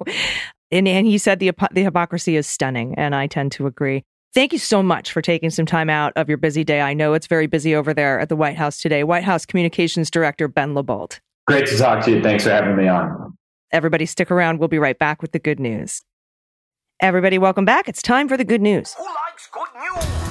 and, 0.73 0.87
and 0.87 1.07
he 1.07 1.17
said 1.17 1.39
the 1.39 1.51
the 1.71 1.83
hypocrisy 1.83 2.35
is 2.35 2.47
stunning, 2.47 2.95
and 2.95 3.15
I 3.15 3.27
tend 3.27 3.51
to 3.53 3.67
agree. 3.67 4.03
Thank 4.33 4.51
you 4.51 4.59
so 4.59 4.81
much 4.81 5.11
for 5.11 5.21
taking 5.21 5.51
some 5.51 5.67
time 5.67 5.91
out 5.91 6.11
of 6.15 6.27
your 6.27 6.39
busy 6.39 6.63
day. 6.63 6.81
I 6.81 6.95
know 6.95 7.13
it's 7.13 7.27
very 7.27 7.45
busy 7.45 7.75
over 7.75 7.93
there 7.93 8.19
at 8.19 8.29
the 8.29 8.35
White 8.35 8.57
House 8.57 8.81
today. 8.81 9.03
White 9.03 9.23
House 9.23 9.45
Communications 9.45 10.09
Director 10.09 10.47
Ben 10.47 10.73
LaBolt. 10.73 11.19
Great 11.45 11.67
to 11.67 11.77
talk 11.77 12.03
to 12.05 12.11
you. 12.11 12.23
Thanks 12.23 12.43
for 12.43 12.49
having 12.49 12.75
me 12.75 12.87
on. 12.87 13.37
Everybody, 13.71 14.07
stick 14.07 14.31
around. 14.31 14.57
We'll 14.57 14.69
be 14.69 14.79
right 14.79 14.97
back 14.97 15.21
with 15.21 15.33
the 15.33 15.39
good 15.39 15.59
news. 15.59 16.01
Everybody, 16.99 17.37
welcome 17.37 17.65
back. 17.65 17.87
It's 17.87 18.01
time 18.01 18.27
for 18.27 18.37
the 18.37 18.45
good 18.45 18.61
news. 18.61 18.93
Who 18.93 19.03
likes 19.03 19.49
good 19.51 19.67
news? 19.75 20.22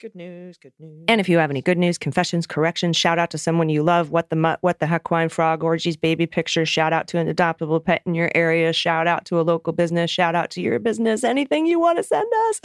Good 0.00 0.14
news, 0.14 0.58
good 0.58 0.72
news. 0.78 1.04
And 1.08 1.20
if 1.20 1.28
you 1.28 1.38
have 1.38 1.50
any 1.50 1.62
good 1.62 1.78
news, 1.78 1.98
confessions, 1.98 2.46
corrections, 2.46 2.96
shout 2.96 3.18
out 3.18 3.30
to 3.30 3.38
someone 3.38 3.68
you 3.68 3.82
love, 3.82 4.10
what 4.10 4.30
the 4.30 4.36
mutt, 4.36 4.58
what 4.60 4.78
the 4.78 4.86
heck 4.86 5.10
wine 5.10 5.28
frog, 5.28 5.62
orgies, 5.62 5.96
baby 5.96 6.26
pictures, 6.26 6.68
shout 6.68 6.92
out 6.92 7.06
to 7.08 7.18
an 7.18 7.32
adoptable 7.32 7.82
pet 7.84 8.02
in 8.06 8.14
your 8.14 8.30
area, 8.34 8.72
shout 8.72 9.06
out 9.06 9.24
to 9.26 9.40
a 9.40 9.42
local 9.42 9.72
business, 9.72 10.10
shout 10.10 10.34
out 10.34 10.50
to 10.50 10.60
your 10.60 10.78
business, 10.78 11.24
anything 11.24 11.66
you 11.66 11.78
want 11.80 11.98
to 11.98 12.02
send 12.04 12.30
us. 12.48 12.60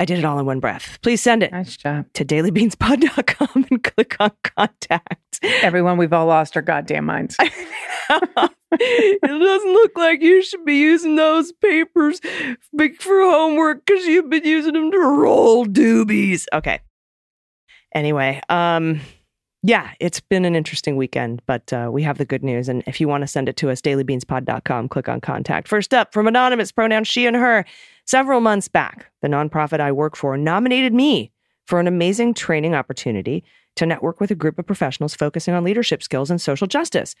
I 0.00 0.04
did 0.06 0.18
it 0.18 0.24
all 0.24 0.38
in 0.38 0.46
one 0.46 0.60
breath. 0.60 0.98
Please 1.02 1.20
send 1.20 1.42
it 1.42 1.52
Nice 1.52 1.76
job. 1.76 2.06
to 2.14 2.24
dailybeanspod.com 2.24 3.66
and 3.70 3.82
click 3.84 4.16
on 4.18 4.30
contact. 4.42 5.38
Everyone, 5.42 5.98
we've 5.98 6.12
all 6.12 6.26
lost 6.26 6.56
our 6.56 6.62
goddamn 6.62 7.04
minds. 7.04 7.36
it 8.72 9.20
doesn't 9.22 9.72
look 9.72 9.96
like 9.96 10.22
you 10.22 10.42
should 10.42 10.64
be 10.64 10.76
using 10.76 11.16
those 11.16 11.52
papers 11.52 12.20
for 12.98 13.20
homework 13.22 13.84
because 13.84 14.06
you've 14.06 14.30
been 14.30 14.44
using 14.44 14.74
them 14.74 14.90
to 14.90 14.98
roll 14.98 15.66
doobies. 15.66 16.46
Okay. 16.52 16.80
Anyway, 17.94 18.40
um, 18.48 19.00
yeah, 19.62 19.90
it's 20.00 20.20
been 20.20 20.44
an 20.44 20.56
interesting 20.56 20.96
weekend, 20.96 21.42
but 21.46 21.72
uh, 21.72 21.90
we 21.92 22.02
have 22.02 22.18
the 22.18 22.24
good 22.24 22.42
news. 22.42 22.68
And 22.68 22.82
if 22.86 23.00
you 23.00 23.08
want 23.08 23.22
to 23.22 23.26
send 23.26 23.48
it 23.48 23.56
to 23.58 23.70
us, 23.70 23.80
dailybeanspod.com, 23.80 24.88
click 24.88 25.08
on 25.08 25.20
contact. 25.20 25.68
First 25.68 25.92
up, 25.92 26.14
from 26.14 26.26
Anonymous, 26.26 26.72
pronoun 26.72 27.04
she 27.04 27.26
and 27.26 27.36
her. 27.36 27.64
Several 28.06 28.40
months 28.40 28.68
back, 28.68 29.10
the 29.22 29.28
nonprofit 29.28 29.80
I 29.80 29.92
work 29.92 30.16
for 30.16 30.36
nominated 30.36 30.94
me 30.94 31.30
for 31.66 31.78
an 31.78 31.86
amazing 31.86 32.34
training 32.34 32.74
opportunity 32.74 33.44
to 33.76 33.86
network 33.86 34.18
with 34.20 34.30
a 34.30 34.34
group 34.34 34.58
of 34.58 34.66
professionals 34.66 35.14
focusing 35.14 35.54
on 35.54 35.62
leadership 35.62 36.02
skills 36.02 36.30
and 36.30 36.40
social 36.40 36.66
justice. 36.66 37.14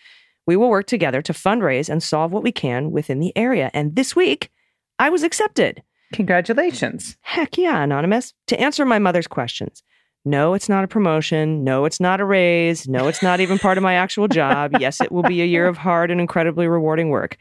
We 0.50 0.56
will 0.56 0.68
work 0.68 0.88
together 0.88 1.22
to 1.22 1.32
fundraise 1.32 1.88
and 1.88 2.02
solve 2.02 2.32
what 2.32 2.42
we 2.42 2.50
can 2.50 2.90
within 2.90 3.20
the 3.20 3.32
area. 3.36 3.70
And 3.72 3.94
this 3.94 4.16
week, 4.16 4.50
I 4.98 5.08
was 5.08 5.22
accepted. 5.22 5.80
Congratulations. 6.12 7.16
Heck 7.20 7.56
yeah, 7.56 7.80
Anonymous. 7.84 8.34
To 8.48 8.58
answer 8.60 8.84
my 8.84 8.98
mother's 8.98 9.28
questions. 9.28 9.84
No, 10.24 10.54
it's 10.54 10.68
not 10.68 10.82
a 10.82 10.88
promotion. 10.88 11.62
No, 11.62 11.84
it's 11.84 12.00
not 12.00 12.20
a 12.20 12.24
raise. 12.24 12.88
No, 12.88 13.06
it's 13.06 13.22
not 13.22 13.38
even 13.38 13.60
part 13.60 13.78
of 13.78 13.84
my 13.84 13.94
actual 13.94 14.26
job. 14.26 14.72
Yes, 14.80 15.00
it 15.00 15.12
will 15.12 15.22
be 15.22 15.40
a 15.40 15.46
year 15.46 15.68
of 15.68 15.76
hard 15.76 16.10
and 16.10 16.20
incredibly 16.20 16.66
rewarding 16.66 17.10
work. 17.10 17.36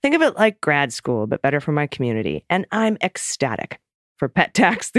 Think 0.00 0.14
of 0.14 0.22
it 0.22 0.36
like 0.36 0.62
grad 0.62 0.94
school, 0.94 1.26
but 1.26 1.42
better 1.42 1.60
for 1.60 1.72
my 1.72 1.86
community. 1.86 2.46
And 2.48 2.66
I'm 2.72 2.96
ecstatic. 3.02 3.80
For 4.16 4.28
pet 4.28 4.54
tax, 4.54 4.90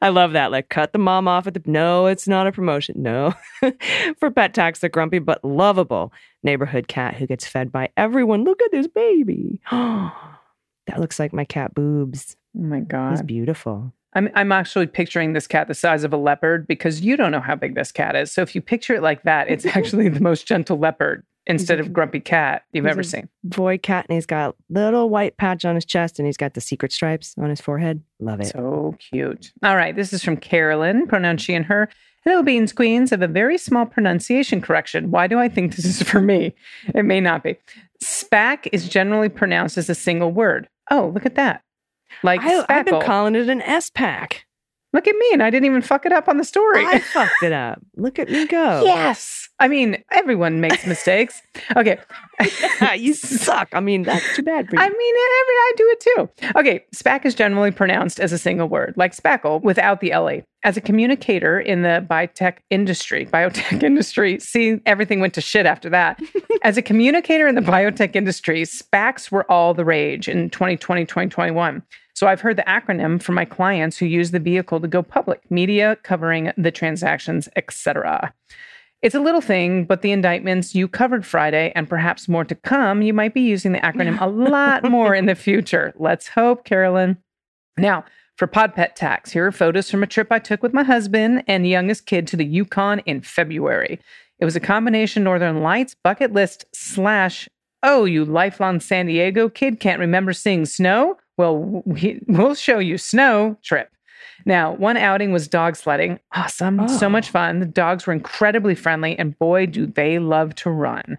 I 0.00 0.08
love 0.08 0.32
that. 0.32 0.50
Like, 0.50 0.70
cut 0.70 0.92
the 0.92 0.98
mom 0.98 1.28
off 1.28 1.46
at 1.46 1.54
the. 1.54 1.62
No, 1.66 2.06
it's 2.06 2.26
not 2.26 2.46
a 2.46 2.52
promotion. 2.52 3.02
No. 3.02 3.34
for 4.18 4.30
pet 4.30 4.54
tax, 4.54 4.78
the 4.78 4.88
grumpy 4.88 5.18
but 5.18 5.44
lovable 5.44 6.12
neighborhood 6.42 6.88
cat 6.88 7.14
who 7.14 7.26
gets 7.26 7.46
fed 7.46 7.70
by 7.70 7.90
everyone. 7.96 8.44
Look 8.44 8.62
at 8.62 8.70
this 8.70 8.88
baby. 8.88 9.60
that 9.70 10.98
looks 10.98 11.18
like 11.18 11.32
my 11.32 11.44
cat 11.44 11.74
boobs. 11.74 12.36
Oh 12.56 12.62
my 12.62 12.78
He's 12.78 12.86
God. 12.86 13.26
beautiful. 13.26 13.92
I'm, 14.14 14.28
I'm 14.34 14.52
actually 14.52 14.86
picturing 14.86 15.32
this 15.32 15.46
cat 15.46 15.68
the 15.68 15.74
size 15.74 16.04
of 16.04 16.12
a 16.12 16.18
leopard 16.18 16.66
because 16.66 17.00
you 17.00 17.16
don't 17.16 17.32
know 17.32 17.40
how 17.40 17.54
big 17.54 17.74
this 17.74 17.92
cat 17.92 18.14
is. 18.14 18.30
So 18.30 18.42
if 18.42 18.54
you 18.54 18.60
picture 18.60 18.94
it 18.94 19.02
like 19.02 19.22
that, 19.22 19.48
it's 19.48 19.64
actually 19.76 20.08
the 20.08 20.20
most 20.20 20.46
gentle 20.46 20.78
leopard 20.78 21.24
instead 21.46 21.80
of 21.80 21.86
mm-hmm. 21.86 21.94
grumpy 21.94 22.20
cat 22.20 22.62
you've 22.72 22.86
ever 22.86 23.02
seen. 23.02 23.28
boy 23.42 23.76
cat 23.78 24.06
and 24.08 24.14
he's 24.14 24.26
got 24.26 24.50
a 24.50 24.54
little 24.68 25.10
white 25.10 25.36
patch 25.36 25.64
on 25.64 25.74
his 25.74 25.84
chest 25.84 26.18
and 26.18 26.26
he's 26.26 26.36
got 26.36 26.54
the 26.54 26.60
secret 26.60 26.92
stripes 26.92 27.34
on 27.38 27.50
his 27.50 27.60
forehead. 27.60 28.02
Love 28.20 28.40
it. 28.40 28.48
So 28.48 28.96
cute. 29.10 29.52
All 29.62 29.76
right, 29.76 29.94
this 29.94 30.12
is 30.12 30.22
from 30.22 30.36
Carolyn, 30.36 31.06
pronoun 31.06 31.36
she 31.36 31.54
and 31.54 31.66
her. 31.66 31.88
Hello, 32.24 32.42
Beans 32.42 32.72
Queens. 32.72 33.10
I 33.10 33.16
have 33.16 33.22
a 33.22 33.32
very 33.32 33.58
small 33.58 33.84
pronunciation 33.84 34.60
correction. 34.60 35.10
Why 35.10 35.26
do 35.26 35.40
I 35.40 35.48
think 35.48 35.74
this 35.74 35.84
is 35.84 36.02
for 36.02 36.20
me? 36.20 36.54
It 36.94 37.04
may 37.04 37.20
not 37.20 37.42
be. 37.42 37.56
SPAC 38.02 38.68
is 38.72 38.88
generally 38.88 39.28
pronounced 39.28 39.76
as 39.76 39.90
a 39.90 39.94
single 39.94 40.30
word. 40.30 40.68
Oh, 40.90 41.10
look 41.12 41.26
at 41.26 41.34
that. 41.34 41.62
Like 42.22 42.40
I, 42.42 42.64
I've 42.68 42.84
been 42.84 43.00
calling 43.00 43.34
it 43.34 43.48
an 43.48 43.62
S 43.62 43.90
pack. 43.90 44.46
Look 44.92 45.08
at 45.08 45.16
me, 45.16 45.30
and 45.32 45.42
I 45.42 45.50
didn't 45.50 45.64
even 45.66 45.82
fuck 45.82 46.04
it 46.04 46.12
up 46.12 46.28
on 46.28 46.36
the 46.36 46.44
story. 46.44 46.84
I 46.84 46.98
fucked 46.98 47.42
it 47.42 47.52
up. 47.52 47.80
Look 47.96 48.18
at 48.18 48.28
me 48.28 48.46
go. 48.46 48.82
yes. 48.84 49.41
I 49.62 49.68
mean, 49.68 50.02
everyone 50.10 50.60
makes 50.60 50.84
mistakes. 50.88 51.40
Okay. 51.76 51.96
you 52.96 53.14
suck. 53.14 53.68
I 53.72 53.78
mean, 53.78 54.02
that's 54.02 54.34
too 54.34 54.42
bad 54.42 54.68
for 54.68 54.74
you. 54.74 54.82
I 54.82 54.88
mean, 54.88 55.14
every 55.14 55.54
I 55.62 55.72
do 55.76 55.88
it 55.88 56.00
too. 56.00 56.58
Okay, 56.58 56.84
SPAC 56.92 57.24
is 57.24 57.36
generally 57.36 57.70
pronounced 57.70 58.18
as 58.18 58.32
a 58.32 58.38
single 58.38 58.68
word, 58.68 58.94
like 58.96 59.14
spackle, 59.14 59.62
without 59.62 60.00
the 60.00 60.10
LA. 60.10 60.38
As 60.64 60.76
a 60.76 60.80
communicator 60.80 61.60
in 61.60 61.82
the 61.82 62.04
biotech 62.10 62.56
industry, 62.70 63.24
biotech 63.26 63.82
industry, 63.84 64.40
see, 64.40 64.80
everything 64.84 65.20
went 65.20 65.34
to 65.34 65.40
shit 65.40 65.64
after 65.64 65.88
that. 65.90 66.20
as 66.62 66.76
a 66.76 66.82
communicator 66.82 67.46
in 67.46 67.54
the 67.54 67.60
biotech 67.60 68.16
industry, 68.16 68.62
SPACs 68.62 69.30
were 69.30 69.48
all 69.48 69.74
the 69.74 69.84
rage 69.84 70.28
in 70.28 70.50
2020, 70.50 71.06
2021. 71.06 71.84
So 72.14 72.26
I've 72.26 72.40
heard 72.40 72.56
the 72.56 72.62
acronym 72.62 73.22
from 73.22 73.36
my 73.36 73.44
clients 73.44 73.96
who 73.96 74.06
use 74.06 74.32
the 74.32 74.40
vehicle 74.40 74.80
to 74.80 74.88
go 74.88 75.04
public, 75.04 75.48
media 75.52 75.96
covering 76.02 76.52
the 76.56 76.72
transactions, 76.72 77.48
etc. 77.54 78.34
It's 79.02 79.16
a 79.16 79.20
little 79.20 79.40
thing, 79.40 79.84
but 79.84 80.02
the 80.02 80.12
indictments 80.12 80.76
you 80.76 80.86
covered 80.86 81.26
Friday 81.26 81.72
and 81.74 81.88
perhaps 81.88 82.28
more 82.28 82.44
to 82.44 82.54
come, 82.54 83.02
you 83.02 83.12
might 83.12 83.34
be 83.34 83.40
using 83.40 83.72
the 83.72 83.80
acronym 83.80 84.20
a 84.20 84.26
lot 84.50 84.88
more 84.88 85.12
in 85.12 85.26
the 85.26 85.34
future. 85.34 85.92
Let's 85.96 86.28
hope, 86.28 86.64
Carolyn. 86.64 87.18
Now, 87.76 88.04
for 88.36 88.46
Pod 88.46 88.74
Pet 88.74 88.94
Tax, 88.94 89.32
here 89.32 89.44
are 89.44 89.52
photos 89.52 89.90
from 89.90 90.04
a 90.04 90.06
trip 90.06 90.28
I 90.30 90.38
took 90.38 90.62
with 90.62 90.72
my 90.72 90.84
husband 90.84 91.42
and 91.48 91.66
youngest 91.66 92.06
kid 92.06 92.28
to 92.28 92.36
the 92.36 92.44
Yukon 92.44 93.00
in 93.00 93.22
February. 93.22 93.98
It 94.38 94.44
was 94.44 94.54
a 94.54 94.60
combination 94.60 95.24
Northern 95.24 95.62
Lights 95.62 95.96
bucket 96.04 96.32
list 96.32 96.64
slash, 96.72 97.48
oh, 97.82 98.04
you 98.04 98.24
lifelong 98.24 98.78
San 98.78 99.06
Diego 99.06 99.48
kid 99.48 99.80
can't 99.80 100.00
remember 100.00 100.32
seeing 100.32 100.64
snow? 100.64 101.18
Well, 101.36 101.82
we, 101.84 102.20
we'll 102.28 102.54
show 102.54 102.78
you 102.78 102.98
snow 102.98 103.58
trip. 103.64 103.90
Now, 104.44 104.72
one 104.74 104.96
outing 104.96 105.32
was 105.32 105.48
dog 105.48 105.76
sledding. 105.76 106.18
Awesome. 106.32 106.88
So 106.88 107.06
Oh. 107.06 107.10
much 107.10 107.30
fun. 107.30 107.60
The 107.60 107.66
dogs 107.66 108.06
were 108.06 108.12
incredibly 108.12 108.74
friendly, 108.74 109.18
and 109.18 109.38
boy, 109.38 109.66
do 109.66 109.86
they 109.86 110.18
love 110.18 110.54
to 110.56 110.70
run. 110.70 111.18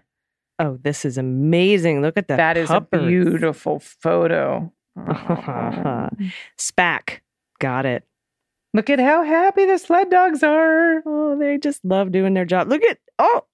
oh, 0.58 0.78
this 0.82 1.04
is 1.04 1.18
amazing. 1.18 2.00
Look 2.02 2.16
at 2.16 2.28
that. 2.28 2.36
that 2.36 2.56
is 2.56 2.70
a 2.70 2.80
beautiful 2.80 3.80
photo. 3.80 4.72
SPAC. 6.58 7.20
Got 7.58 7.86
it. 7.86 8.04
Look 8.72 8.90
at 8.90 8.98
how 8.98 9.22
happy 9.22 9.66
the 9.66 9.78
sled 9.78 10.10
dogs 10.10 10.42
are. 10.42 11.02
Oh, 11.06 11.38
they 11.38 11.58
just 11.58 11.84
love 11.84 12.10
doing 12.12 12.34
their 12.34 12.44
job. 12.44 12.68
Look 12.68 12.82
at 12.84 12.98
oh, 13.18 13.44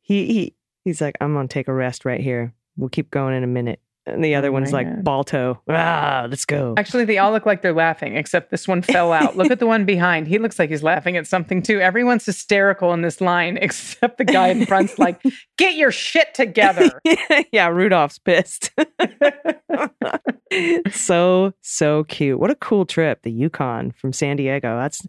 he 0.00 0.26
he 0.32 0.54
he's 0.84 1.00
like, 1.00 1.16
I'm 1.20 1.34
gonna 1.34 1.48
take 1.48 1.68
a 1.68 1.74
rest 1.74 2.04
right 2.04 2.20
here. 2.20 2.52
We'll 2.76 2.88
keep 2.88 3.10
going 3.10 3.34
in 3.34 3.44
a 3.44 3.46
minute. 3.48 3.80
And 4.06 4.22
the 4.22 4.34
other 4.34 4.48
Oh 4.48 4.52
one's 4.52 4.72
like 4.72 4.86
God. 4.86 5.04
Balto. 5.04 5.62
Ah, 5.68 6.26
let's 6.28 6.44
go. 6.44 6.74
Actually, 6.76 7.06
they 7.06 7.16
all 7.16 7.32
look 7.32 7.46
like 7.46 7.62
they're 7.62 7.72
laughing, 7.72 8.16
except 8.16 8.50
this 8.50 8.68
one 8.68 8.82
fell 8.82 9.12
out. 9.12 9.36
Look 9.36 9.50
at 9.50 9.60
the 9.60 9.66
one 9.66 9.86
behind. 9.86 10.28
He 10.28 10.38
looks 10.38 10.58
like 10.58 10.68
he's 10.68 10.82
laughing 10.82 11.16
at 11.16 11.26
something 11.26 11.62
too. 11.62 11.80
Everyone's 11.80 12.26
hysterical 12.26 12.92
in 12.92 13.00
this 13.00 13.22
line, 13.22 13.56
except 13.62 14.18
the 14.18 14.24
guy 14.24 14.48
in 14.48 14.66
front's 14.66 14.98
like, 14.98 15.22
get 15.56 15.76
your 15.76 15.90
shit 15.90 16.34
together. 16.34 17.00
yeah, 17.52 17.68
Rudolph's 17.68 18.18
pissed. 18.18 18.70
so 20.90 21.54
so 21.62 22.04
cute. 22.04 22.38
What 22.38 22.50
a 22.50 22.56
cool 22.56 22.84
trip, 22.84 23.22
the 23.22 23.32
Yukon 23.32 23.92
from 23.92 24.12
San 24.12 24.36
Diego. 24.36 24.78
That's 24.78 25.06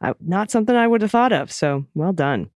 uh, 0.00 0.14
not 0.20 0.50
something 0.50 0.74
I 0.74 0.88
would 0.88 1.02
have 1.02 1.12
thought 1.12 1.32
of. 1.32 1.52
So 1.52 1.86
well 1.94 2.12
done. 2.12 2.50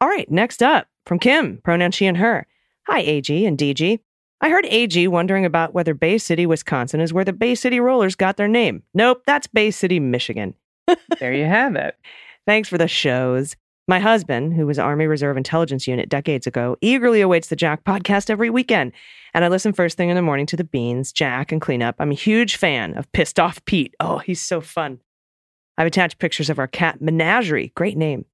All 0.00 0.08
right, 0.08 0.28
next 0.30 0.60
up 0.60 0.88
from 1.06 1.20
Kim, 1.20 1.58
pronoun 1.62 1.92
she 1.92 2.06
and 2.06 2.16
her. 2.16 2.48
Hi, 2.88 3.00
AG 3.00 3.46
and 3.46 3.56
DG. 3.56 4.00
I 4.44 4.50
heard 4.50 4.66
AG 4.66 5.08
wondering 5.08 5.46
about 5.46 5.72
whether 5.72 5.94
Bay 5.94 6.18
City, 6.18 6.44
Wisconsin 6.44 7.00
is 7.00 7.14
where 7.14 7.24
the 7.24 7.32
Bay 7.32 7.54
City 7.54 7.80
Rollers 7.80 8.14
got 8.14 8.36
their 8.36 8.46
name. 8.46 8.82
Nope, 8.92 9.22
that's 9.24 9.46
Bay 9.46 9.70
City, 9.70 9.98
Michigan. 9.98 10.52
there 11.18 11.32
you 11.32 11.46
have 11.46 11.76
it. 11.76 11.96
Thanks 12.46 12.68
for 12.68 12.76
the 12.76 12.86
shows. 12.86 13.56
My 13.88 14.00
husband, 14.00 14.52
who 14.52 14.66
was 14.66 14.78
Army 14.78 15.06
Reserve 15.06 15.38
Intelligence 15.38 15.88
Unit 15.88 16.10
decades 16.10 16.46
ago, 16.46 16.76
eagerly 16.82 17.22
awaits 17.22 17.48
the 17.48 17.56
Jack 17.56 17.84
podcast 17.84 18.28
every 18.28 18.50
weekend. 18.50 18.92
And 19.32 19.46
I 19.46 19.48
listen 19.48 19.72
first 19.72 19.96
thing 19.96 20.10
in 20.10 20.14
the 20.14 20.20
morning 20.20 20.44
to 20.44 20.58
the 20.58 20.62
Beans, 20.62 21.10
Jack, 21.10 21.50
and 21.50 21.58
Cleanup. 21.58 21.94
I'm 21.98 22.10
a 22.10 22.14
huge 22.14 22.56
fan 22.56 22.98
of 22.98 23.10
Pissed 23.12 23.40
Off 23.40 23.64
Pete. 23.64 23.94
Oh, 23.98 24.18
he's 24.18 24.42
so 24.42 24.60
fun. 24.60 25.00
I've 25.78 25.86
attached 25.86 26.18
pictures 26.18 26.50
of 26.50 26.58
our 26.58 26.68
cat 26.68 27.00
Menagerie. 27.00 27.72
Great 27.74 27.96
name. 27.96 28.26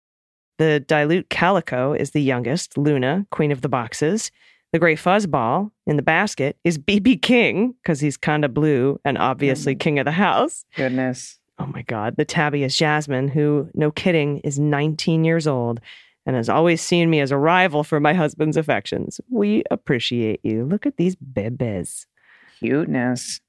The 0.58 0.80
dilute 0.80 1.30
calico 1.30 1.92
is 1.92 2.10
the 2.10 2.20
youngest, 2.20 2.76
Luna, 2.76 3.28
queen 3.30 3.52
of 3.52 3.60
the 3.60 3.68
boxes. 3.68 4.32
The 4.72 4.78
gray 4.78 4.94
fuzzball 4.94 5.70
in 5.86 5.96
the 5.96 6.02
basket 6.02 6.56
is 6.64 6.78
BB 6.78 7.22
King 7.22 7.74
because 7.82 7.98
he's 8.00 8.16
kind 8.16 8.44
of 8.44 8.54
blue 8.54 9.00
and 9.04 9.18
obviously 9.18 9.74
king 9.74 9.98
of 9.98 10.04
the 10.04 10.12
house. 10.12 10.64
Goodness. 10.76 11.38
Oh 11.58 11.66
my 11.66 11.82
God. 11.82 12.14
The 12.16 12.24
tabby 12.24 12.62
is 12.62 12.76
Jasmine, 12.76 13.28
who, 13.28 13.68
no 13.74 13.90
kidding, 13.90 14.38
is 14.38 14.58
19 14.60 15.24
years 15.24 15.46
old 15.48 15.80
and 16.24 16.36
has 16.36 16.48
always 16.48 16.80
seen 16.80 17.10
me 17.10 17.18
as 17.20 17.32
a 17.32 17.36
rival 17.36 17.82
for 17.82 17.98
my 17.98 18.14
husband's 18.14 18.56
affections. 18.56 19.20
We 19.28 19.64
appreciate 19.70 20.40
you. 20.44 20.64
Look 20.64 20.86
at 20.86 20.96
these 20.96 21.16
bebes. 21.16 22.06
Cuteness. 22.60 23.40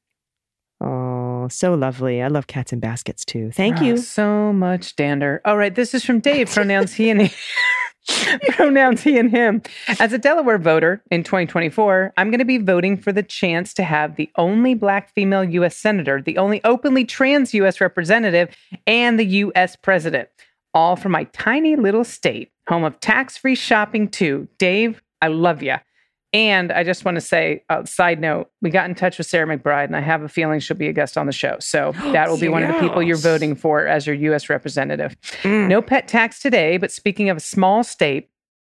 Oh, 0.84 1.48
so 1.50 1.76
lovely. 1.76 2.24
I 2.24 2.28
love 2.28 2.48
cats 2.48 2.74
in 2.74 2.80
baskets 2.80 3.24
too. 3.24 3.52
Thank 3.52 3.78
Ah, 3.78 3.84
you. 3.84 3.98
So 3.98 4.52
much 4.52 4.96
dander. 4.96 5.40
All 5.46 5.58
right, 5.58 5.76
this 5.76 5.94
is 5.94 6.04
from 6.04 6.20
Dave. 6.20 6.50
Pronouns 6.54 6.94
he 6.94 7.10
and 7.12 7.22
he. 7.22 7.36
Pronouns 8.50 9.04
he 9.04 9.18
and 9.18 9.30
him. 9.30 9.62
As 10.00 10.14
a 10.14 10.18
Delaware 10.18 10.58
voter 10.58 11.04
in 11.12 11.24
2024, 11.24 12.14
I'm 12.18 12.30
going 12.30 12.40
to 12.40 12.46
be 12.46 12.58
voting 12.58 12.98
for 12.98 13.12
the 13.12 13.24
chance 13.24 13.74
to 13.76 13.84
have 13.84 14.16
the 14.16 14.30
only 14.38 14.74
black 14.74 15.14
female 15.14 15.44
U.S. 15.44 15.78
senator, 15.78 16.22
the 16.22 16.38
only 16.38 16.64
openly 16.64 17.06
trans 17.06 17.54
U.S. 17.54 17.80
representative, 17.80 18.56
and 18.88 19.20
the 19.20 19.26
U.S. 19.26 19.76
president, 19.76 20.30
all 20.74 20.96
from 20.96 21.12
my 21.12 21.26
tiny 21.26 21.76
little 21.76 22.04
state, 22.04 22.52
home 22.68 22.84
of 22.84 23.00
tax 23.00 23.38
free 23.38 23.56
shopping, 23.56 24.08
too. 24.08 24.48
Dave, 24.58 25.02
I 25.22 25.28
love 25.28 25.62
you. 25.62 25.76
And 26.34 26.72
I 26.72 26.84
just 26.84 27.04
want 27.04 27.16
to 27.16 27.22
say, 27.22 27.64
uh, 27.70 27.84
side 27.84 28.22
note, 28.22 28.50
we 28.62 28.70
got 28.70 28.90
in 28.90 28.96
touch 28.96 29.18
with 29.18 29.28
Sarah 29.28 29.46
McBride, 29.46 29.86
and 29.86 29.98
I 29.98 30.00
have 30.00 30.22
a 30.22 30.30
feeling 30.30 30.62
she'll 30.62 30.78
be 30.78 30.88
a 30.88 30.94
guest 30.94 31.18
on 31.18 31.26
the 31.26 31.34
show. 31.34 31.58
So 31.60 31.92
that 32.14 32.30
will 32.30 32.38
be 32.38 32.48
one 32.48 32.64
of 32.64 32.74
the 32.74 32.80
people 32.80 33.04
you're 33.04 33.18
voting 33.18 33.56
for 33.56 33.86
as 33.86 34.08
your 34.08 34.16
U.S. 34.16 34.50
representative. 34.50 35.16
Mm. 35.44 35.68
No 35.68 35.82
pet 35.82 36.08
tax 36.08 36.40
today, 36.40 36.78
but 36.78 36.92
speaking 36.92 37.30
of 37.30 37.38
a 37.38 37.42
small 37.42 37.84
state, 37.84 38.30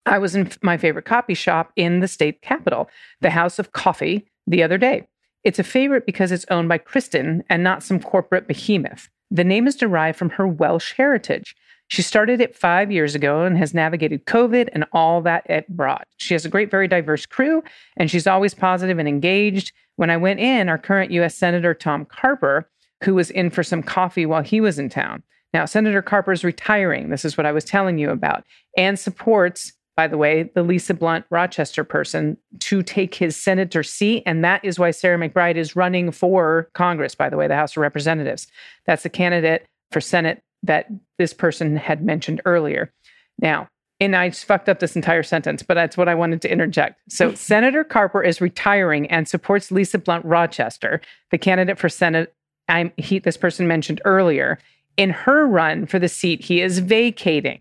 I 0.07 0.19
was 0.19 0.35
in 0.35 0.49
f- 0.49 0.59
my 0.63 0.77
favorite 0.77 1.05
coffee 1.05 1.35
shop 1.35 1.73
in 1.77 2.01
the 2.01 2.09
state 2.09 2.43
capital, 2.43 2.91
the 3.21 3.31
House 3.31 3.59
of 3.59 3.73
Coffee, 3.73 4.27
the 4.47 4.63
other 4.63 4.77
day. 4.77 5.07
It's 5.45 5.59
a 5.59 5.65
favorite 5.65 6.07
because 6.07 6.33
it's 6.33 6.47
owned 6.51 6.69
by 6.69 6.79
Kristen 6.79 7.45
and 7.49 7.63
not 7.63 7.83
some 7.83 8.01
corporate 8.01 8.49
behemoth. 8.49 9.09
The 9.31 9.45
name 9.45 9.67
is 9.67 9.77
derived 9.77 10.19
from 10.19 10.31
her 10.31 10.47
Welsh 10.47 10.95
heritage. 10.95 11.55
She 11.95 12.03
started 12.03 12.41
it 12.41 12.57
five 12.57 12.91
years 12.91 13.15
ago 13.15 13.43
and 13.43 13.57
has 13.57 13.73
navigated 13.73 14.27
COVID 14.27 14.69
and 14.73 14.85
all 14.93 15.21
that 15.21 15.49
it 15.49 15.69
brought. 15.69 16.09
She 16.17 16.35
has 16.35 16.45
a 16.45 16.49
great, 16.49 16.69
very 16.69 16.89
diverse 16.89 17.25
crew, 17.25 17.63
and 17.97 18.11
she's 18.11 18.27
always 18.27 18.53
positive 18.53 18.99
and 18.99 19.07
engaged. 19.07 19.71
When 19.95 20.11
I 20.11 20.17
went 20.17 20.41
in, 20.41 20.69
our 20.69 20.77
current 20.77 21.13
U.S. 21.13 21.37
Senator 21.37 21.73
Tom 21.73 22.05
Carper, 22.05 22.69
who 23.05 23.15
was 23.15 23.31
in 23.31 23.49
for 23.49 23.63
some 23.63 23.81
coffee 23.81 24.27
while 24.27 24.43
he 24.43 24.61
was 24.61 24.77
in 24.77 24.89
town. 24.89 25.23
Now, 25.53 25.67
Senator 25.67 26.03
Carper 26.03 26.33
is 26.33 26.43
retiring. 26.43 27.11
This 27.11 27.25
is 27.25 27.37
what 27.37 27.47
I 27.47 27.53
was 27.53 27.65
telling 27.65 27.97
you 27.99 28.11
about, 28.11 28.43
and 28.77 28.99
supports, 28.99 29.73
by 29.97 30.09
the 30.09 30.19
way, 30.19 30.51
the 30.53 30.65
Lisa 30.65 30.95
Blunt 30.95 31.25
Rochester 31.31 31.85
person 31.85 32.37
to 32.59 32.83
take 32.83 33.15
his 33.15 33.37
senator 33.37 33.85
seat. 33.85 34.25
And 34.27 34.45
that 34.45 34.65
is 34.65 34.81
why 34.81 34.91
Sarah 34.91 35.17
McBride 35.17 35.55
is 35.55 35.77
running 35.77 36.11
for 36.11 36.71
Congress, 36.75 37.15
by 37.15 37.31
the 37.31 37.37
way, 37.37 37.47
the 37.47 37.55
House 37.55 37.77
of 37.77 37.83
Representatives. 37.83 38.49
That's 38.85 39.05
the 39.05 39.11
candidate 39.11 39.65
for 39.93 40.01
Senate 40.01 40.43
that 40.65 40.87
this 41.19 41.33
person 41.33 41.77
had 41.77 42.03
mentioned 42.05 42.41
earlier. 42.45 42.93
Now, 43.39 43.69
and 44.01 44.17
I 44.17 44.29
just 44.31 44.45
fucked 44.45 44.69
up 44.69 44.81
this 44.81 44.97
entire 44.97 45.23
sentence, 45.23 45.63
but 45.63 45.75
that's 45.75 45.97
what 45.97 46.09
I 46.09 46.15
wanted 46.15 46.43
to 46.43 46.51
interject. 46.51 47.01
So, 47.09 47.35
Senator 47.35 47.85
Carper 47.85 48.23
is 48.23 48.41
retiring 48.41 49.07
and 49.11 49.29
supports 49.29 49.71
Lisa 49.71 49.99
Blunt 49.99 50.25
Rochester, 50.25 51.01
the 51.31 51.39
candidate 51.39 51.79
for 51.79 51.89
Senate. 51.89 52.35
I'm, 52.69 52.93
he, 52.97 53.19
this 53.19 53.37
person 53.37 53.69
mentioned 53.69 54.01
earlier. 54.05 54.59
In 54.97 55.11
her 55.11 55.47
run 55.47 55.87
for 55.87 55.99
the 55.99 56.09
seat, 56.09 56.41
he 56.45 56.61
is 56.61 56.79
vacating. 56.81 57.61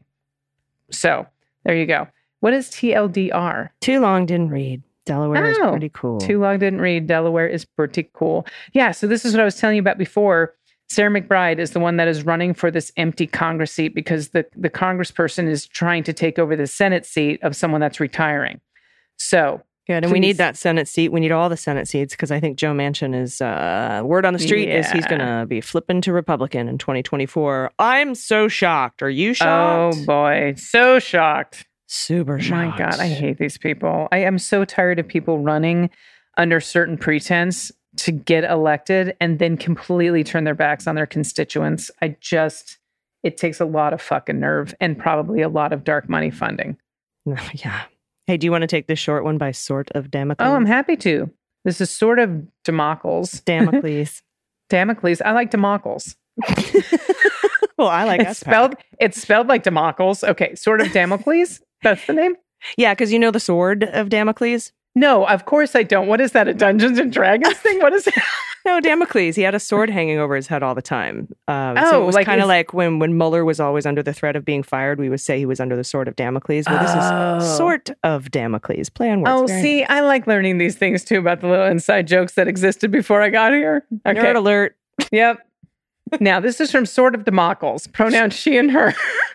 So, 0.92 1.28
there 1.66 1.76
you 1.76 1.86
go. 1.86 2.08
What 2.40 2.54
is 2.54 2.70
TLDR? 2.72 3.70
Too 3.82 4.00
long 4.00 4.26
didn't 4.26 4.50
read. 4.50 4.82
Delaware 5.06 5.50
is 5.52 5.58
Oh, 5.62 5.72
pretty 5.72 5.90
cool. 5.90 6.20
Too 6.20 6.40
long 6.40 6.60
didn't 6.60 6.82
read. 6.82 7.08
Delaware 7.08 7.48
is 7.48 7.66
pretty 7.66 8.10
cool. 8.14 8.46
Yeah, 8.74 8.92
so 8.92 9.08
this 9.08 9.26
is 9.26 9.34
what 9.34 9.42
I 9.42 9.46
was 9.46 9.56
telling 9.56 9.76
you 9.76 9.82
about 9.82 9.98
before. 9.98 10.56
Sarah 10.94 11.10
McBride 11.10 11.60
is 11.60 11.72
the 11.72 11.80
one 11.80 11.98
that 11.98 12.08
is 12.08 12.24
running 12.24 12.54
for 12.54 12.70
this 12.70 12.92
empty 12.98 13.28
Congress 13.28 13.72
seat 13.72 13.96
because 13.96 14.30
the, 14.30 14.46
the 14.56 14.70
congressperson 14.70 15.48
is 15.48 15.66
trying 15.66 16.04
to 16.04 16.14
take 16.14 16.38
over 16.38 16.56
the 16.56 16.68
Senate 16.68 17.06
seat 17.06 17.42
of 17.44 17.56
someone 17.56 17.82
that's 17.82 18.00
retiring. 18.00 18.62
So, 19.18 19.62
Good. 19.86 20.06
And 20.06 20.14
we 20.14 20.22
need 20.22 20.38
that 20.38 20.56
Senate 20.56 20.88
seat. 20.88 21.12
We 21.12 21.20
need 21.20 21.34
all 21.34 21.50
the 21.50 21.58
Senate 21.58 21.90
seats 21.90 22.14
because 22.14 22.32
I 22.32 22.40
think 22.40 22.58
Joe 22.58 22.72
Manchin 22.72 23.14
is, 23.14 23.42
uh, 23.42 24.02
word 24.06 24.26
on 24.26 24.32
the 24.32 24.40
street 24.40 24.70
is 24.70 24.90
he's 24.90 25.06
going 25.06 25.20
to 25.20 25.46
be 25.46 25.60
flipping 25.60 26.00
to 26.02 26.14
Republican 26.14 26.70
in 26.70 26.78
2024. 26.78 27.72
I'm 27.80 28.16
so 28.16 28.48
shocked. 28.48 29.04
Are 29.04 29.10
you 29.10 29.34
shocked? 29.34 29.98
oh 29.98 30.06
boy, 30.06 30.54
so 30.56 31.00
shocked. 31.00 31.66
Super 31.88 32.40
shocked. 32.40 32.80
My 32.80 32.90
God, 32.90 33.00
I 33.02 33.08
hate 33.10 33.38
these 33.40 33.58
people. 33.58 34.08
I 34.10 34.20
am 34.20 34.40
so 34.40 34.64
tired 34.64 35.00
of 35.00 35.08
people 35.08 35.40
running 35.40 35.90
under 36.38 36.62
certain 36.62 36.98
pretense 36.98 37.70
to 37.98 38.12
get 38.12 38.44
elected 38.44 39.16
and 39.20 39.40
then 39.40 39.58
completely 39.58 40.24
turn 40.24 40.44
their 40.44 40.56
backs 40.56 40.88
on 40.88 40.96
their 40.96 41.06
constituents. 41.06 41.92
I 42.02 42.16
just, 42.20 42.80
it 43.24 43.38
takes 43.38 43.60
a 43.60 43.66
lot 43.66 43.94
of 43.94 44.02
fucking 44.02 44.40
nerve 44.40 44.74
and 44.80 44.98
probably 44.98 45.42
a 45.42 45.50
lot 45.50 45.74
of 45.74 45.84
dark 45.84 46.10
money 46.10 46.32
funding. 46.32 46.78
yeah. 47.54 47.84
Hey, 48.26 48.38
do 48.38 48.46
you 48.46 48.52
want 48.52 48.62
to 48.62 48.68
take 48.68 48.88
this 48.88 49.00
short 49.00 49.24
one 49.24 49.38
by 49.38 49.52
sort 49.52 49.92
of 49.92 50.10
Damocles? 50.10 50.48
Oh, 50.48 50.56
I'm 50.56 50.66
happy 50.66 50.96
to. 50.98 51.30
This 51.66 51.82
is 51.82 51.90
sort 51.90 52.20
of 52.20 52.48
Damocles. 52.64 53.40
Damocles. 53.46 54.22
Damocles. 54.70 55.22
I 55.22 55.32
like 55.32 55.52
Damocles. 55.52 56.16
well, 57.78 57.90
I 57.90 58.06
like 58.06 58.22
it's 58.22 58.40
spelled. 58.40 58.76
It's 59.00 59.22
spelled 59.22 59.48
like 59.48 59.64
Damocles. 59.64 60.24
Okay, 60.24 60.56
sort 60.56 60.82
of 60.82 60.92
Damocles. 60.92 61.62
That's 61.84 62.06
the 62.08 62.14
name. 62.14 62.36
Yeah, 62.78 62.94
because 62.94 63.12
you 63.12 63.20
know 63.20 63.32
the 63.32 63.40
sword 63.40 63.84
of 63.84 64.10
Damocles? 64.10 64.72
No, 64.96 65.26
of 65.28 65.46
course 65.46 65.76
I 65.76 65.84
don't. 65.84 66.08
What 66.08 66.22
is 66.22 66.34
that? 66.34 66.48
A 66.48 66.54
Dungeons 66.54 67.00
and 67.00 67.12
Dragons 67.12 67.58
thing? 67.58 67.80
What 67.80 67.94
is 67.94 68.08
it? 68.08 68.14
No, 68.66 68.80
Damocles. 68.80 69.36
He 69.36 69.42
had 69.42 69.54
a 69.54 69.60
sword 69.60 69.90
hanging 69.90 70.20
over 70.20 70.38
his 70.38 70.48
head 70.48 70.64
all 70.64 70.74
the 70.74 70.82
time. 70.82 71.28
Um, 71.50 71.76
so 71.76 71.84
Oh, 71.98 72.02
it 72.02 72.06
was 72.06 72.16
like 72.16 72.26
kind 72.26 72.40
of 72.40 72.48
like 72.48 72.74
when 72.74 72.98
when 72.98 73.18
Mueller 73.18 73.44
was 73.44 73.60
always 73.60 73.86
under 73.86 74.02
the 74.02 74.14
threat 74.14 74.38
of 74.38 74.46
being 74.46 74.64
fired, 74.64 75.00
we 75.02 75.10
would 75.10 75.20
say 75.20 75.38
he 75.38 75.46
was 75.46 75.60
under 75.60 75.76
the 75.76 75.84
sword 75.84 76.08
of 76.08 76.16
Damocles. 76.16 76.64
Well, 76.70 76.80
this 76.82 76.92
Oh. 76.96 77.38
is 77.46 77.58
sort 77.58 77.90
of 78.06 78.32
Damocles. 78.32 78.88
Play 78.88 79.12
on 79.12 79.20
words. 79.20 79.32
Oh, 79.34 79.48
Very 79.48 79.62
see, 79.62 79.84
I 79.84 80.00
like 80.00 80.28
learning 80.28 80.60
these 80.60 80.78
things 80.78 81.04
too 81.04 81.20
about 81.20 81.42
the 81.42 81.48
little 81.48 81.66
inside 81.66 82.08
jokes 82.08 82.36
that 82.36 82.48
existed 82.48 82.90
before 82.90 83.22
I 83.22 83.30
got 83.30 83.52
here. 83.52 83.84
nice. 84.06 84.16
Okay. 84.16 84.28
Nerd 84.28 84.36
alert. 84.38 84.78
Yep. 85.12 85.46
now, 86.22 86.40
this 86.40 86.62
is 86.62 86.72
from 86.72 86.86
Sort 86.86 87.16
of 87.16 87.26
Damocles, 87.26 87.88
Pronoun 87.88 88.30
she 88.30 88.56
and 88.58 88.72
her. 88.72 88.94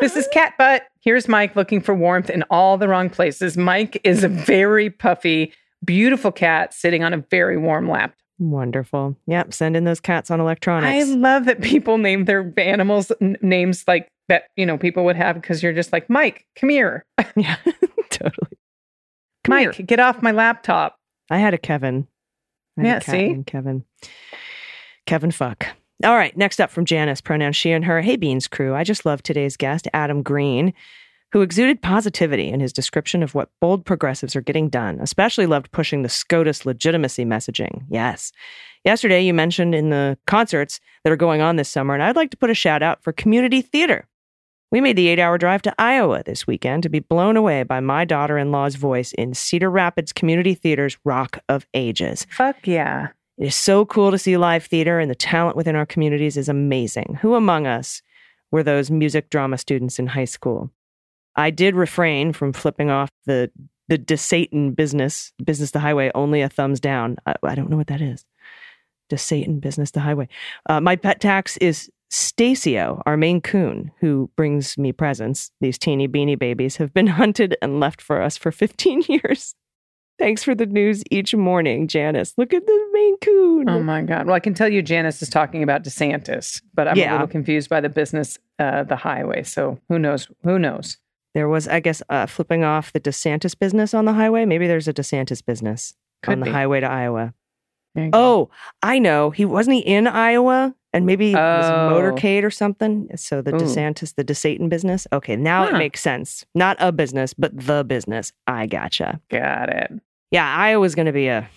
this 0.00 0.16
is 0.16 0.28
cat 0.32 0.54
butt. 0.58 0.82
Here's 1.00 1.28
Mike 1.28 1.56
looking 1.56 1.80
for 1.80 1.94
warmth 1.94 2.30
in 2.30 2.42
all 2.50 2.76
the 2.78 2.88
wrong 2.88 3.08
places. 3.10 3.56
Mike 3.56 4.00
is 4.04 4.22
a 4.24 4.28
very 4.28 4.90
puffy, 4.90 5.52
beautiful 5.84 6.32
cat 6.32 6.74
sitting 6.74 7.02
on 7.04 7.14
a 7.14 7.18
very 7.30 7.56
warm 7.56 7.88
lap. 7.88 8.14
Wonderful. 8.38 9.16
Yep. 9.26 9.52
Send 9.52 9.76
in 9.76 9.84
those 9.84 10.00
cats 10.00 10.30
on 10.30 10.38
electronics. 10.40 11.08
I 11.10 11.12
love 11.14 11.46
that 11.46 11.60
people 11.60 11.98
name 11.98 12.24
their 12.26 12.52
animals 12.56 13.10
n- 13.20 13.36
names 13.42 13.84
like 13.88 14.08
that, 14.28 14.44
you 14.56 14.64
know, 14.66 14.76
people 14.78 15.04
would 15.06 15.16
have 15.16 15.36
because 15.36 15.62
you're 15.62 15.72
just 15.72 15.92
like, 15.92 16.08
Mike, 16.10 16.44
come 16.54 16.68
here. 16.68 17.04
yeah, 17.36 17.56
totally. 18.10 18.58
Come 19.44 19.56
Mike, 19.56 19.74
here. 19.74 19.86
get 19.86 19.98
off 19.98 20.22
my 20.22 20.30
laptop. 20.32 20.96
I 21.30 21.38
had 21.38 21.54
a 21.54 21.58
Kevin. 21.58 22.06
I 22.78 22.82
had 22.82 22.84
a 22.84 22.88
Yeah, 22.88 23.00
cat 23.00 23.04
see? 23.10 23.42
Kevin. 23.46 23.84
Kevin 25.06 25.30
fuck. 25.30 25.66
All 26.04 26.14
right, 26.14 26.36
next 26.36 26.60
up 26.60 26.70
from 26.70 26.84
Janice, 26.84 27.20
pronouns 27.20 27.56
she 27.56 27.72
and 27.72 27.84
her. 27.84 28.00
Hey, 28.00 28.14
Beans 28.14 28.46
crew. 28.46 28.74
I 28.74 28.84
just 28.84 29.04
love 29.04 29.20
today's 29.20 29.56
guest, 29.56 29.88
Adam 29.92 30.22
Green, 30.22 30.72
who 31.32 31.42
exuded 31.42 31.82
positivity 31.82 32.48
in 32.50 32.60
his 32.60 32.72
description 32.72 33.20
of 33.20 33.34
what 33.34 33.50
bold 33.60 33.84
progressives 33.84 34.36
are 34.36 34.40
getting 34.40 34.68
done. 34.68 35.00
Especially 35.00 35.46
loved 35.46 35.72
pushing 35.72 36.02
the 36.02 36.08
SCOTUS 36.08 36.64
legitimacy 36.64 37.24
messaging. 37.24 37.82
Yes. 37.88 38.30
Yesterday, 38.84 39.22
you 39.22 39.34
mentioned 39.34 39.74
in 39.74 39.90
the 39.90 40.16
concerts 40.28 40.78
that 41.02 41.12
are 41.12 41.16
going 41.16 41.40
on 41.40 41.56
this 41.56 41.68
summer, 41.68 41.94
and 41.94 42.02
I'd 42.02 42.16
like 42.16 42.30
to 42.30 42.36
put 42.36 42.50
a 42.50 42.54
shout 42.54 42.82
out 42.82 43.02
for 43.02 43.12
community 43.12 43.60
theater. 43.60 44.06
We 44.70 44.80
made 44.80 44.96
the 44.96 45.08
eight 45.08 45.18
hour 45.18 45.36
drive 45.36 45.62
to 45.62 45.74
Iowa 45.78 46.22
this 46.24 46.46
weekend 46.46 46.84
to 46.84 46.88
be 46.88 47.00
blown 47.00 47.36
away 47.36 47.62
by 47.64 47.80
my 47.80 48.04
daughter 48.04 48.38
in 48.38 48.52
law's 48.52 48.76
voice 48.76 49.12
in 49.14 49.34
Cedar 49.34 49.70
Rapids 49.70 50.12
Community 50.12 50.54
Theater's 50.54 50.96
Rock 51.04 51.38
of 51.48 51.66
Ages. 51.74 52.26
Fuck 52.30 52.66
yeah. 52.66 53.08
It 53.38 53.46
is 53.46 53.54
so 53.54 53.86
cool 53.86 54.10
to 54.10 54.18
see 54.18 54.36
live 54.36 54.64
theater, 54.64 54.98
and 54.98 55.10
the 55.10 55.14
talent 55.14 55.56
within 55.56 55.76
our 55.76 55.86
communities 55.86 56.36
is 56.36 56.48
amazing. 56.48 57.18
Who 57.22 57.34
among 57.34 57.66
us 57.66 58.02
were 58.50 58.64
those 58.64 58.90
music 58.90 59.30
drama 59.30 59.58
students 59.58 59.98
in 59.98 60.08
high 60.08 60.24
school? 60.24 60.70
I 61.36 61.50
did 61.50 61.76
refrain 61.76 62.32
from 62.32 62.52
flipping 62.52 62.90
off 62.90 63.10
the 63.26 63.50
the 63.86 63.98
DeSatan 63.98 64.76
business, 64.76 65.32
business 65.42 65.70
the 65.70 65.80
highway, 65.80 66.10
only 66.14 66.42
a 66.42 66.48
thumbs 66.48 66.78
down. 66.78 67.16
I, 67.24 67.36
I 67.42 67.54
don't 67.54 67.70
know 67.70 67.78
what 67.78 67.86
that 67.86 68.02
is. 68.02 68.24
DeSatan 69.10 69.60
business 69.60 69.92
the 69.92 70.00
highway. 70.00 70.28
Uh, 70.68 70.80
my 70.80 70.94
pet 70.94 71.20
tax 71.20 71.56
is 71.56 71.90
Stacio, 72.12 73.02
our 73.06 73.16
Maine 73.16 73.40
coon, 73.40 73.90
who 74.00 74.30
brings 74.36 74.76
me 74.76 74.92
presents. 74.92 75.50
These 75.60 75.78
teeny 75.78 76.06
beanie 76.06 76.38
babies 76.38 76.76
have 76.76 76.92
been 76.92 77.06
hunted 77.18 77.56
and 77.62 77.80
left 77.80 78.02
for 78.02 78.20
us 78.20 78.36
for 78.36 78.52
15 78.52 79.04
years. 79.08 79.54
Thanks 80.18 80.42
for 80.42 80.54
the 80.54 80.66
news 80.66 81.02
each 81.10 81.34
morning, 81.34 81.86
Janice. 81.86 82.34
Look 82.36 82.52
at 82.52 82.66
the 82.66 82.88
Maine 82.92 83.16
coon. 83.18 83.68
Oh 83.68 83.80
my 83.82 84.02
God. 84.02 84.26
Well, 84.26 84.34
I 84.34 84.40
can 84.40 84.52
tell 84.52 84.68
you 84.68 84.82
Janice 84.82 85.22
is 85.22 85.28
talking 85.30 85.62
about 85.62 85.84
DeSantis, 85.84 86.60
but 86.74 86.88
I'm 86.88 86.96
Yeah. 86.96 87.12
a 87.12 87.14
little 87.14 87.28
confused 87.28 87.70
by 87.70 87.80
the 87.80 87.88
business, 87.88 88.38
uh, 88.58 88.82
the 88.82 88.96
highway. 88.96 89.44
So 89.44 89.78
who 89.88 89.98
knows? 89.98 90.28
Who 90.42 90.58
knows? 90.58 90.96
There 91.34 91.48
was, 91.48 91.68
I 91.68 91.78
guess, 91.78 92.02
uh, 92.08 92.26
flipping 92.26 92.64
off 92.64 92.92
the 92.92 92.98
DeSantis 93.00 93.56
business 93.56 93.94
on 93.94 94.06
the 94.06 94.14
highway. 94.14 94.44
Maybe 94.44 94.66
there's 94.66 94.88
a 94.88 94.92
DeSantis 94.92 95.44
business 95.44 95.94
Could 96.22 96.32
on 96.32 96.40
the 96.40 96.50
highway 96.50 96.80
to 96.80 96.90
Iowa. 96.90 97.34
You 97.94 98.10
go. 98.10 98.18
Oh, 98.18 98.50
I 98.82 98.98
know. 98.98 99.30
He 99.30 99.44
wasn't 99.44 99.76
he 99.76 99.80
in 99.82 100.06
Iowa, 100.08 100.74
and 100.92 101.06
maybe 101.06 101.30
it 101.32 101.36
was 101.36 101.70
Oh. 101.70 101.92
motorcade 101.94 102.42
or 102.42 102.50
something. 102.50 103.08
So 103.14 103.40
the 103.40 103.54
Ooh. 103.54 103.58
DeSantis, 103.58 104.14
the 104.16 104.24
DeSatan 104.24 104.68
business. 104.68 105.06
Okay, 105.12 105.36
now 105.36 105.64
it 105.68 105.74
makes 105.74 106.00
sense. 106.00 106.44
Not 106.56 106.76
a 106.80 106.90
business, 106.90 107.34
but 107.34 107.56
the 107.56 107.84
business. 107.84 108.32
I 108.48 108.66
gotcha. 108.66 109.20
got 109.30 109.68
it. 109.68 109.92
Yeah, 110.30 110.54
Iowa's 110.54 110.94
going 110.94 111.06
to 111.06 111.12
be 111.12 111.28
a 111.28 111.48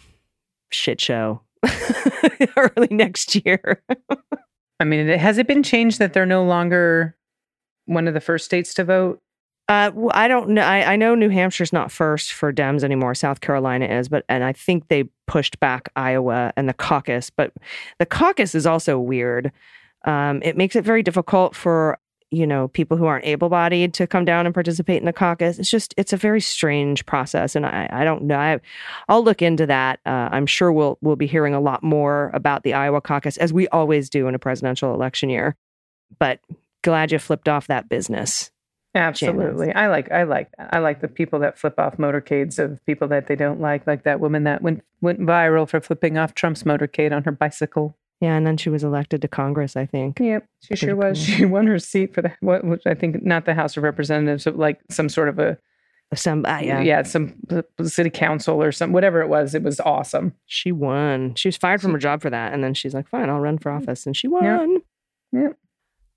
shit 0.69 1.01
show 1.01 1.41
early 2.57 2.87
next 2.89 3.35
year. 3.45 3.83
I 4.79 4.83
mean, 4.83 5.07
has 5.07 5.37
it 5.37 5.47
been 5.47 5.63
changed 5.63 5.99
that 5.99 6.13
they're 6.13 6.25
no 6.25 6.43
longer 6.43 7.15
one 7.85 8.07
of 8.07 8.13
the 8.13 8.21
first 8.21 8.45
states 8.45 8.73
to 8.75 8.83
vote? 8.83 9.19
Uh, 9.67 9.91
well, 9.93 10.11
I 10.13 10.27
don't 10.27 10.49
know. 10.49 10.63
I, 10.63 10.93
I 10.93 10.95
know 10.95 11.15
New 11.15 11.29
Hampshire's 11.29 11.71
not 11.71 11.91
first 11.91 12.33
for 12.33 12.51
Dems 12.51 12.83
anymore. 12.83 13.15
South 13.15 13.41
Carolina 13.41 13.85
is, 13.85 14.09
but 14.09 14.25
and 14.27 14.43
I 14.43 14.53
think 14.53 14.87
they 14.87 15.05
pushed 15.27 15.59
back 15.59 15.89
Iowa 15.95 16.51
and 16.57 16.67
the 16.67 16.73
caucus. 16.73 17.29
But 17.29 17.53
the 17.99 18.05
caucus 18.05 18.53
is 18.53 18.65
also 18.65 18.99
weird. 18.99 19.51
Um, 20.03 20.41
it 20.43 20.57
makes 20.57 20.75
it 20.75 20.83
very 20.83 21.03
difficult 21.03 21.55
for 21.55 21.99
you 22.31 22.47
know 22.47 22.69
people 22.69 22.97
who 22.97 23.05
aren't 23.05 23.25
able-bodied 23.25 23.93
to 23.95 24.07
come 24.07 24.25
down 24.25 24.45
and 24.45 24.53
participate 24.53 24.99
in 24.99 25.05
the 25.05 25.13
caucus. 25.13 25.59
It's 25.59 25.69
just 25.69 25.93
it's 25.97 26.13
a 26.13 26.17
very 26.17 26.41
strange 26.41 27.05
process, 27.05 27.55
and 27.55 27.65
I, 27.65 27.87
I 27.91 28.03
don't 28.03 28.23
know. 28.23 28.39
I, 28.39 28.59
I'll 29.09 29.23
look 29.23 29.41
into 29.41 29.65
that. 29.67 29.99
Uh, 30.05 30.29
I'm 30.31 30.45
sure 30.45 30.71
we'll 30.71 30.97
we'll 31.01 31.15
be 31.15 31.27
hearing 31.27 31.53
a 31.53 31.61
lot 31.61 31.83
more 31.83 32.31
about 32.33 32.63
the 32.63 32.73
Iowa 32.73 33.01
caucus 33.01 33.37
as 33.37 33.53
we 33.53 33.67
always 33.67 34.09
do 34.09 34.27
in 34.27 34.35
a 34.35 34.39
presidential 34.39 34.93
election 34.93 35.29
year. 35.29 35.55
But 36.19 36.39
glad 36.83 37.11
you 37.11 37.19
flipped 37.19 37.47
off 37.47 37.67
that 37.67 37.89
business. 37.89 38.51
Absolutely. 38.93 39.71
I 39.73 39.87
like 39.87 40.11
I 40.11 40.23
like 40.23 40.49
that. 40.57 40.73
I 40.73 40.79
like 40.79 40.99
the 40.99 41.07
people 41.07 41.39
that 41.39 41.57
flip 41.57 41.79
off 41.79 41.97
motorcades 41.97 42.59
of 42.59 42.85
people 42.85 43.07
that 43.09 43.27
they 43.27 43.35
don't 43.35 43.61
like, 43.61 43.87
like 43.87 44.03
that 44.03 44.19
woman 44.19 44.43
that 44.43 44.61
went 44.61 44.83
went 44.99 45.19
viral 45.21 45.67
for 45.67 45.79
flipping 45.79 46.17
off 46.17 46.33
Trump's 46.33 46.63
motorcade 46.63 47.13
on 47.13 47.23
her 47.23 47.31
bicycle. 47.31 47.95
Yeah, 48.21 48.35
and 48.37 48.45
then 48.45 48.55
she 48.55 48.69
was 48.69 48.83
elected 48.83 49.21
to 49.23 49.27
Congress, 49.27 49.75
I 49.75 49.85
think. 49.87 50.19
Yep, 50.19 50.45
she 50.61 50.75
sure 50.75 50.95
was. 50.95 51.17
cool. 51.25 51.35
She 51.35 51.45
won 51.55 51.67
her 51.67 51.79
seat 51.79 52.13
for 52.13 52.21
the 52.21 52.31
what, 52.39 52.63
which 52.63 52.83
I 52.85 52.93
think 52.93 53.23
not 53.23 53.45
the 53.45 53.53
House 53.55 53.75
of 53.75 53.83
Representatives, 53.83 54.43
but 54.45 54.57
like 54.57 54.79
some 54.89 55.09
sort 55.09 55.27
of 55.27 55.39
a 55.39 55.57
Some, 56.13 56.45
uh, 56.45 56.59
yeah. 56.59 56.81
yeah, 56.81 57.01
some 57.03 57.33
p- 57.49 57.85
city 57.87 58.09
council 58.11 58.61
or 58.61 58.71
some 58.71 58.91
whatever 58.93 59.21
it 59.21 59.27
was. 59.27 59.55
It 59.55 59.63
was 59.63 59.79
awesome. 59.79 60.33
she 60.45 60.71
won. 60.71 61.33
She 61.35 61.47
was 61.47 61.57
fired 61.57 61.81
from 61.81 61.93
her 61.93 61.97
job 61.97 62.21
for 62.21 62.29
that, 62.29 62.53
and 62.53 62.63
then 62.63 62.73
she's 62.75 62.93
like, 62.93 63.07
"Fine, 63.07 63.29
I'll 63.29 63.39
run 63.39 63.57
for 63.57 63.71
office," 63.71 64.05
and 64.05 64.15
she 64.15 64.27
won. 64.27 64.43
Mm. 64.43 64.77
Yeah. 65.31 65.49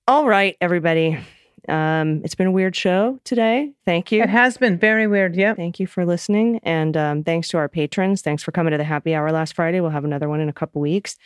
All 0.07 0.27
right, 0.29 0.57
everybody. 0.61 1.19
Um, 1.67 2.21
it's 2.25 2.35
been 2.35 2.49
a 2.49 2.53
weird 2.53 2.77
show 2.77 3.19
today. 3.25 3.73
Thank 3.87 4.13
you. 4.13 4.23
It 4.23 4.29
has 4.29 4.59
been 4.59 4.77
very 4.79 5.07
weird. 5.07 5.35
Yep. 5.35 5.57
Thank 5.57 5.81
you 5.81 5.87
for 5.87 6.05
listening, 6.05 6.61
and 6.65 6.95
um, 6.99 7.25
thanks 7.25 7.49
to 7.49 7.57
our 7.57 7.71
patrons. 7.71 8.21
Thanks 8.21 8.43
for 8.43 8.53
coming 8.53 8.73
to 8.73 8.77
the 8.77 8.85
happy 8.85 9.15
hour 9.15 9.33
last 9.33 9.55
Friday. 9.57 9.81
We'll 9.81 9.89
have 9.91 10.05
another 10.05 10.29
one 10.29 10.41
in 10.41 10.51
a 10.51 10.53
couple 10.53 10.83
weeks. 10.83 11.17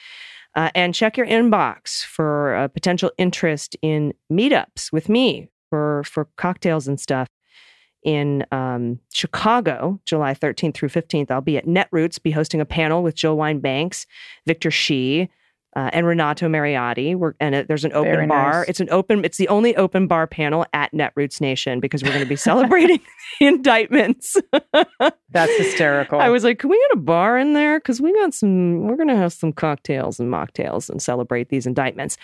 Uh, 0.59 0.71
and 0.75 0.93
check 0.93 1.17
your 1.17 1.25
inbox 1.25 2.05
for 2.05 2.57
uh, 2.57 2.67
potential 2.67 3.13
interest 3.17 3.77
in 3.81 4.13
meetups 4.33 4.91
with 4.93 5.09
me 5.09 5.49
for 5.71 6.03
for 6.03 6.25
cocktails 6.37 6.89
and 6.89 6.99
stuff 6.99 7.29
in 8.03 8.45
um, 8.51 8.99
Chicago, 9.13 10.01
July 10.05 10.35
13th 10.35 10.75
through 10.75 10.89
15th. 10.89 11.31
I'll 11.31 11.41
be 11.41 11.59
at 11.59 11.67
Netroots, 11.67 12.21
be 12.21 12.33
hosting 12.33 12.61
a 12.61 12.65
panel 12.65 13.05
with 13.05 13.15
Jill 13.15 13.37
Wine 13.37 13.61
Banks, 13.61 14.05
Victor 14.47 14.73
Shi, 14.73 15.31
uh, 15.79 15.91
and 15.93 16.07
Renato 16.07 16.49
Mariotti. 16.49 17.15
We're, 17.15 17.35
and 17.39 17.55
it, 17.55 17.69
there's 17.69 17.85
an 17.85 17.93
open 17.93 18.11
Very 18.11 18.27
bar. 18.27 18.61
nice. 18.61 18.69
It's 18.69 18.81
an 18.81 18.89
open. 18.91 19.25
It's 19.25 19.39
the 19.39 19.47
only 19.47 19.77
open 19.77 20.09
bar 20.09 20.27
panel 20.27 20.67
at 20.73 20.91
Netroots 20.93 21.41
Nation 21.41 21.79
because 21.79 22.03
we're 22.03 22.09
going 22.09 22.25
to 22.25 22.27
be 22.29 22.35
celebrating 22.35 22.99
indictments. 23.41 24.37
That's 25.31 25.57
hysterical. 25.57 26.21
I 26.21 26.31
was 26.31 26.43
like, 26.43 26.59
can 26.59 26.71
we 26.71 26.85
get 26.91 26.99
a 26.99 27.01
bar 27.01 27.39
in 27.39 27.53
there? 27.53 27.79
Because 27.79 28.01
we 28.01 28.13
got 28.13 28.35
some, 28.35 28.89
we're 28.89 28.97
going 28.97 29.09
to 29.09 29.17
have 29.17 29.33
some 29.33 29.53
cocktails 29.53 30.19
and 30.19 30.29
mocktails 30.33 30.91
and 30.91 31.01
celebrate 31.01 31.49
these 31.49 31.65
indictments. 31.65 32.17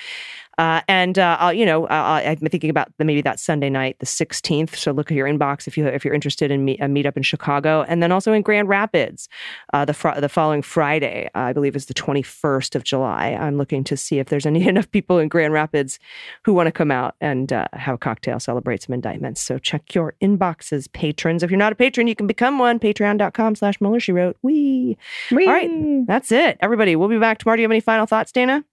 Uh, 0.59 0.81
and 0.89 1.19
uh, 1.19 1.37
I'll, 1.41 1.53
you 1.53 1.67
know, 1.67 1.87
uh, 1.87 2.23
I'm 2.25 2.37
thinking 2.37 2.71
about 2.71 2.89
the, 2.99 3.05
maybe 3.05 3.23
that 3.23 3.41
Sunday 3.41 3.71
night, 3.71 3.99
the 3.99 4.07
16th. 4.07 4.77
So 4.77 4.93
look 4.93 5.11
at 5.11 5.17
your 5.17 5.27
inbox 5.27 5.67
if 5.67 5.77
you 5.77 5.87
if 5.87 6.05
you're 6.05 6.15
interested 6.15 6.51
in 6.51 6.65
meet, 6.65 6.81
a 6.81 6.85
meetup 6.85 7.17
in 7.17 7.23
Chicago, 7.23 7.85
and 7.89 8.03
then 8.03 8.13
also 8.13 8.33
in 8.33 8.43
Grand 8.43 8.69
Rapids, 8.69 9.29
uh, 9.73 9.85
the 9.85 9.95
fr- 9.95 10.21
the 10.21 10.29
following 10.29 10.63
Friday, 10.63 11.29
I 11.35 11.53
believe 11.53 11.77
is 11.77 11.87
the 11.87 11.95
21st 11.95 12.75
of 12.75 12.85
July. 12.85 13.37
I'm 13.39 13.57
looking 13.57 13.85
to 13.85 13.97
see 13.97 14.19
if 14.19 14.29
there's 14.29 14.47
any 14.47 14.67
enough 14.69 14.91
people 14.91 15.19
in 15.19 15.29
Grand 15.29 15.53
Rapids 15.53 15.99
who 16.45 16.53
want 16.53 16.67
to 16.67 16.73
come 16.73 16.91
out 16.91 17.15
and 17.21 17.53
uh, 17.53 17.67
have 17.73 17.97
a 17.97 17.99
cocktail, 17.99 18.39
celebrate 18.41 18.83
some 18.83 18.95
indictments. 18.95 19.41
So 19.41 19.59
check 19.59 19.95
your 19.95 20.15
inboxes, 20.23 20.91
patrons. 20.93 21.43
If 21.43 21.51
you're 21.51 21.59
not 21.59 21.73
a 21.73 21.77
patron, 21.77 22.07
you 22.07 22.15
can 22.15 22.27
become 22.27 22.59
one. 22.59 22.79
Patreon.com 22.79 23.57
slash 23.57 23.81
Mueller, 23.81 24.01
she 24.01 24.13
wrote. 24.13 24.37
Wee. 24.43 24.97
Whee! 25.31 25.47
All 25.47 25.53
right. 25.53 26.07
That's 26.07 26.33
it. 26.33 26.59
Everybody, 26.61 26.97
we'll 26.97 27.09
be 27.09 27.19
back 27.19 27.39
tomorrow. 27.39 27.57
Do 27.57 27.63
you 27.63 27.65
have 27.65 27.73
any 27.73 27.81
final 27.81 28.07
thoughts, 28.07 28.33
Dana? 28.33 28.65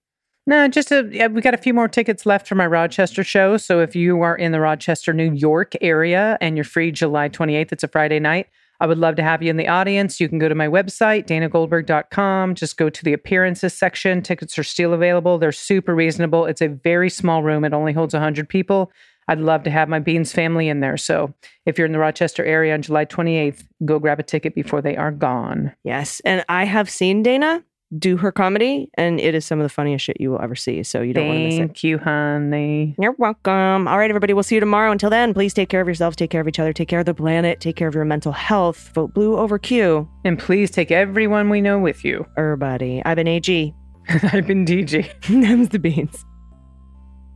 No, 0.51 0.67
just 0.67 0.91
a, 0.91 1.07
yeah, 1.09 1.27
we 1.27 1.39
got 1.39 1.53
a 1.53 1.57
few 1.57 1.73
more 1.73 1.87
tickets 1.87 2.25
left 2.25 2.45
for 2.45 2.55
my 2.55 2.67
Rochester 2.67 3.23
show. 3.23 3.55
So 3.55 3.79
if 3.79 3.95
you 3.95 4.21
are 4.21 4.35
in 4.35 4.51
the 4.51 4.59
Rochester, 4.59 5.13
New 5.13 5.31
York 5.31 5.75
area 5.79 6.37
and 6.41 6.57
you're 6.57 6.65
free 6.65 6.91
July 6.91 7.29
28th, 7.29 7.71
it's 7.71 7.85
a 7.85 7.87
Friday 7.87 8.19
night. 8.19 8.47
I 8.81 8.85
would 8.85 8.97
love 8.97 9.15
to 9.15 9.23
have 9.23 9.41
you 9.41 9.49
in 9.49 9.55
the 9.55 9.69
audience. 9.69 10.19
You 10.19 10.27
can 10.27 10.39
go 10.39 10.49
to 10.49 10.55
my 10.55 10.67
website, 10.67 11.25
danagoldberg.com. 11.25 12.55
Just 12.55 12.75
go 12.75 12.89
to 12.89 13.03
the 13.05 13.13
appearances 13.13 13.73
section. 13.73 14.21
Tickets 14.21 14.59
are 14.59 14.63
still 14.65 14.91
available. 14.91 15.37
They're 15.37 15.53
super 15.53 15.95
reasonable. 15.95 16.45
It's 16.45 16.61
a 16.61 16.67
very 16.67 17.09
small 17.09 17.43
room, 17.43 17.63
it 17.63 17.71
only 17.71 17.93
holds 17.93 18.13
100 18.13 18.49
people. 18.49 18.91
I'd 19.29 19.39
love 19.39 19.63
to 19.63 19.71
have 19.71 19.87
my 19.87 19.99
Beans 19.99 20.33
family 20.33 20.67
in 20.67 20.81
there. 20.81 20.97
So 20.97 21.33
if 21.65 21.77
you're 21.77 21.85
in 21.85 21.93
the 21.93 21.99
Rochester 21.99 22.43
area 22.43 22.73
on 22.73 22.81
July 22.81 23.05
28th, 23.05 23.63
go 23.85 23.99
grab 23.99 24.19
a 24.19 24.23
ticket 24.23 24.53
before 24.53 24.81
they 24.81 24.97
are 24.97 25.11
gone. 25.11 25.73
Yes. 25.85 26.19
And 26.25 26.43
I 26.49 26.65
have 26.65 26.89
seen 26.89 27.23
Dana 27.23 27.63
do 27.97 28.17
her 28.17 28.31
comedy, 28.31 28.89
and 28.95 29.19
it 29.19 29.35
is 29.35 29.45
some 29.45 29.59
of 29.59 29.63
the 29.63 29.69
funniest 29.69 30.05
shit 30.05 30.19
you 30.19 30.31
will 30.31 30.41
ever 30.41 30.55
see. 30.55 30.83
So 30.83 31.01
you 31.01 31.13
don't 31.13 31.27
want 31.27 31.37
to 31.37 31.43
miss 31.43 31.55
it. 31.55 31.57
Thank 31.57 31.83
you, 31.83 31.97
honey. 31.97 32.95
You're 32.99 33.15
welcome. 33.17 33.87
All 33.87 33.97
right, 33.97 34.09
everybody. 34.09 34.33
We'll 34.33 34.43
see 34.43 34.55
you 34.55 34.61
tomorrow. 34.61 34.91
Until 34.91 35.09
then, 35.09 35.33
please 35.33 35.53
take 35.53 35.69
care 35.69 35.81
of 35.81 35.87
yourselves, 35.87 36.15
take 36.15 36.29
care 36.29 36.41
of 36.41 36.47
each 36.47 36.59
other, 36.59 36.73
take 36.73 36.87
care 36.87 36.99
of 36.99 37.05
the 37.05 37.13
planet, 37.13 37.59
take 37.59 37.75
care 37.75 37.87
of 37.87 37.95
your 37.95 38.05
mental 38.05 38.31
health. 38.31 38.91
Vote 38.93 39.13
blue 39.13 39.37
over 39.37 39.59
Q. 39.59 40.09
And 40.23 40.39
please 40.39 40.71
take 40.71 40.91
everyone 40.91 41.49
we 41.49 41.61
know 41.61 41.79
with 41.79 42.05
you. 42.05 42.25
Everybody. 42.37 43.01
I've 43.05 43.15
been 43.17 43.27
AG. 43.27 43.73
I've 44.09 44.47
been 44.47 44.65
DG. 44.65 45.11
Them's 45.27 45.69
the 45.69 45.79
beans. 45.79 46.25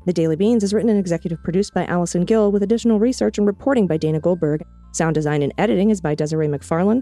The 0.06 0.14
Daily 0.14 0.36
Beans 0.36 0.64
is 0.64 0.72
written 0.72 0.90
and 0.90 1.00
executive 1.00 1.42
produced 1.44 1.74
by 1.74 1.86
Allison 1.86 2.26
Gill 2.26 2.52
with 2.52 2.62
additional 2.62 3.00
research 3.00 3.40
and 3.40 3.48
reporting 3.48 3.88
by 3.88 3.98
Dana 3.98 4.20
Goldberg. 4.20 4.64
Sound 4.94 5.16
design 5.16 5.42
and 5.42 5.52
editing 5.58 5.90
is 5.90 6.00
by 6.00 6.14
Desiree 6.14 6.48
McFarlane, 6.48 7.02